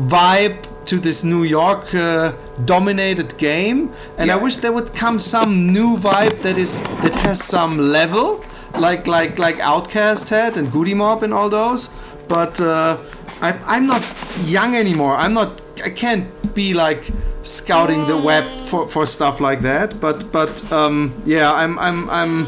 vibe 0.08 0.56
to 0.86 0.98
this 0.98 1.22
New 1.22 1.44
York 1.44 1.94
uh, 1.94 2.32
dominated 2.64 3.36
game, 3.38 3.90
and 4.18 4.30
I 4.30 4.36
wish 4.36 4.56
there 4.56 4.72
would 4.72 4.94
come 4.94 5.18
some 5.18 5.72
new 5.72 5.96
vibe 5.96 6.40
that 6.42 6.56
is 6.56 6.80
that 7.02 7.14
has 7.26 7.42
some 7.44 7.78
level, 7.78 8.44
like 8.78 9.06
like 9.06 9.38
like 9.38 9.56
OutKast 9.58 10.30
had 10.30 10.56
and 10.56 10.70
Goodie 10.72 10.94
Mob 10.94 11.22
and 11.22 11.34
all 11.34 11.48
those. 11.50 11.88
But 12.26 12.60
uh, 12.60 12.96
I, 13.40 13.52
I'm 13.66 13.86
not 13.86 14.02
young 14.44 14.74
anymore. 14.74 15.14
I'm 15.16 15.34
not. 15.34 15.60
I 15.84 15.90
can't 15.90 16.26
be 16.54 16.74
like 16.74 17.10
scouting 17.42 18.00
the 18.06 18.22
web 18.24 18.44
for, 18.68 18.88
for 18.88 19.06
stuff 19.06 19.40
like 19.40 19.60
that. 19.60 20.00
But 20.00 20.32
but 20.32 20.72
um, 20.72 21.12
yeah, 21.24 21.52
I'm 21.52 21.78
I'm 21.78 22.08
I'm. 22.10 22.46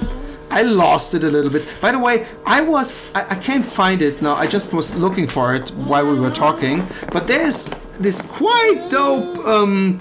I 0.51 0.62
lost 0.62 1.14
it 1.14 1.22
a 1.24 1.28
little 1.28 1.51
bit. 1.53 1.78
By 1.80 1.92
the 1.92 1.98
way, 1.98 2.26
I 2.44 2.61
was 2.61 3.14
I, 3.14 3.20
I 3.30 3.34
can't 3.36 3.64
find 3.64 4.03
it 4.03 4.20
now. 4.22 4.34
I 4.34 4.46
just 4.46 4.72
was 4.72 4.94
looking 4.96 5.26
for 5.28 5.55
it 5.55 5.70
while 5.70 6.05
we 6.11 6.18
were 6.18 6.30
talking. 6.30 6.82
But 7.12 7.26
there's 7.26 7.66
this 8.01 8.20
quite 8.22 8.88
dope 8.90 9.38
um, 9.46 10.01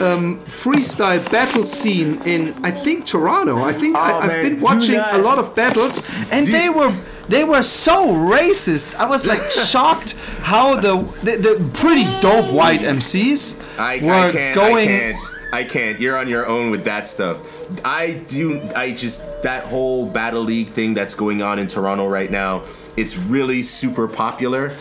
um, 0.00 0.38
freestyle 0.44 1.22
battle 1.30 1.64
scene 1.64 2.20
in 2.26 2.52
I 2.64 2.70
think 2.70 3.06
Toronto. 3.06 3.56
I 3.58 3.72
think 3.72 3.96
I, 3.96 4.12
Oh, 4.12 4.18
I've 4.20 4.26
man, 4.28 4.42
been 4.44 4.60
watching 4.60 4.96
a 4.96 5.18
lot 5.18 5.38
of 5.38 5.54
battles, 5.54 6.06
and 6.30 6.44
Do- 6.44 6.52
they 6.52 6.68
were 6.68 6.92
they 7.28 7.44
were 7.44 7.62
so 7.62 8.12
racist. 8.12 8.96
I 8.96 9.06
was 9.08 9.26
like 9.26 9.40
shocked 9.72 10.14
how 10.42 10.76
the 10.76 10.96
the, 11.24 11.36
the 11.38 11.70
pretty 11.74 12.04
dope 12.20 12.52
white 12.52 12.80
MCs 12.80 13.78
I, 13.78 13.98
were 14.04 14.12
I 14.28 14.32
can't. 14.32 14.54
going. 14.54 15.14
I 15.52 15.64
can't. 15.64 16.00
You're 16.00 16.18
on 16.18 16.28
your 16.28 16.46
own 16.46 16.70
with 16.70 16.84
that 16.84 17.08
stuff. 17.08 17.84
I 17.84 18.22
do. 18.28 18.60
I 18.74 18.92
just 18.92 19.42
that 19.42 19.64
whole 19.64 20.06
battle 20.06 20.42
league 20.42 20.68
thing 20.68 20.94
that's 20.94 21.14
going 21.14 21.42
on 21.42 21.58
in 21.58 21.66
Toronto 21.66 22.08
right 22.08 22.30
now. 22.30 22.62
It's 22.96 23.18
really 23.18 23.62
super 23.62 24.08
popular. 24.08 24.72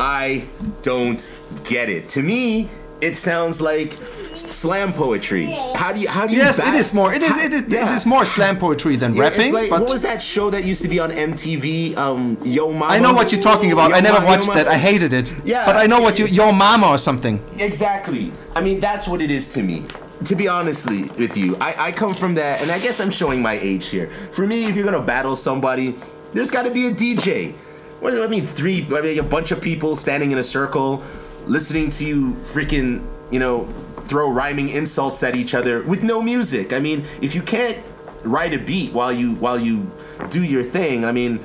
I 0.00 0.46
don't 0.82 1.40
get 1.64 1.88
it. 1.88 2.08
To 2.10 2.22
me, 2.22 2.68
it 3.00 3.16
sounds 3.16 3.60
like 3.60 3.96
slam 4.34 4.92
poetry. 4.92 5.46
How 5.74 5.92
do 5.92 6.00
you? 6.00 6.08
How 6.08 6.26
do 6.26 6.34
you? 6.34 6.40
Yes, 6.40 6.60
bat- 6.60 6.74
it 6.74 6.78
is 6.78 6.92
more. 6.94 7.12
It 7.14 7.22
is. 7.22 7.36
It 7.44 7.52
is, 7.52 7.62
Yeah. 7.68 7.90
it 7.90 7.96
is 7.96 8.04
more 8.06 8.24
slam 8.26 8.56
poetry 8.58 8.96
than 8.96 9.12
Yeah, 9.14 9.24
rapping. 9.24 9.52
Like, 9.52 9.70
but 9.70 9.80
what 9.82 9.90
was 9.90 10.02
that 10.02 10.20
show 10.22 10.50
that 10.50 10.64
used 10.64 10.82
to 10.82 10.88
be 10.88 10.98
on 11.00 11.10
MTV? 11.10 11.96
Um, 11.96 12.36
Yo 12.44 12.70
Momma. 12.72 12.86
I 12.86 12.98
know 12.98 13.12
what 13.14 13.32
you're 13.32 13.40
talking 13.40 13.72
about. 13.72 13.90
Yo 13.90 13.96
I 13.96 14.00
never 14.00 14.20
Ma- 14.20 14.26
watched 14.26 14.52
that. 14.54 14.66
I 14.68 14.76
hated 14.76 15.12
it. 15.12 15.32
Yeah. 15.44 15.64
But 15.66 15.76
I 15.76 15.86
know 15.86 16.00
what 16.00 16.18
you. 16.18 16.26
Your 16.26 16.52
mama 16.52 16.88
or 16.88 16.98
something. 16.98 17.38
Exactly. 17.60 18.32
I 18.56 18.60
mean, 18.60 18.80
that's 18.80 19.06
what 19.08 19.20
it 19.20 19.30
is 19.30 19.48
to 19.54 19.62
me. 19.62 19.84
To 20.26 20.36
be 20.36 20.48
honestly 20.48 21.02
with 21.18 21.36
you, 21.36 21.56
I, 21.60 21.74
I 21.78 21.92
come 21.92 22.14
from 22.14 22.34
that, 22.36 22.62
and 22.62 22.70
I 22.70 22.78
guess 22.78 23.00
I'm 23.00 23.10
showing 23.10 23.42
my 23.42 23.58
age 23.60 23.88
here. 23.88 24.06
For 24.08 24.46
me, 24.46 24.64
if 24.66 24.74
you're 24.76 24.84
gonna 24.84 25.02
battle 25.04 25.36
somebody, 25.36 25.94
there's 26.32 26.50
got 26.50 26.64
to 26.64 26.70
be 26.70 26.86
a 26.86 26.90
DJ. 26.92 27.52
What 28.00 28.12
do 28.12 28.22
I 28.24 28.26
mean? 28.28 28.44
Three, 28.44 28.86
I 28.94 29.00
mean, 29.02 29.18
a 29.18 29.22
bunch 29.22 29.50
of 29.50 29.60
people 29.60 29.96
standing 29.96 30.30
in 30.32 30.38
a 30.38 30.42
circle, 30.42 31.02
listening 31.46 31.90
to 31.90 32.04
you 32.06 32.32
freaking, 32.34 33.02
you 33.30 33.38
know, 33.38 33.66
throw 34.06 34.30
rhyming 34.30 34.68
insults 34.68 35.22
at 35.22 35.34
each 35.36 35.54
other 35.54 35.82
with 35.82 36.02
no 36.02 36.22
music. 36.22 36.72
I 36.72 36.78
mean, 36.80 37.00
if 37.22 37.34
you 37.34 37.42
can't 37.42 37.78
write 38.24 38.54
a 38.54 38.58
beat 38.64 38.92
while 38.92 39.12
you 39.12 39.34
while 39.34 39.58
you 39.58 39.86
do 40.30 40.42
your 40.42 40.62
thing, 40.62 41.04
I 41.04 41.12
mean, 41.12 41.40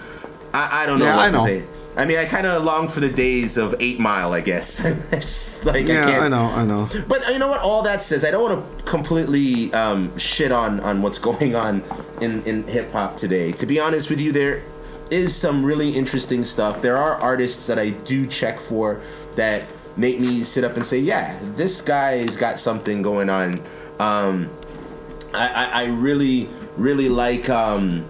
I, 0.54 0.84
I 0.84 0.86
don't 0.86 1.00
know 1.00 1.06
Yeah, 1.06 1.16
what 1.16 1.26
I 1.26 1.30
to 1.30 1.38
know. 1.38 1.44
say. 1.46 1.64
I 1.98 2.06
mean, 2.06 2.18
I 2.18 2.26
kind 2.26 2.46
of 2.46 2.64
long 2.64 2.88
for 2.88 3.02
the 3.02 3.10
days 3.10 3.58
of 3.58 3.76
Eight 3.82 4.00
Mile, 4.00 4.32
I 4.34 4.40
guess. 4.42 4.86
It's 5.12 5.66
like 5.66 5.90
I 5.90 5.94
Yeah, 5.94 6.06
can't. 6.06 6.24
I 6.24 6.28
know, 6.30 6.46
I 6.46 6.64
know. 6.64 6.88
But 7.08 7.28
you 7.28 7.40
know 7.40 7.48
what? 7.50 7.62
All 7.62 7.82
that 7.84 8.02
says, 8.02 8.24
I 8.24 8.32
don't 8.32 8.44
want 8.44 8.78
to 8.78 8.84
completely 8.86 9.74
um, 9.74 10.16
shit 10.18 10.52
on 10.52 10.80
on 10.82 11.02
what's 11.02 11.18
going 11.30 11.56
on 11.56 11.84
in 12.22 12.42
in 12.44 12.64
hip 12.68 12.92
hop 12.92 13.18
today. 13.18 13.52
To 13.54 13.66
be 13.66 13.80
honest 13.80 14.10
with 14.10 14.22
you, 14.22 14.32
there 14.32 14.62
is 15.12 15.36
some 15.36 15.66
really 15.66 15.90
interesting 15.90 16.44
stuff. 16.44 16.82
There 16.82 16.96
are 16.98 17.16
artists 17.16 17.66
that 17.68 17.80
I 17.80 17.90
do 18.06 18.28
check 18.28 18.60
for 18.60 19.02
that 19.36 19.62
make 20.00 20.20
me 20.20 20.42
sit 20.44 20.64
up 20.64 20.76
and 20.78 20.86
say, 20.86 20.98
yeah, 21.00 21.38
this 21.56 21.82
guy's 21.82 22.38
got 22.38 22.58
something 22.58 23.02
going 23.02 23.30
on. 23.30 23.56
Um, 24.00 24.50
I, 25.34 25.48
I, 25.48 25.70
I 25.84 25.86
really 25.88 26.48
really 26.78 27.10
like 27.10 27.50
um, 27.50 28.06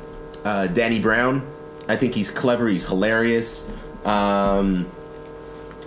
uh, 0.45 0.67
Danny 0.67 1.01
Brown. 1.01 1.41
I 1.87 1.95
think 1.95 2.13
he's 2.13 2.29
clever. 2.29 2.67
He's 2.67 2.87
hilarious. 2.87 3.75
Um, 4.05 4.85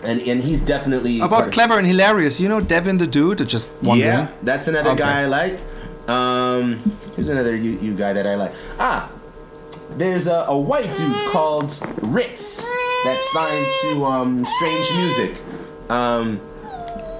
and, 0.04 0.20
and 0.20 0.42
he's 0.42 0.64
definitely 0.64 1.20
About 1.20 1.52
clever 1.52 1.78
and 1.78 1.86
hilarious, 1.86 2.40
you 2.40 2.48
know 2.48 2.60
Devin 2.60 2.98
the 2.98 3.06
Dude? 3.06 3.46
Just 3.48 3.70
wondering. 3.82 4.00
yeah, 4.10 4.28
that's 4.42 4.66
another 4.66 4.90
Okay. 4.90 4.98
guy 5.04 5.20
I 5.22 5.26
like. 5.26 5.60
Um, 6.08 6.74
who's 7.14 7.28
another 7.28 7.54
you, 7.54 7.78
you 7.80 7.94
guy 7.94 8.12
that 8.12 8.26
I 8.26 8.34
like? 8.34 8.50
Ah, 8.80 9.08
there's 9.96 10.26
a, 10.26 10.44
a 10.48 10.58
white 10.58 10.90
dude 10.96 11.30
called 11.30 11.70
Rittz 12.10 12.66
that's 13.04 13.32
signed 13.32 13.66
to 13.82 14.04
um, 14.04 14.44
Strange 14.44 14.88
Music. 14.96 15.36
Um, 15.88 16.40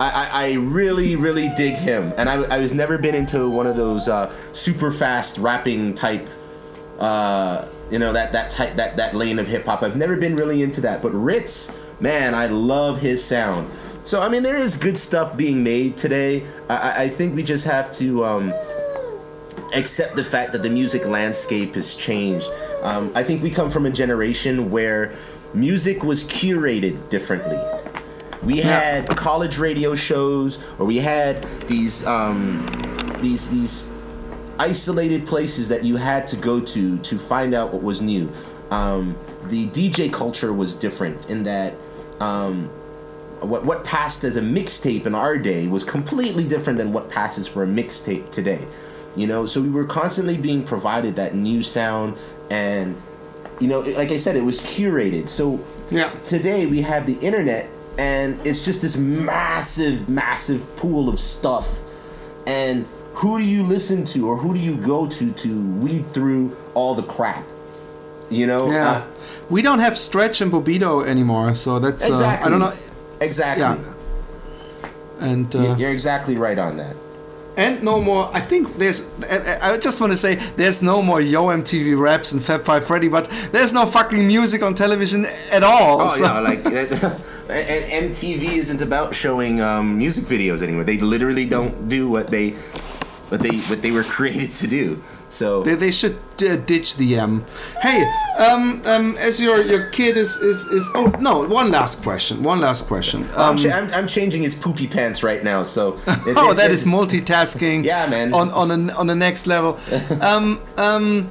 I, 0.00 0.28
I, 0.32 0.52
really, 0.54 1.14
really 1.14 1.50
dig 1.56 1.74
him, 1.74 2.12
and 2.16 2.28
I, 2.28 2.42
I 2.56 2.58
was 2.58 2.74
never 2.74 2.98
been 2.98 3.14
into 3.14 3.48
one 3.48 3.66
of 3.68 3.76
those 3.76 4.08
uh, 4.08 4.30
super 4.52 4.90
fast 4.90 5.38
rapping 5.38 5.94
type. 5.94 6.26
Uh, 6.98 7.68
you 7.90 7.98
know 7.98 8.12
that 8.12 8.32
that 8.32 8.50
type 8.50 8.74
that 8.76 8.96
that 8.96 9.14
lane 9.14 9.38
of 9.38 9.46
hip 9.46 9.64
hop. 9.64 9.82
I've 9.82 9.96
never 9.96 10.16
been 10.16 10.34
really 10.34 10.62
into 10.62 10.80
that, 10.80 11.02
but 11.02 11.12
Rittz, 11.12 11.78
man, 12.00 12.34
I 12.34 12.46
love 12.46 13.00
his 13.00 13.22
sound. 13.22 13.68
So 14.02 14.20
I 14.20 14.28
mean, 14.28 14.42
there 14.42 14.56
is 14.58 14.76
good 14.76 14.98
stuff 14.98 15.36
being 15.36 15.62
made 15.62 15.96
today. 15.96 16.42
I, 16.68 16.76
I- 16.76 17.02
I 17.02 17.08
think 17.08 17.36
we 17.36 17.42
just 17.44 17.66
have 17.66 17.92
to 17.94 18.24
um, 18.24 18.52
accept 19.74 20.16
the 20.16 20.24
fact 20.24 20.52
that 20.52 20.62
the 20.62 20.70
music 20.70 21.06
landscape 21.06 21.74
has 21.74 21.94
changed. 21.94 22.48
Um, 22.82 23.12
I 23.14 23.22
think 23.22 23.42
we 23.42 23.50
come 23.50 23.70
from 23.70 23.86
a 23.86 23.90
generation 23.90 24.70
where 24.70 25.12
music 25.54 26.02
was 26.02 26.24
curated 26.24 27.08
differently. 27.10 27.60
We 28.44 28.58
had 28.60 29.06
college 29.08 29.58
radio 29.58 29.94
shows, 29.94 30.58
or 30.78 30.86
we 30.86 30.98
had 30.98 31.42
these 31.68 32.04
um, 32.06 32.66
these 33.20 33.50
these 33.50 33.92
isolated 34.58 35.26
places 35.26 35.68
that 35.68 35.84
you 35.84 35.96
had 35.96 36.26
to 36.28 36.36
go 36.36 36.60
to 36.60 36.98
to 36.98 37.18
find 37.18 37.54
out 37.54 37.72
what 37.72 37.82
was 37.82 38.02
new. 38.02 38.30
Um, 38.70 39.16
the 39.44 39.66
DJ 39.68 40.12
culture 40.12 40.52
was 40.52 40.74
different 40.74 41.30
in 41.30 41.44
that 41.44 41.74
um, 42.20 42.68
what 43.40 43.64
what 43.64 43.84
passed 43.84 44.24
as 44.24 44.36
a 44.36 44.42
mixtape 44.42 45.06
in 45.06 45.14
our 45.14 45.38
day 45.38 45.68
was 45.68 45.84
completely 45.84 46.48
different 46.48 46.78
than 46.78 46.92
what 46.92 47.08
passes 47.10 47.46
for 47.46 47.62
a 47.62 47.66
mixtape 47.66 48.30
today. 48.30 48.64
You 49.14 49.26
know, 49.26 49.44
so 49.46 49.60
we 49.60 49.68
were 49.68 49.84
constantly 49.84 50.36
being 50.38 50.64
provided 50.64 51.16
that 51.16 51.34
new 51.34 51.62
sound, 51.62 52.16
and 52.50 52.96
you 53.60 53.68
know, 53.68 53.80
like 53.80 54.10
I 54.10 54.16
said, 54.16 54.36
it 54.36 54.42
was 54.42 54.60
curated. 54.60 55.28
So 55.28 55.60
Yeah. 55.90 56.10
today 56.24 56.64
we 56.66 56.80
have 56.80 57.04
the 57.06 57.14
internet, 57.18 57.68
and 57.98 58.38
it's 58.46 58.64
just 58.64 58.82
this 58.82 58.96
massive, 58.98 60.08
massive 60.08 60.64
pool 60.76 61.08
of 61.08 61.18
stuff, 61.18 61.82
and 62.46 62.86
who 63.14 63.38
do 63.38 63.44
you 63.44 63.62
listen 63.62 64.04
to 64.06 64.28
or 64.28 64.36
who 64.36 64.54
do 64.54 64.60
you 64.60 64.76
go 64.76 65.06
to 65.06 65.32
to 65.32 65.60
weed 65.78 66.06
through 66.14 66.56
all 66.74 66.94
the 66.94 67.02
crap? 67.02 67.44
You 68.30 68.46
know, 68.46 68.70
Yeah. 68.70 68.90
Uh, 68.90 69.02
we 69.50 69.60
don't 69.60 69.80
have 69.80 69.98
Stretch 69.98 70.40
and 70.40 70.50
Bobbito 70.50 71.06
anymore, 71.06 71.54
so 71.54 71.78
that's. 71.78 72.08
exactly. 72.08 72.44
Uh, 72.44 72.46
I 72.46 72.50
don't 72.50 72.60
know. 72.60 72.72
Exactly. 73.20 73.62
Yeah. 73.62 73.76
And. 75.20 75.54
Uh, 75.54 75.76
You're 75.76 75.90
exactly 75.90 76.36
right 76.36 76.58
on 76.58 76.76
that. 76.78 76.96
And 77.58 77.82
no 77.82 78.00
more. 78.00 78.30
I 78.32 78.40
think 78.40 78.76
there's. 78.78 79.12
I 79.30 79.72
I 79.74 79.76
just 79.76 80.00
want 80.00 80.10
to 80.14 80.16
say 80.16 80.36
there's 80.56 80.82
no 80.82 81.02
more 81.02 81.20
Yo 81.20 81.48
MTV 81.48 82.00
Raps 82.00 82.32
and 82.32 82.42
Fab 82.42 82.64
Five 82.64 82.86
Freddy, 82.86 83.08
but 83.08 83.28
there's 83.52 83.74
no 83.74 83.84
fucking 83.84 84.26
music 84.26 84.62
on 84.62 84.74
television 84.74 85.26
at 85.52 85.62
all. 85.62 86.00
Oh 86.00 86.08
so- 86.08 86.24
yeah, 86.24 86.40
like 86.40 86.64
and 87.50 88.10
MTV 88.12 88.54
isn't 88.56 88.82
about 88.82 89.14
showing 89.14 89.60
um, 89.60 89.98
music 89.98 90.24
videos 90.24 90.62
anymore. 90.62 90.84
They 90.84 90.98
literally 90.98 91.46
don't 91.46 91.88
do 91.88 92.08
what 92.10 92.28
they 92.30 92.50
what 93.30 93.40
they 93.40 93.56
what 93.70 93.82
they 93.82 93.90
were 93.90 94.02
created 94.16 94.54
to 94.56 94.66
do. 94.66 95.02
So 95.30 95.62
They, 95.62 95.76
they 95.76 95.90
should 95.90 96.18
uh, 96.44 96.56
ditch 96.56 96.96
the 96.96 97.16
M. 97.18 97.46
Hey, 97.80 98.04
um, 98.38 98.82
um, 98.84 99.16
as 99.16 99.40
your 99.40 99.62
your 99.62 99.88
kid 99.90 100.18
is 100.18 100.36
is 100.36 100.66
is. 100.66 100.86
Oh 100.94 101.10
no! 101.20 101.48
One 101.48 101.70
last 101.70 102.02
question. 102.02 102.42
One 102.42 102.60
last 102.60 102.86
question. 102.86 103.24
I'm, 103.34 103.40
Um, 103.52 103.56
cha- 103.56 103.70
I'm, 103.70 103.88
I'm 103.94 104.06
changing 104.06 104.42
his 104.42 104.54
poopy 104.54 104.86
pants 104.86 105.22
right 105.22 105.42
now. 105.42 105.64
So 105.64 105.94
it's, 106.06 106.06
oh, 106.06 106.50
it's- 106.50 106.58
that 106.58 106.70
it's- 106.70 106.82
is 106.82 106.84
multitasking. 106.84 107.84
Yeah, 107.84 108.06
man. 108.10 108.34
On 108.34 108.50
on 108.50 108.70
a, 108.70 108.92
on 108.92 109.06
the 109.06 109.14
next 109.14 109.46
level. 109.46 109.78
um, 110.20 110.60
um, 110.76 111.30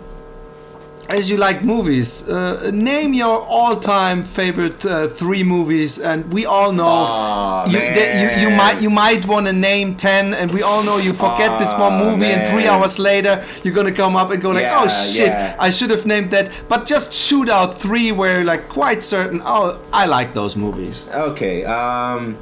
as 1.12 1.30
you 1.30 1.38
like 1.38 1.64
movies, 1.64 2.28
uh, 2.30 2.72
name 2.74 3.14
your 3.14 3.42
all-time 3.42 4.24
favorite 4.24 4.86
uh, 4.86 5.08
three 5.08 5.44
movies, 5.44 6.00
and 6.00 6.32
we 6.32 6.46
all 6.46 6.72
know 6.72 6.88
Aw, 6.88 7.66
you, 7.66 7.80
that 7.80 8.10
you 8.22 8.50
you 8.50 8.56
might 8.56 8.82
you 8.82 8.90
might 8.90 9.28
want 9.28 9.46
to 9.48 9.54
name 9.54 9.96
ten, 9.96 10.34
and 10.34 10.52
we 10.52 10.62
all 10.62 10.84
know 10.84 10.98
you 10.98 11.14
forget 11.14 11.60
this 11.60 11.74
one 11.78 11.98
movie, 12.00 12.26
and 12.26 12.48
three 12.52 12.68
hours 12.68 12.98
later 12.98 13.44
you're 13.64 13.74
gonna 13.74 13.92
come 13.92 14.16
up 14.16 14.32
and 14.32 14.42
go 14.42 14.52
like, 14.52 14.64
Yeah, 14.64 14.82
oh 14.84 14.88
shit, 14.88 15.28
yeah. 15.28 15.56
I 15.60 15.70
should 15.70 15.90
have 15.90 16.06
named 16.06 16.32
that. 16.32 16.50
But 16.70 16.86
just 16.86 17.14
shoot 17.14 17.50
out 17.50 17.80
three 17.80 18.12
where 18.12 18.36
you're 18.38 18.46
like 18.46 18.70
quite 18.70 19.04
certain. 19.04 19.42
Oh, 19.44 19.80
I 19.92 20.06
like 20.06 20.34
those 20.34 20.56
movies. 20.56 21.10
Okay. 21.14 21.66
Um, 21.66 22.38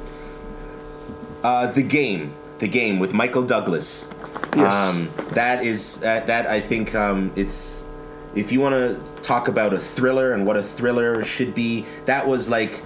uh, 1.42 1.72
the 1.72 1.82
game, 1.82 2.32
the 2.58 2.68
game 2.68 2.98
with 2.98 3.14
Michael 3.14 3.44
Douglas. 3.44 4.14
Yes. 4.56 4.94
Um, 4.94 5.08
that 5.34 5.64
is 5.64 6.00
that. 6.00 6.26
That 6.26 6.46
I 6.46 6.60
think 6.60 6.94
um, 6.94 7.30
it's. 7.36 7.89
If 8.34 8.52
you 8.52 8.60
want 8.60 8.74
to 8.74 9.22
talk 9.22 9.48
about 9.48 9.72
a 9.72 9.78
thriller 9.78 10.32
and 10.32 10.46
what 10.46 10.56
a 10.56 10.62
thriller 10.62 11.22
should 11.24 11.54
be, 11.54 11.84
that 12.06 12.26
was 12.26 12.48
like 12.48 12.82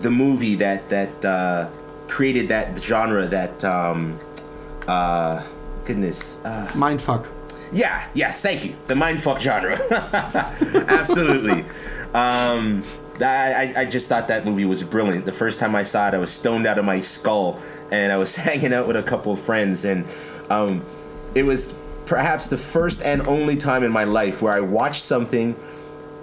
the 0.00 0.10
movie 0.10 0.54
that 0.56 0.88
that 0.90 1.24
uh, 1.24 1.68
created 2.08 2.48
that 2.48 2.78
genre. 2.78 3.26
That 3.26 3.64
um, 3.64 4.18
uh, 4.86 5.42
goodness. 5.84 6.44
Uh, 6.44 6.68
Mindfuck. 6.72 7.26
yeah, 7.72 8.08
yes, 8.14 8.42
thank 8.42 8.64
you. 8.64 8.74
The 8.86 8.94
mindfuck 8.94 9.40
genre. 9.40 9.76
Absolutely. 10.88 11.62
Um, 12.14 12.84
I, 13.20 13.72
I- 13.76 13.80
I 13.82 13.84
just 13.84 14.08
thought 14.08 14.28
that 14.28 14.44
movie 14.44 14.64
was 14.64 14.82
brilliant. 14.82 15.24
The 15.24 15.32
first 15.32 15.58
time 15.60 15.74
I 15.74 15.82
saw 15.82 16.08
it, 16.08 16.14
I 16.14 16.18
was 16.18 16.30
stoned 16.32 16.66
out 16.66 16.78
of 16.78 16.84
my 16.84 16.98
skull, 17.00 17.60
and 17.90 18.12
I 18.12 18.16
was 18.16 18.36
hanging 18.48 18.72
out 18.72 18.86
with 18.86 18.96
a 18.96 19.02
couple 19.02 19.32
of 19.32 19.40
friends, 19.40 19.84
and 19.84 20.06
um, 20.50 20.84
it 21.34 21.42
was 21.44 21.78
perhaps 22.06 22.48
the 22.48 22.56
first 22.56 23.02
and 23.04 23.26
only 23.26 23.56
time 23.56 23.82
in 23.82 23.92
my 23.92 24.04
life 24.04 24.42
where 24.42 24.52
I 24.52 24.60
watched 24.60 25.02
something. 25.02 25.56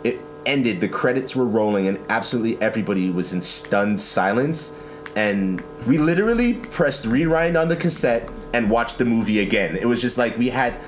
It 0.03 0.19
ended, 0.45 0.81
the 0.81 0.89
credits 0.89 1.35
were 1.35 1.45
rolling, 1.45 1.87
and 1.87 1.99
absolutely 2.09 2.61
everybody 2.61 3.09
was 3.09 3.33
in 3.33 3.41
stunned 3.41 3.99
silence. 3.99 4.77
And 5.15 5.61
we 5.87 5.97
literally 5.97 6.53
pressed 6.71 7.05
rewind 7.05 7.57
on 7.57 7.67
the 7.67 7.75
cassette 7.75 8.31
and 8.53 8.69
watched 8.69 8.97
the 8.97 9.05
movie 9.05 9.39
again. 9.39 9.75
It 9.75 9.85
was 9.85 10.01
just 10.01 10.17
like 10.17 10.37
we 10.37 10.49
had 10.49 10.79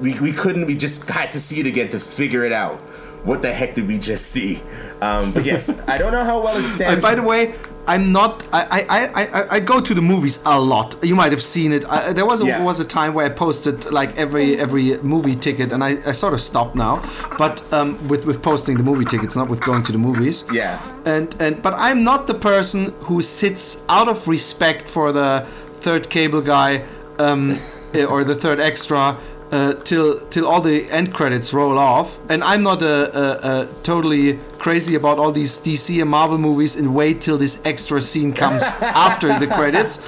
we, 0.00 0.18
we 0.20 0.32
couldn't 0.32 0.66
we 0.66 0.76
just 0.76 1.08
had 1.08 1.32
to 1.32 1.40
see 1.40 1.60
it 1.60 1.66
again 1.66 1.88
to 1.90 2.00
figure 2.00 2.44
it 2.44 2.52
out 2.52 2.78
what 3.24 3.40
the 3.40 3.52
heck 3.52 3.74
did 3.74 3.86
we 3.86 3.98
just 3.98 4.32
see 4.32 4.60
um, 5.00 5.32
but 5.32 5.44
yes 5.44 5.86
i 5.88 5.96
don't 5.96 6.12
know 6.12 6.24
how 6.24 6.42
well 6.42 6.56
it 6.56 6.58
And 6.64 6.68
stands 6.68 7.04
by 7.04 7.14
the 7.14 7.22
way, 7.22 7.54
I'm 7.86 8.12
not. 8.12 8.46
I, 8.52 8.86
I, 8.88 9.22
I, 9.22 9.56
I, 9.56 9.60
go 9.60 9.80
to 9.80 9.92
the 9.94 10.00
movies 10.00 10.40
a 10.46 10.60
lot. 10.60 10.94
You 11.02 11.16
might 11.16 11.32
have 11.32 11.42
seen 11.42 11.72
it. 11.72 11.84
I, 11.86 12.12
there 12.12 12.24
was 12.24 12.40
a, 12.40 12.46
Yeah. 12.46 12.62
was 12.62 12.78
a 12.78 12.84
time 12.84 13.12
where 13.12 13.26
I 13.26 13.28
posted 13.28 13.90
like 13.90 14.16
every 14.16 14.56
every 14.56 14.98
movie 15.02 15.34
ticket, 15.34 15.72
and 15.72 15.82
I, 15.82 15.90
I 16.06 16.12
sort 16.12 16.32
of 16.32 16.40
stopped 16.40 16.76
now. 16.76 17.02
But 17.38 17.60
um, 17.72 17.96
with 18.08 18.24
with 18.24 18.40
posting 18.40 18.76
the 18.76 18.84
movie 18.84 19.04
tickets, 19.04 19.34
not 19.34 19.48
with 19.48 19.60
going 19.60 19.82
to 19.84 19.92
the 19.92 19.98
movies. 19.98 20.44
yeah 20.52 20.78
And 21.06 21.34
and 21.40 21.60
but 21.60 21.74
I'm 21.76 22.04
not 22.04 22.26
the 22.26 22.34
person 22.34 22.92
who 23.00 23.20
sits 23.20 23.84
out 23.88 24.08
of 24.08 24.28
respect 24.28 24.88
for 24.88 25.10
the 25.12 25.44
third 25.82 26.08
cable 26.08 26.40
guy 26.40 26.84
um, 27.18 27.50
eh, 27.94 28.04
or 28.04 28.22
the 28.24 28.36
third 28.36 28.60
extra 28.60 29.16
uh, 29.52 29.74
till 29.74 30.18
till 30.30 30.46
all 30.46 30.60
the 30.60 30.90
end 30.90 31.12
credits 31.12 31.52
roll 31.52 31.78
off. 31.78 32.18
And 32.30 32.42
I'm 32.42 32.62
not 32.62 32.82
a, 32.82 32.96
a, 33.22 33.62
a 33.62 33.68
totally 33.82 34.38
crazy 34.58 34.94
about 34.96 35.18
all 35.18 35.30
these 35.32 35.52
DC 35.60 36.00
and 36.00 36.10
Marvel 36.10 36.38
movies 36.38 36.76
and 36.76 36.94
wait 36.94 37.20
till 37.20 37.38
this 37.38 37.60
extra 37.64 38.00
scene 38.00 38.32
comes 38.32 38.64
after 38.80 39.28
the 39.38 39.46
credits. 39.46 40.00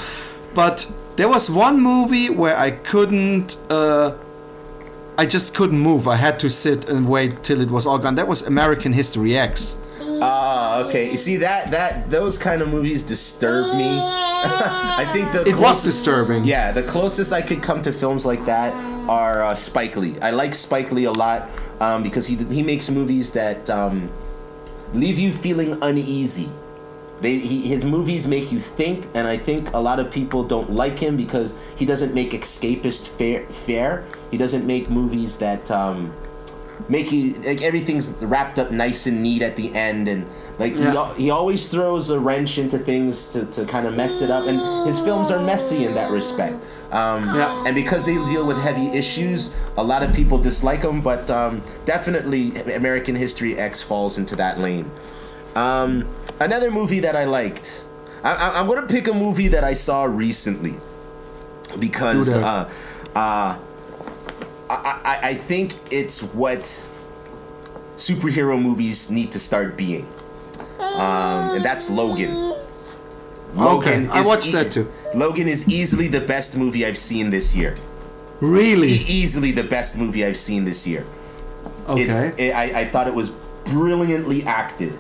But 0.55 0.91
there 1.17 1.29
was 1.29 1.49
one 1.51 1.81
movie 1.81 2.31
where 2.31 2.57
I 2.57 2.71
couldn't. 2.73 3.59
Uh, 3.71 4.13
I 5.17 5.27
just 5.27 5.55
couldn't 5.55 5.79
move. 5.79 6.09
I 6.09 6.17
had 6.17 6.41
to 6.41 6.51
sit 6.51 6.89
and 6.89 7.09
wait 7.09 7.43
till 7.45 7.61
it 7.61 7.71
was 7.71 7.87
all 7.87 7.99
gone. 7.99 8.17
That 8.17 8.27
was 8.27 8.47
American 8.47 8.93
History 8.93 9.37
X. 9.37 9.77
ah 10.23 10.85
okay 10.85 11.05
you 11.11 11.17
see 11.19 11.37
that 11.39 11.71
that 11.71 12.09
those 12.11 12.39
kind 12.39 12.63
of 12.63 12.69
movies 12.69 13.03
disturb 13.03 13.65
me 13.77 13.91
i 15.03 15.05
think 15.13 15.27
the 15.33 15.41
It 15.41 15.47
was 15.47 15.57
closest- 15.57 15.87
disturbing. 15.93 16.43
yeah 16.45 16.73
the 16.73 16.83
closest 16.95 17.33
i 17.33 17.43
could 17.43 17.63
come 17.69 17.81
to 17.83 17.93
films 17.93 18.25
like 18.25 18.43
that 18.47 18.71
are 19.09 19.43
uh, 19.43 19.55
spike 19.55 19.97
lee 19.97 20.15
i 20.21 20.31
like 20.31 20.55
spike 20.55 20.91
lee 20.93 21.05
a 21.05 21.13
lot 21.13 21.49
um, 21.81 22.03
because 22.03 22.27
he 22.27 22.37
he 22.55 22.63
makes 22.63 22.91
movies 22.91 23.33
that 23.33 23.69
um, 23.71 24.11
leave 24.95 25.19
you 25.19 25.31
feeling 25.31 25.77
uneasy. 25.83 26.49
They, 27.21 27.39
he, 27.39 27.63
his 27.63 27.85
movies 27.85 28.27
make 28.27 28.53
you 28.53 28.59
think, 28.59 29.07
and 29.15 29.27
I 29.27 29.37
think 29.37 29.73
a 29.73 29.79
lot 29.79 29.99
of 30.01 30.11
people 30.11 30.45
don't 30.45 30.71
like 30.71 30.99
him 30.99 31.17
because 31.17 31.75
he 31.77 31.87
doesn't 31.87 32.15
make 32.15 32.31
escapist 32.31 33.09
fair. 33.17 33.47
fare. 33.47 34.05
He 34.31 34.37
doesn't 34.37 34.67
make 34.67 34.91
movies 34.91 35.39
that 35.39 35.71
um, 35.71 36.13
make 36.89 37.13
you 37.13 37.35
like 37.47 37.63
everything's 37.63 38.13
wrapped 38.21 38.59
up 38.59 38.71
nice 38.71 39.07
and 39.07 39.23
neat 39.23 39.43
at 39.43 39.57
the 39.57 39.75
end, 39.75 40.09
and 40.09 40.27
like 40.59 40.75
Yeah. 40.77 41.13
he, 41.15 41.25
he 41.25 41.31
always 41.31 41.69
throws 41.71 42.11
a 42.11 42.19
wrench 42.19 42.59
into 42.59 42.79
things 42.79 43.33
to, 43.33 43.47
to 43.53 43.65
kind 43.67 43.87
of 43.87 43.95
mess 43.97 44.23
it 44.23 44.31
up, 44.31 44.47
and 44.47 44.59
his 44.87 45.01
films 45.01 45.31
are 45.31 45.45
messy 45.45 45.85
in 45.85 45.95
that 45.95 46.11
respect. 46.13 46.55
Um, 46.93 47.35
Yeah. 47.35 47.65
And 47.67 47.75
because 47.75 48.05
they 48.05 48.15
deal 48.33 48.47
with 48.47 48.61
heavy 48.63 48.97
issues, 48.97 49.55
a 49.77 49.83
lot 49.83 50.03
of 50.03 50.15
people 50.15 50.39
dislike 50.39 50.83
them, 50.83 51.01
but 51.01 51.29
um, 51.31 51.61
definitely 51.87 52.53
American 52.75 53.17
History 53.17 53.57
X 53.59 53.83
falls 53.83 54.19
into 54.19 54.37
that 54.37 54.59
lane. 54.61 54.89
Um, 55.57 56.07
another 56.41 56.71
movie 56.71 57.01
that 57.01 57.17
I 57.17 57.25
liked. 57.25 57.85
I, 58.23 58.35
I, 58.35 58.61
I'm 58.61 58.67
gonna 58.67 58.87
pick 58.87 59.09
a 59.09 59.13
movie 59.15 59.49
that 59.49 59.65
I 59.65 59.75
saw 59.75 60.05
recently 60.05 60.75
because 61.81 62.37
uh, 62.37 62.71
uh, 63.15 63.59
I, 64.71 65.01
I, 65.05 65.19
I 65.31 65.35
think 65.35 65.75
it's 65.91 66.23
what 66.35 66.61
superhero 67.97 68.61
movies 68.61 69.11
need 69.11 69.31
to 69.33 69.39
start 69.39 69.77
being, 69.77 70.07
um, 70.97 71.57
and 71.57 71.65
that's 71.65 71.91
Logan. 71.91 72.31
Okay, 73.57 74.09
I 74.13 74.23
watched 74.27 74.53
that 74.53 74.73
too. 74.73 74.89
Logan 75.15 75.47
is 75.49 75.69
easily 75.73 76.09
the 76.09 76.21
best 76.21 76.59
movie 76.59 76.85
I've 76.85 76.97
seen 76.99 77.31
this 77.31 77.57
year. 77.57 77.77
Really? 78.41 78.89
E- 78.89 79.05
easily 79.09 79.53
the 79.53 79.63
best 79.65 79.99
movie 79.99 80.25
I've 80.25 80.37
seen 80.37 80.65
this 80.65 80.87
year. 80.87 81.05
It- 81.91 82.09
Okay. 82.11 82.33
it- 82.49 82.53
I, 82.55 82.81
I 82.81 82.85
thought 82.85 83.07
it 83.07 83.15
was 83.15 83.31
brilliantly 83.71 84.43
acted. 84.45 84.99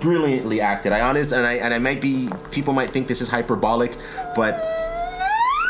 Brilliantly 0.00 0.60
acted. 0.60 0.92
I 0.92 1.00
honest 1.02 1.30
and 1.30 1.46
I 1.46 1.54
and 1.54 1.72
I 1.72 1.78
might 1.78 2.00
be 2.00 2.28
people 2.50 2.72
might 2.74 2.90
think 2.90 3.06
this 3.06 3.20
is 3.20 3.28
hyperbolic, 3.28 3.96
but 4.34 4.60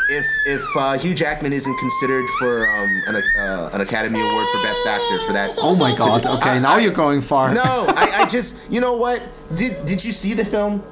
if 0.09 0.25
if 0.45 0.61
uh, 0.77 0.93
Hugh 0.97 1.13
Jackman 1.15 1.53
isn't 1.53 1.77
considered 1.77 2.25
for 2.39 2.67
um, 2.69 3.01
an, 3.07 3.15
uh, 3.37 3.69
an 3.73 3.81
Academy 3.81 4.19
Award 4.19 4.47
for 4.51 4.61
Best 4.61 4.85
Actor 4.85 5.19
for 5.25 5.33
that. 5.33 5.51
Oh 5.57 5.75
my 5.75 5.95
God. 5.95 6.25
Okay, 6.25 6.51
I- 6.51 6.59
now 6.59 6.75
I- 6.75 6.79
you're 6.79 6.93
going 6.93 7.21
far. 7.21 7.53
No, 7.53 7.85
I, 7.89 8.21
I 8.21 8.25
just 8.27 8.71
you 8.71 8.81
know 8.81 8.93
what? 8.97 9.21
Did 9.55 9.73
did 9.85 10.03
you 10.03 10.11
see 10.11 10.33
the 10.33 10.45
film? 10.45 10.83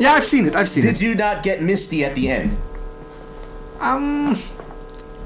Yeah, 0.00 0.12
I've 0.12 0.24
seen 0.26 0.46
it. 0.46 0.56
I've 0.56 0.68
seen 0.68 0.82
Did 0.82 0.90
it. 0.90 0.98
Did 0.98 1.02
you 1.02 1.14
not 1.14 1.42
get 1.44 1.62
misty 1.62 2.04
at 2.04 2.14
the 2.14 2.28
end? 2.28 2.56
Um, 3.80 4.36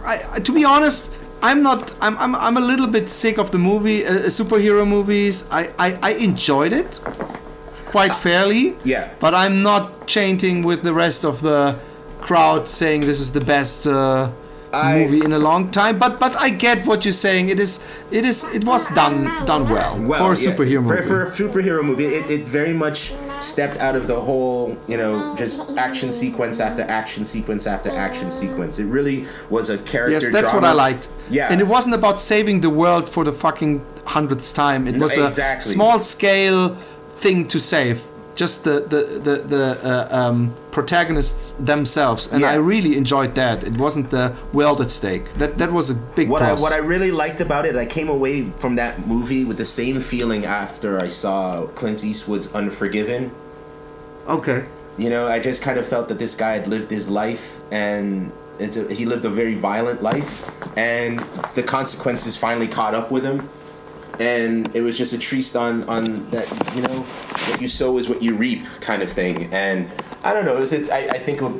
I, 0.04 0.40
to 0.40 0.52
be 0.52 0.64
honest, 0.64 1.12
I'm 1.42 1.62
not. 1.62 1.94
I'm, 2.00 2.18
I'm, 2.18 2.34
I'm 2.34 2.56
a 2.56 2.60
little 2.60 2.86
bit 2.86 3.08
sick 3.08 3.38
of 3.38 3.50
the 3.50 3.58
movie, 3.58 4.04
uh, 4.04 4.12
uh, 4.12 4.18
superhero 4.26 4.86
movies. 4.86 5.48
I, 5.50 5.70
I, 5.78 5.98
I 6.02 6.10
enjoyed 6.12 6.72
it 6.72 7.00
quite 7.86 8.14
fairly. 8.14 8.74
yeah. 8.84 9.08
But 9.20 9.34
I'm 9.34 9.62
not 9.62 10.06
chanting 10.06 10.62
with 10.62 10.82
the 10.82 10.92
rest 10.92 11.24
of 11.24 11.40
the 11.40 11.78
crowd 12.28 12.68
saying 12.68 13.00
this 13.00 13.20
is 13.20 13.30
the 13.32 13.40
best 13.54 13.86
uh, 13.86 14.30
I- 14.72 14.98
movie 14.98 15.24
in 15.24 15.32
a 15.32 15.38
long 15.38 15.70
time. 15.80 15.98
But 15.98 16.12
but 16.24 16.36
I 16.46 16.48
get 16.66 16.78
what 16.86 16.98
you're 17.04 17.20
saying. 17.28 17.48
It 17.54 17.58
is 17.66 17.72
it 18.18 18.24
is 18.30 18.38
it 18.58 18.64
was 18.64 18.82
done 19.00 19.24
done 19.46 19.64
well, 19.74 19.94
for 20.20 20.32
a 20.32 20.40
superhero 20.46 20.82
for, 20.86 20.94
movie. 20.94 21.08
For 21.12 21.22
a 21.24 21.30
superhero 21.42 21.82
movie, 21.90 22.08
it, 22.18 22.24
it 22.36 22.44
very 22.58 22.74
much 22.84 22.98
stepped 23.52 23.78
out 23.86 23.96
of 24.00 24.04
the 24.12 24.20
whole, 24.28 24.76
you 24.92 24.98
know, 25.02 25.12
just 25.42 25.56
action 25.86 26.12
sequence 26.12 26.60
after 26.68 26.82
action 27.00 27.24
sequence 27.24 27.66
after 27.66 27.90
action 28.08 28.30
sequence. 28.30 28.78
It 28.82 28.88
really 28.98 29.18
was 29.48 29.70
a 29.70 29.78
character. 29.78 30.12
Yes, 30.12 30.30
that's 30.36 30.52
what. 30.52 30.64
I 30.64 30.72
liked. 30.86 31.08
Yeah. 31.30 31.50
And 31.50 31.60
it 31.64 31.68
wasn't 31.76 31.94
about 31.94 32.20
saving 32.20 32.60
the 32.60 32.72
world 32.82 33.08
for 33.14 33.22
the 33.24 33.32
fucking 33.44 33.80
hundredth 34.04 34.52
time. 34.54 34.80
It 34.90 34.94
No, 34.96 35.04
was 35.04 35.16
a 35.16 35.30
small 35.60 36.02
scale 36.02 36.62
thing 37.22 37.48
to 37.48 37.58
save. 37.58 37.98
Just 38.42 38.62
the 38.62 38.76
the 38.92 39.00
the, 39.26 39.34
the 39.54 39.64
uh, 39.92 40.18
um, 40.20 40.52
protagonists 40.70 41.52
themselves, 41.72 42.22
and 42.32 42.40
Yeah. 42.40 42.54
I 42.54 42.56
really 42.72 42.92
enjoyed 43.02 43.32
that. 43.34 43.56
It 43.70 43.76
wasn't 43.84 44.06
the 44.10 44.26
world 44.52 44.80
at 44.80 44.90
stake. 44.90 45.24
That 45.40 45.58
that 45.58 45.70
was 45.72 45.90
a 45.90 45.94
big 46.16 46.28
What 46.30 46.42
I, 46.42 46.52
what 46.54 46.72
I 46.72 46.78
really 46.94 47.10
liked 47.24 47.40
about 47.40 47.64
it, 47.68 47.74
I 47.84 47.86
came 47.86 48.08
away 48.08 48.34
from 48.62 48.76
that 48.76 48.94
movie 49.06 49.44
with 49.48 49.56
the 49.56 49.64
same 49.80 49.98
feeling 50.00 50.42
after 50.46 50.90
I 51.06 51.08
saw 51.08 51.66
Clint 51.78 52.04
Eastwood's 52.04 52.48
Unforgiven. 52.54 53.22
okay. 54.28 54.60
You 54.98 55.10
know, 55.10 55.24
I 55.36 55.38
just 55.38 55.62
kind 55.62 55.78
of 55.78 55.86
felt 55.86 56.08
that 56.08 56.18
this 56.18 56.34
guy 56.34 56.52
had 56.58 56.66
lived 56.66 56.90
his 56.90 57.06
life 57.08 57.44
and 57.70 58.32
it's 58.58 58.76
a, 58.76 58.82
he 58.92 59.04
lived 59.06 59.24
a 59.24 59.30
very 59.42 59.54
violent 59.54 60.00
life 60.02 60.32
and 60.76 61.20
the 61.54 61.62
consequences 61.62 62.36
finally 62.36 62.66
caught 62.66 62.94
up 62.94 63.08
with 63.14 63.24
him. 63.24 63.38
And 64.20 64.74
it 64.74 64.82
was 64.82 64.98
just 64.98 65.12
a 65.12 65.18
treatise 65.18 65.54
on, 65.54 65.84
on 65.84 66.28
that, 66.30 66.50
you 66.74 66.82
know, 66.82 67.00
what 67.00 67.60
you 67.60 67.68
sow 67.68 67.98
is 67.98 68.08
what 68.08 68.22
you 68.22 68.34
reap 68.34 68.64
kind 68.80 69.02
of 69.02 69.10
thing. 69.10 69.52
And 69.52 69.88
I 70.24 70.32
don't 70.32 70.44
know, 70.44 70.56
it 70.56 70.60
was, 70.60 70.72
a, 70.72 70.92
I, 70.92 71.08
I 71.10 71.18
think, 71.18 71.42
a 71.42 71.50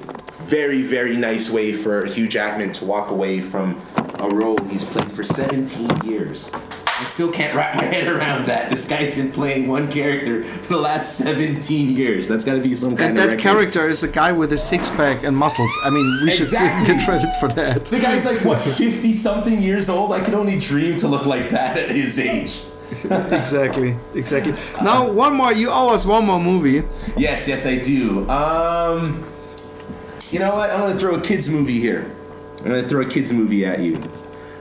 very, 0.44 0.82
very 0.82 1.16
nice 1.16 1.50
way 1.50 1.72
for 1.72 2.06
Hugh 2.06 2.28
Jackman 2.28 2.72
to 2.74 2.84
walk 2.84 3.10
away 3.10 3.40
from 3.40 3.80
a 4.18 4.28
role 4.28 4.58
he's 4.68 4.84
played 4.84 5.10
for 5.12 5.22
17 5.22 6.10
years. 6.10 6.52
I 7.00 7.04
still 7.04 7.30
can't 7.30 7.54
wrap 7.54 7.76
my 7.76 7.84
head 7.84 8.08
around 8.08 8.46
that. 8.46 8.70
This 8.70 8.88
guy's 8.88 9.14
been 9.14 9.30
playing 9.30 9.68
one 9.68 9.88
character 9.90 10.42
for 10.42 10.74
the 10.74 10.80
last 10.80 11.16
17 11.18 11.90
years. 11.96 12.26
That's 12.26 12.44
got 12.44 12.54
to 12.54 12.60
be 12.60 12.74
some 12.74 12.90
And 12.90 12.98
kind 12.98 13.10
of 13.16 13.22
And 13.22 13.30
that 13.30 13.36
record. 13.36 13.40
character 13.40 13.88
is 13.88 14.02
a 14.02 14.08
guy 14.08 14.32
with 14.32 14.52
a 14.52 14.58
six 14.58 14.88
pack 14.90 15.22
and 15.22 15.36
muscles. 15.36 15.70
I 15.84 15.90
mean, 15.90 16.04
we 16.24 16.30
should 16.30 16.40
Exactly. 16.40 16.86
give 16.86 16.96
him 16.96 17.04
credits 17.06 17.36
for 17.38 17.48
that. 17.48 17.84
The 17.86 18.00
guy's 18.00 18.24
like 18.24 18.44
what, 18.44 18.60
50 18.60 19.12
something 19.12 19.60
years 19.62 19.88
old? 19.88 20.12
I 20.12 20.20
could 20.20 20.34
only 20.34 20.58
dream 20.58 20.96
to 20.98 21.08
look 21.08 21.24
like 21.24 21.50
that 21.50 21.78
at 21.78 21.90
his 21.90 22.18
age. 22.18 22.62
exactly, 23.04 23.94
exactly. 24.14 24.54
Now 24.82 25.08
one 25.10 25.34
more. 25.34 25.52
You 25.52 25.68
owe 25.70 25.90
us 25.90 26.04
one 26.06 26.24
more 26.26 26.40
movie. 26.40 26.82
Yes, 27.16 27.46
yes, 27.46 27.66
I 27.66 27.78
do. 27.78 28.28
Um, 28.30 29.22
you 30.30 30.38
know 30.40 30.56
what? 30.56 30.70
I'm 30.70 30.80
gonna 30.80 30.94
throw 30.94 31.14
a 31.14 31.20
kids 31.20 31.48
movie 31.50 31.78
here. 31.78 32.10
I'm 32.60 32.64
gonna 32.70 32.82
throw 32.88 33.02
a 33.02 33.04
kids 33.04 33.32
movie 33.32 33.64
at 33.66 33.80
you. 33.80 34.00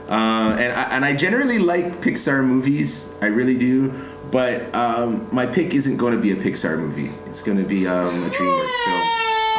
Uh, 0.08 0.56
and 0.58 0.72
I, 0.72 0.96
and 0.96 1.04
I 1.04 1.14
generally 1.14 1.58
like 1.58 2.00
Pixar 2.00 2.44
movies. 2.44 3.18
I 3.20 3.26
really 3.26 3.58
do. 3.58 3.92
But 4.30 4.74
um, 4.74 5.26
my 5.32 5.46
pick 5.46 5.74
isn't 5.74 5.96
going 5.96 6.12
to 6.12 6.20
be 6.20 6.32
a 6.32 6.36
Pixar 6.36 6.78
movie. 6.78 7.08
It's 7.26 7.42
going 7.42 7.58
to 7.58 7.64
be 7.64 7.86
um, 7.86 8.04
a 8.04 8.08
DreamWorks 8.08 8.84
film. 8.84 9.08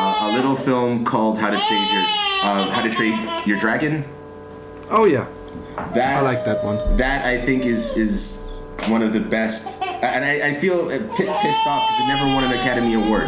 Uh, 0.02 0.32
a 0.32 0.36
little 0.36 0.56
film 0.56 1.04
called 1.04 1.38
How 1.38 1.50
to 1.50 1.58
Save 1.58 1.92
Your 1.92 2.04
uh, 2.44 2.70
How 2.72 2.82
to 2.82 2.90
Train 2.90 3.18
Your 3.46 3.58
Dragon. 3.58 4.04
Oh 4.92 5.06
yeah, 5.06 5.28
That's, 5.94 6.18
I 6.18 6.22
like 6.22 6.44
that 6.46 6.64
one. 6.64 6.98
That 6.98 7.26
I 7.26 7.38
think 7.38 7.66
is 7.66 7.98
is 7.98 8.50
one 8.88 9.02
of 9.02 9.12
the 9.12 9.20
best, 9.20 9.84
and 9.84 10.24
I, 10.26 10.50
I 10.50 10.54
feel 10.56 10.88
pissed 10.88 11.68
off 11.68 11.90
because 11.90 12.00
it 12.00 12.08
never 12.08 12.26
won 12.34 12.44
an 12.44 12.54
Academy 12.54 12.94
Award. 12.94 13.28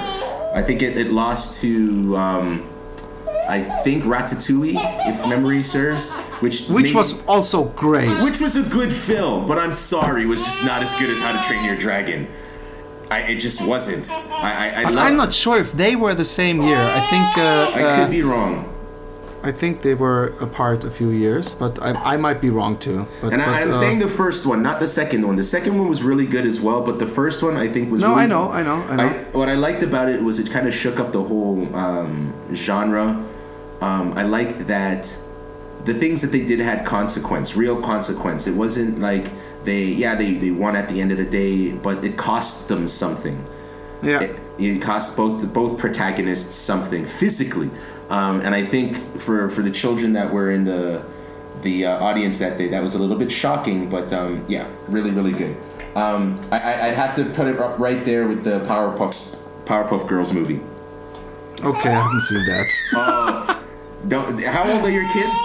I 0.55 0.61
think 0.61 0.82
it, 0.82 0.97
it 0.97 1.11
lost 1.11 1.61
to 1.61 2.17
um, 2.17 2.63
I 3.49 3.61
think 3.83 4.03
Ratatouille, 4.03 4.75
if 5.09 5.27
memory 5.27 5.61
serves, 5.61 6.11
which 6.41 6.67
which 6.69 6.85
made- 6.87 6.95
was 6.95 7.25
also 7.25 7.65
great. 7.65 8.09
which 8.23 8.39
was 8.39 8.55
a 8.55 8.63
good 8.69 8.91
film, 8.93 9.47
but 9.47 9.57
I'm 9.57 9.73
sorry, 9.73 10.25
was 10.25 10.41
just 10.43 10.63
not 10.65 10.81
as 10.81 10.93
good 10.95 11.09
as 11.09 11.21
How 11.21 11.31
to 11.31 11.47
Train 11.47 11.63
Your 11.65 11.75
Dragon. 11.75 12.27
I, 13.09 13.19
it 13.21 13.39
just 13.39 13.67
wasn't. 13.67 14.09
I, 14.31 14.83
I, 14.83 14.83
I 14.83 15.07
I'm 15.07 15.17
not 15.17 15.33
sure 15.33 15.57
if 15.59 15.73
they 15.73 15.97
were 15.97 16.13
the 16.13 16.23
same 16.23 16.61
year. 16.61 16.77
I 16.79 17.01
think 17.09 17.37
uh, 17.37 17.71
I 17.75 17.83
uh, 17.83 17.95
could 18.01 18.11
be 18.11 18.21
wrong. 18.21 18.70
I 19.43 19.51
think 19.51 19.81
they 19.81 19.95
were 19.95 20.27
apart 20.39 20.83
a 20.83 20.91
few 20.91 21.09
years, 21.09 21.49
but 21.51 21.81
I, 21.81 21.91
I 22.13 22.17
might 22.17 22.39
be 22.41 22.49
wrong 22.49 22.77
too. 22.77 23.07
But, 23.21 23.33
And 23.33 23.41
I, 23.41 23.61
I'm 23.61 23.69
uh, 23.69 23.71
saying 23.71 23.99
the 23.99 24.07
first 24.07 24.45
one, 24.45 24.61
not 24.61 24.79
the 24.79 24.87
second 24.87 25.25
one. 25.25 25.35
The 25.35 25.43
second 25.43 25.77
one 25.79 25.87
was 25.89 26.03
really 26.03 26.27
good 26.27 26.45
as 26.45 26.61
well, 26.61 26.81
but 26.83 26.99
the 26.99 27.07
first 27.07 27.41
one 27.41 27.57
I 27.57 27.67
think 27.67 27.91
was 27.91 28.01
No, 28.01 28.09
really 28.09 28.21
I 28.21 28.25
know, 28.27 28.49
I 28.51 28.61
know, 28.63 28.75
I 28.89 28.95
know. 28.97 29.09
what 29.31 29.49
I 29.49 29.55
liked 29.55 29.81
about 29.83 30.09
it 30.09 30.21
was 30.21 30.39
it 30.39 30.51
kind 30.51 30.67
of 30.67 30.73
shook 30.73 30.99
up 30.99 31.11
the 31.11 31.23
whole 31.23 31.75
um, 31.75 32.33
genre. 32.53 33.23
Um, 33.81 34.13
I 34.15 34.23
liked 34.23 34.67
that 34.67 35.17
the 35.85 35.93
things 35.95 36.21
that 36.21 36.27
they 36.31 36.45
did 36.45 36.59
had 36.59 36.85
consequence, 36.85 37.55
real 37.57 37.81
consequence. 37.81 38.45
It 38.45 38.55
wasn't 38.55 38.99
like 38.99 39.25
they, 39.63 39.85
yeah, 39.85 40.13
they, 40.13 40.35
they 40.35 40.51
won 40.51 40.75
at 40.75 40.87
the 40.87 41.01
end 41.01 41.11
of 41.11 41.17
the 41.17 41.25
day, 41.25 41.71
but 41.71 42.03
it 42.05 42.15
cost 42.17 42.67
them 42.69 42.87
something. 42.87 43.43
yeah. 44.03 44.21
It, 44.21 44.39
it 44.59 44.79
cost 44.79 45.17
both 45.17 45.51
both 45.51 45.79
protagonists 45.79 46.53
something 46.53 47.03
physically, 47.05 47.71
um, 48.12 48.41
and 48.41 48.53
I 48.53 48.64
think 48.64 48.95
for 48.95 49.49
for 49.49 49.62
the 49.64 49.72
children 49.72 50.14
that 50.14 50.32
were 50.32 50.51
in 50.51 50.64
the 50.66 51.01
the 51.62 51.86
uh, 51.86 52.03
audience 52.03 52.39
that 52.39 52.57
day, 52.57 52.68
that 52.70 52.82
was 52.82 52.95
a 52.95 52.99
little 52.99 53.18
bit 53.18 53.32
shocking, 53.32 53.89
but 53.89 54.12
um, 54.14 54.43
yeah, 54.47 54.66
really 54.88 55.12
really 55.12 55.32
good. 55.34 55.55
Um, 55.95 56.39
I, 56.51 56.88
I'd 56.88 56.95
have 56.95 57.14
to 57.16 57.26
put 57.26 57.47
it 57.47 57.59
up 57.59 57.78
right 57.80 58.03
there 58.05 58.28
with 58.28 58.43
the 58.43 58.59
Powerpuff 58.66 59.16
Powerpuff 59.66 60.07
Girls 60.07 60.32
movie. 60.34 60.59
Okay, 61.64 61.89
I 61.89 62.01
haven't 62.01 62.22
seen 62.30 62.45
that. 62.47 62.66
Oh, 62.95 63.64
don't. 64.07 64.43
How 64.43 64.64
old 64.72 64.84
are 64.86 64.91
your 64.91 65.07
kids? 65.14 65.38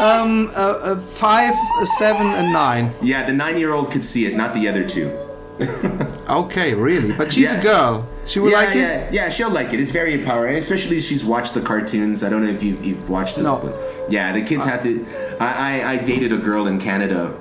Um, 0.00 0.48
uh, 0.56 0.78
uh, 0.82 0.96
five, 0.96 1.54
uh, 1.80 1.84
seven, 1.84 2.26
and 2.26 2.52
nine. 2.52 2.90
Yeah, 3.02 3.24
the 3.24 3.32
nine 3.34 3.58
year 3.58 3.72
old 3.74 3.90
could 3.92 4.02
see 4.02 4.24
it, 4.26 4.34
not 4.36 4.54
the 4.54 4.68
other 4.68 4.86
two. 4.86 5.10
Okay, 6.28 6.72
really? 6.72 7.12
But 7.18 7.32
she's 7.32 7.52
Yeah. 7.52 7.60
a 7.60 7.62
girl. 7.62 8.08
She 8.26 8.38
would 8.38 8.52
yeah, 8.52 8.58
like 8.58 8.74
yeah, 8.74 8.82
it. 8.82 9.14
yeah. 9.14 9.28
She'll 9.28 9.50
like 9.50 9.72
it. 9.72 9.80
It's 9.80 9.90
very 9.90 10.14
empowering, 10.14 10.56
especially 10.56 10.96
if 10.96 11.02
she's 11.02 11.24
watched 11.24 11.54
the 11.54 11.60
cartoons. 11.60 12.22
I 12.22 12.28
don't 12.30 12.42
know 12.42 12.48
if 12.48 12.62
you've, 12.62 12.84
you've 12.84 13.10
watched 13.10 13.36
them. 13.36 13.44
No. 13.44 13.56
But 13.56 13.76
yeah, 14.08 14.32
the 14.32 14.42
kids 14.42 14.64
have 14.64 14.82
to. 14.82 15.04
I, 15.40 15.82
I, 15.82 15.90
I 15.92 16.04
dated 16.04 16.32
a 16.32 16.38
girl 16.38 16.68
in 16.68 16.78
Canada 16.78 17.36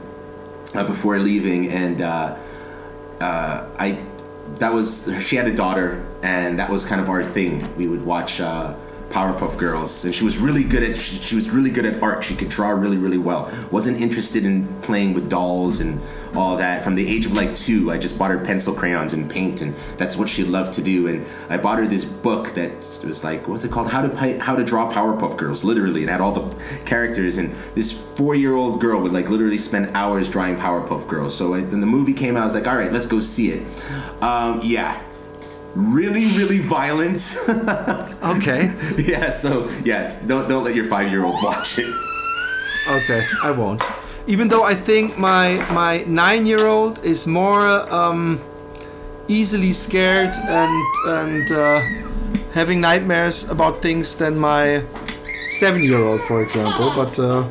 uh, 0.75 0.85
before 0.85 1.19
leaving, 1.19 1.69
and 1.69 2.01
uh, 2.01 2.37
uh, 3.19 3.69
I 3.77 3.99
that 4.55 4.73
was 4.73 5.13
she 5.21 5.35
had 5.35 5.47
a 5.47 5.55
daughter, 5.55 6.05
and 6.23 6.57
that 6.59 6.69
was 6.69 6.85
kind 6.85 6.99
of 6.99 7.09
our 7.09 7.23
thing. 7.23 7.63
We 7.77 7.87
would 7.87 8.03
watch. 8.03 8.41
Powerpuff 9.11 9.57
Girls, 9.57 10.05
and 10.05 10.15
she 10.15 10.23
was 10.23 10.39
really 10.39 10.63
good 10.63 10.83
at 10.83 10.97
she, 10.97 11.15
she, 11.17 11.35
was 11.35 11.49
really 11.51 11.69
good 11.69 11.85
at 11.85 12.01
art. 12.01 12.23
She 12.23 12.35
could 12.35 12.49
draw 12.49 12.69
really 12.69 12.97
really 12.97 13.17
well. 13.17 13.51
wasn't 13.71 13.99
interested 13.99 14.45
in 14.45 14.67
playing 14.81 15.13
with 15.13 15.29
dolls 15.29 15.81
and 15.81 15.99
all 16.35 16.57
that. 16.57 16.83
From 16.83 16.95
the 16.95 17.07
age 17.07 17.25
of 17.25 17.33
like 17.33 17.53
two, 17.53 17.91
I 17.91 17.97
just 17.97 18.17
bought 18.17 18.31
her 18.31 18.43
pencil 18.43 18.73
crayons 18.73 19.13
and 19.13 19.29
paint, 19.29 19.61
and 19.61 19.73
that's 19.97 20.17
what 20.17 20.29
she 20.29 20.43
loved 20.43 20.73
to 20.73 20.81
do. 20.81 21.07
And 21.07 21.25
I 21.49 21.57
bought 21.57 21.79
her 21.79 21.87
this 21.87 22.05
book 22.05 22.49
that 22.49 22.71
was 23.03 23.23
like 23.23 23.47
what's 23.47 23.65
it 23.65 23.71
called? 23.71 23.89
How 23.89 24.07
to 24.07 24.39
how 24.39 24.55
to 24.55 24.63
draw 24.63 24.91
Powerpuff 24.91 25.37
Girls, 25.37 25.63
literally, 25.63 26.01
and 26.01 26.09
had 26.09 26.21
all 26.21 26.31
the 26.31 26.81
characters. 26.85 27.37
And 27.37 27.51
this 27.75 27.91
four 28.17 28.35
year 28.35 28.55
old 28.55 28.79
girl 28.79 29.01
would 29.01 29.13
like 29.13 29.29
literally 29.29 29.57
spend 29.57 29.95
hours 29.95 30.29
drawing 30.29 30.55
Powerpuff 30.55 31.07
Girls. 31.07 31.35
So 31.35 31.53
I, 31.53 31.61
when 31.61 31.81
the 31.81 31.87
movie 31.87 32.13
came 32.13 32.35
out, 32.37 32.41
I 32.41 32.45
was 32.45 32.55
like, 32.55 32.67
all 32.67 32.77
right, 32.77 32.91
let's 32.91 33.05
go 33.05 33.19
see 33.19 33.51
it. 33.51 33.61
Um, 34.21 34.61
yeah, 34.63 35.01
really 35.75 36.25
really 36.37 36.59
violent. 36.59 37.21
Okay. 38.23 38.69
Yeah 38.97 39.29
so 39.31 39.67
yes 39.83 40.25
don't 40.27 40.47
don't 40.47 40.63
let 40.63 40.75
your 40.75 40.85
five 40.85 41.09
year 41.11 41.23
old 41.25 41.35
watch 41.43 41.79
it. 41.79 41.89
Okay 42.97 43.21
i 43.43 43.51
won't. 43.51 43.81
Even 44.27 44.47
though 44.47 44.63
i 44.63 44.75
think 44.75 45.17
my 45.17 45.57
my 45.73 46.03
nine 46.07 46.45
year 46.45 46.67
old 46.67 47.03
is 47.03 47.25
more 47.25 47.65
um, 47.93 48.39
easily 49.27 49.71
scared 49.73 50.29
and 50.49 50.75
and 51.07 51.51
uh, 51.51 51.79
having 52.53 52.79
nightmares 52.81 53.49
about 53.49 53.77
things 53.81 54.15
than 54.15 54.37
my 54.37 54.83
seven 55.49 55.81
year 55.83 55.97
old 55.97 56.21
for 56.27 56.41
example 56.43 56.91
but 56.95 57.17
uh, 57.19 57.43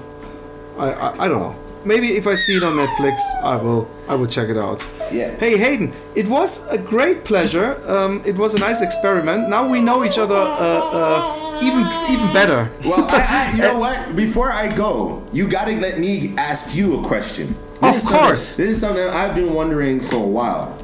I, 0.78 0.86
I 0.92 1.24
i 1.24 1.28
don't 1.28 1.40
know. 1.40 1.54
Maybe 1.84 2.08
if 2.20 2.26
i 2.26 2.34
see 2.34 2.56
it 2.56 2.62
on 2.62 2.74
netflix 2.76 3.16
i 3.42 3.56
will 3.56 3.88
i 4.08 4.14
will 4.14 4.26
check 4.28 4.48
it 4.50 4.56
out 4.58 4.80
yeah. 5.12 5.36
Hey 5.36 5.56
Hayden, 5.56 5.92
it 6.14 6.26
was 6.26 6.66
a 6.72 6.78
great 6.78 7.24
pleasure. 7.24 7.76
Um, 7.88 8.22
it 8.24 8.36
was 8.36 8.54
a 8.54 8.58
nice 8.58 8.80
experiment. 8.82 9.48
Now 9.48 9.70
we 9.70 9.80
know 9.80 10.04
each 10.04 10.18
other 10.18 10.34
uh, 10.34 10.80
uh, 10.92 11.60
even 11.62 11.84
even 12.12 12.32
better. 12.32 12.68
Well, 12.84 13.04
I, 13.08 13.50
I, 13.50 13.56
you 13.56 13.62
know 13.62 13.78
what? 13.84 14.16
Before 14.16 14.52
I 14.52 14.74
go, 14.74 15.22
you 15.32 15.48
gotta 15.48 15.72
let 15.72 15.98
me 15.98 16.34
ask 16.36 16.76
you 16.76 17.00
a 17.00 17.06
question. 17.06 17.54
This 17.80 18.10
of 18.10 18.18
course. 18.18 18.56
This 18.56 18.70
is 18.70 18.80
something 18.80 19.02
I've 19.08 19.34
been 19.34 19.54
wondering 19.54 20.00
for 20.00 20.16
a 20.16 20.32
while. 20.38 20.76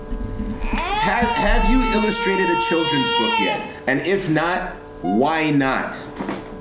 Have 0.62 1.29
Have 1.29 1.70
you 1.70 1.81
illustrated 2.01 2.49
a 2.51 2.61
children's 2.68 3.11
book 3.18 3.35
yet? 3.41 3.61
And 3.87 4.01
if 4.01 4.29
not, 4.29 4.72
why 5.03 5.51
not? 5.51 5.95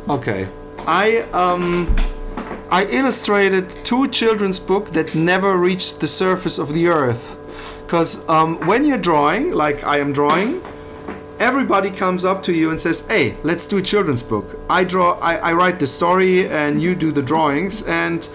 Okay, 0.09 0.47
I 0.87 1.21
um. 1.33 1.95
I 2.71 2.85
illustrated 2.85 3.69
two 3.85 4.07
children's 4.07 4.59
books 4.59 4.91
that 4.91 5.15
never 5.15 5.55
reached 5.55 5.99
the 5.99 6.07
surface 6.07 6.57
of 6.57 6.73
the 6.73 6.87
earth. 6.87 7.34
Because 7.95 8.27
um, 8.27 8.57
when 8.67 8.83
you're 8.83 8.97
drawing, 8.97 9.53
like 9.53 9.85
I 9.85 9.99
am 9.99 10.11
drawing, 10.11 10.61
everybody 11.39 11.89
comes 11.89 12.25
up 12.25 12.43
to 12.43 12.51
you 12.51 12.69
and 12.69 12.81
says, 12.81 13.07
"Hey, 13.07 13.37
let's 13.43 13.65
do 13.65 13.77
a 13.77 13.81
children's 13.81 14.21
book." 14.21 14.59
I 14.69 14.83
draw, 14.83 15.17
I, 15.19 15.35
I 15.35 15.53
write 15.53 15.79
the 15.79 15.87
story, 15.87 16.49
and 16.49 16.81
you 16.81 16.93
do 16.93 17.13
the 17.13 17.21
drawings, 17.21 17.83
and 17.83 18.27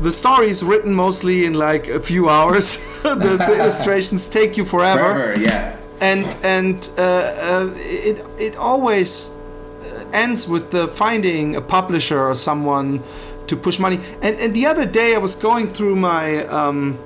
the 0.00 0.12
story 0.12 0.48
is 0.48 0.62
written 0.62 0.94
mostly 0.94 1.44
in 1.44 1.54
like 1.54 1.88
a 1.88 1.98
few 1.98 2.28
hours. 2.28 2.76
the, 3.02 3.36
the, 3.48 3.56
illustrations 3.58 4.28
take 4.28 4.56
you 4.56 4.64
forever. 4.64 5.14
Forever, 5.14 5.40
yeah. 5.40 5.76
And 6.00 6.24
and 6.44 6.88
uh, 6.96 7.02
uh, 7.02 7.70
it 7.78 8.24
it 8.38 8.56
always 8.56 9.34
uh, 9.82 10.04
ends 10.12 10.46
with 10.46 10.70
the 10.70 10.86
finding 10.86 11.56
a 11.56 11.60
publisher 11.60 12.28
or 12.28 12.36
someone 12.36 13.02
to 13.48 13.56
push 13.56 13.80
money. 13.80 13.98
And 14.22 14.38
and 14.38 14.54
the 14.54 14.66
other 14.66 14.86
day 14.86 15.16
I 15.16 15.18
was 15.18 15.34
going 15.34 15.66
through 15.66 15.96
my. 15.96 16.44
Um, 16.46 16.96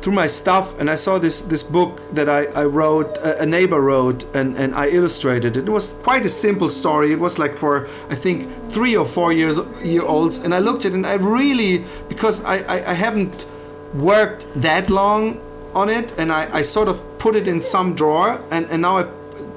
through 0.00 0.12
my 0.12 0.26
stuff 0.26 0.78
and 0.80 0.88
I 0.88 0.94
saw 0.94 1.18
this 1.18 1.40
this 1.40 1.62
book 1.62 2.00
that 2.14 2.28
I, 2.28 2.44
I 2.54 2.64
wrote 2.64 3.18
a 3.24 3.44
neighbor 3.44 3.80
wrote 3.80 4.24
and, 4.34 4.56
and 4.56 4.74
I 4.74 4.88
illustrated 4.88 5.56
it. 5.56 5.66
It 5.66 5.70
was 5.70 5.94
quite 6.04 6.24
a 6.24 6.28
simple 6.28 6.70
story. 6.70 7.12
It 7.12 7.18
was 7.18 7.38
like 7.38 7.56
for 7.56 7.88
I 8.08 8.14
think 8.14 8.48
three 8.70 8.96
or 8.96 9.04
four 9.04 9.32
years 9.32 9.58
year 9.82 10.02
olds 10.02 10.38
and 10.38 10.54
I 10.54 10.60
looked 10.60 10.84
at 10.84 10.92
it 10.92 10.94
and 10.94 11.06
I 11.06 11.14
really 11.14 11.84
because 12.08 12.44
I, 12.44 12.58
I, 12.58 12.90
I 12.90 12.94
haven't 12.94 13.46
worked 13.94 14.46
that 14.62 14.90
long 14.90 15.40
on 15.74 15.88
it 15.88 16.18
and 16.18 16.30
I, 16.32 16.48
I 16.52 16.62
sort 16.62 16.88
of 16.88 17.00
put 17.18 17.34
it 17.34 17.48
in 17.48 17.60
some 17.60 17.94
drawer 17.94 18.40
and, 18.50 18.66
and 18.70 18.82
now 18.82 18.98
I 18.98 19.06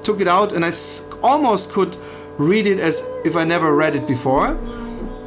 took 0.04 0.20
it 0.20 0.28
out 0.28 0.54
and 0.54 0.66
I 0.66 0.72
almost 1.22 1.72
could 1.72 1.96
read 2.38 2.66
it 2.66 2.80
as 2.80 3.08
if 3.24 3.36
I 3.36 3.44
never 3.44 3.76
read 3.76 3.96
it 3.96 4.08
before 4.08 4.58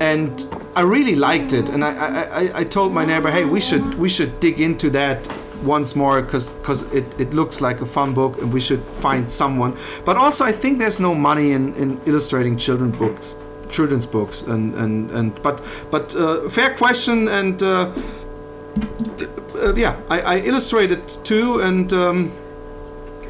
and 0.00 0.44
I 0.76 0.82
really 0.82 1.14
liked 1.14 1.52
it, 1.52 1.68
and 1.68 1.84
I, 1.84 1.90
I, 1.90 2.60
I, 2.60 2.64
told 2.64 2.92
my 2.92 3.04
neighbor, 3.04 3.30
hey, 3.30 3.44
we 3.44 3.60
should 3.60 3.94
we 3.94 4.08
should 4.08 4.40
dig 4.40 4.60
into 4.60 4.90
that 4.90 5.26
once 5.62 5.94
more 5.94 6.20
because 6.20 6.52
because 6.54 6.92
it, 6.92 7.04
it 7.20 7.32
looks 7.32 7.60
like 7.60 7.80
a 7.80 7.86
fun 7.86 8.12
book 8.12 8.38
and 8.38 8.52
we 8.52 8.60
should 8.60 8.80
find 8.80 9.30
someone. 9.30 9.76
But 10.04 10.16
also, 10.16 10.44
I 10.44 10.52
think 10.52 10.78
there's 10.78 11.00
no 11.00 11.14
money 11.14 11.52
in, 11.52 11.74
in 11.74 12.00
illustrating 12.06 12.56
children 12.56 12.90
books, 12.90 13.36
children's 13.70 14.06
books, 14.06 14.42
and 14.42 14.74
and, 14.74 15.10
and 15.12 15.42
but 15.42 15.62
but 15.90 16.14
uh, 16.14 16.48
fair 16.48 16.74
question 16.74 17.28
and. 17.28 17.62
Uh, 17.62 17.92
uh, 19.56 19.72
yeah, 19.76 19.96
I, 20.10 20.20
I, 20.20 20.36
illustrated 20.40 21.06
too, 21.06 21.60
and 21.60 21.92
um, 21.92 22.32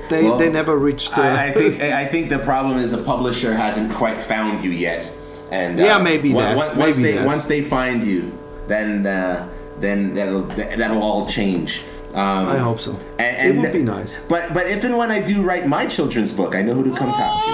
they, 0.08 0.22
well, 0.24 0.38
they 0.38 0.50
never 0.50 0.78
reached. 0.78 1.18
I, 1.18 1.48
I 1.48 1.50
think 1.50 1.82
I 1.82 2.06
think 2.06 2.30
the 2.30 2.38
problem 2.38 2.78
is 2.78 2.92
the 2.92 3.02
publisher 3.02 3.54
hasn't 3.54 3.92
quite 3.92 4.18
found 4.18 4.64
you 4.64 4.70
yet. 4.70 5.12
And 5.54 5.78
yeah, 5.78 5.96
uh, 5.96 6.02
maybe 6.02 6.32
that. 6.32 6.56
once 6.56 6.76
maybe 6.76 7.12
they 7.12 7.18
that. 7.18 7.26
once 7.26 7.46
they 7.46 7.62
find 7.62 8.02
you, 8.02 8.36
then 8.66 9.06
uh, 9.06 9.48
then 9.78 10.12
that'll 10.14 10.42
that'll 10.42 11.02
all 11.02 11.26
change. 11.28 11.82
Um, 12.12 12.48
I 12.48 12.58
hope 12.58 12.80
so. 12.80 12.92
And, 13.18 13.36
and, 13.36 13.58
it 13.58 13.60
would 13.60 13.72
be 13.72 13.82
nice. 13.82 14.20
But 14.22 14.52
but 14.52 14.66
if 14.66 14.82
and 14.82 14.96
when 14.96 15.10
I 15.12 15.20
do 15.20 15.42
write 15.42 15.66
my 15.68 15.86
children's 15.86 16.32
book, 16.32 16.56
I 16.56 16.62
know 16.62 16.74
who 16.74 16.84
to 16.84 16.90
come 16.90 17.08
talk 17.08 17.44
to. 17.44 17.50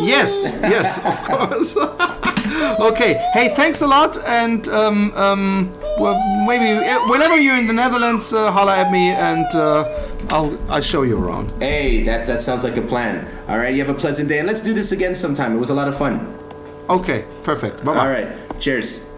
Yes, 0.00 0.60
yes, 0.62 1.04
of 1.04 1.16
course. 1.24 1.76
okay. 2.80 3.20
Hey, 3.32 3.54
thanks 3.54 3.82
a 3.82 3.86
lot, 3.86 4.16
and 4.26 4.66
um, 4.68 5.12
um, 5.14 5.72
well, 5.98 6.14
maybe 6.46 6.70
uh, 6.86 6.98
whenever 7.10 7.36
you're 7.36 7.56
in 7.56 7.66
the 7.66 7.72
Netherlands, 7.72 8.32
uh, 8.32 8.50
holla 8.50 8.76
at 8.76 8.92
me, 8.92 9.10
and 9.10 9.46
uh, 9.54 9.84
I'll 10.30 10.56
I'll 10.70 10.80
show 10.82 11.02
you 11.02 11.18
around. 11.18 11.50
Hey, 11.60 12.02
that 12.04 12.26
that 12.26 12.40
sounds 12.40 12.62
like 12.62 12.76
a 12.76 12.82
plan. 12.82 13.26
All 13.48 13.58
right, 13.58 13.74
you 13.74 13.84
have 13.84 13.94
a 13.94 13.98
pleasant 13.98 14.28
day, 14.28 14.38
and 14.38 14.46
let's 14.46 14.62
do 14.62 14.72
this 14.72 14.92
again 14.92 15.14
sometime. 15.14 15.54
It 15.54 15.58
was 15.58 15.70
a 15.70 15.74
lot 15.74 15.88
of 15.88 15.96
fun. 15.96 16.43
Okay, 16.88 17.24
perfect. 17.42 17.84
Bye 17.84 17.94
bye. 17.94 18.00
All 18.00 18.08
right, 18.08 18.60
cheers. 18.60 19.10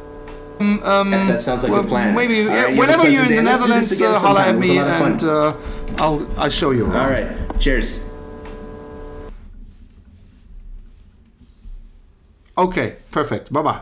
Um, 0.61 0.83
um, 0.85 1.11
that, 1.11 1.27
that, 1.27 1.41
sounds 1.41 1.63
like 1.63 1.73
well, 1.73 1.85
a 1.85 1.87
plan. 1.87 2.15
Maybe 2.15 2.47
right, 2.47 2.79
whenever 2.79 3.09
you 3.09 3.21
are 3.21 3.27
in 3.27 3.37
the 3.37 3.43
Netherlands, 3.43 4.01
uh, 4.01 4.15
holla 4.19 4.47
at 4.47 4.57
me 4.57 4.79
and 4.79 5.23
uh, 5.23 5.55
I'll 5.99 6.27
I'll 6.39 6.49
show 6.49 6.71
you. 6.71 6.87
All 6.87 7.11
right, 7.11 7.29
cheers. 7.59 8.13
Okay, 12.57 12.97
perfect. 13.11 13.53
Bye 13.53 13.63
bye. 13.63 13.81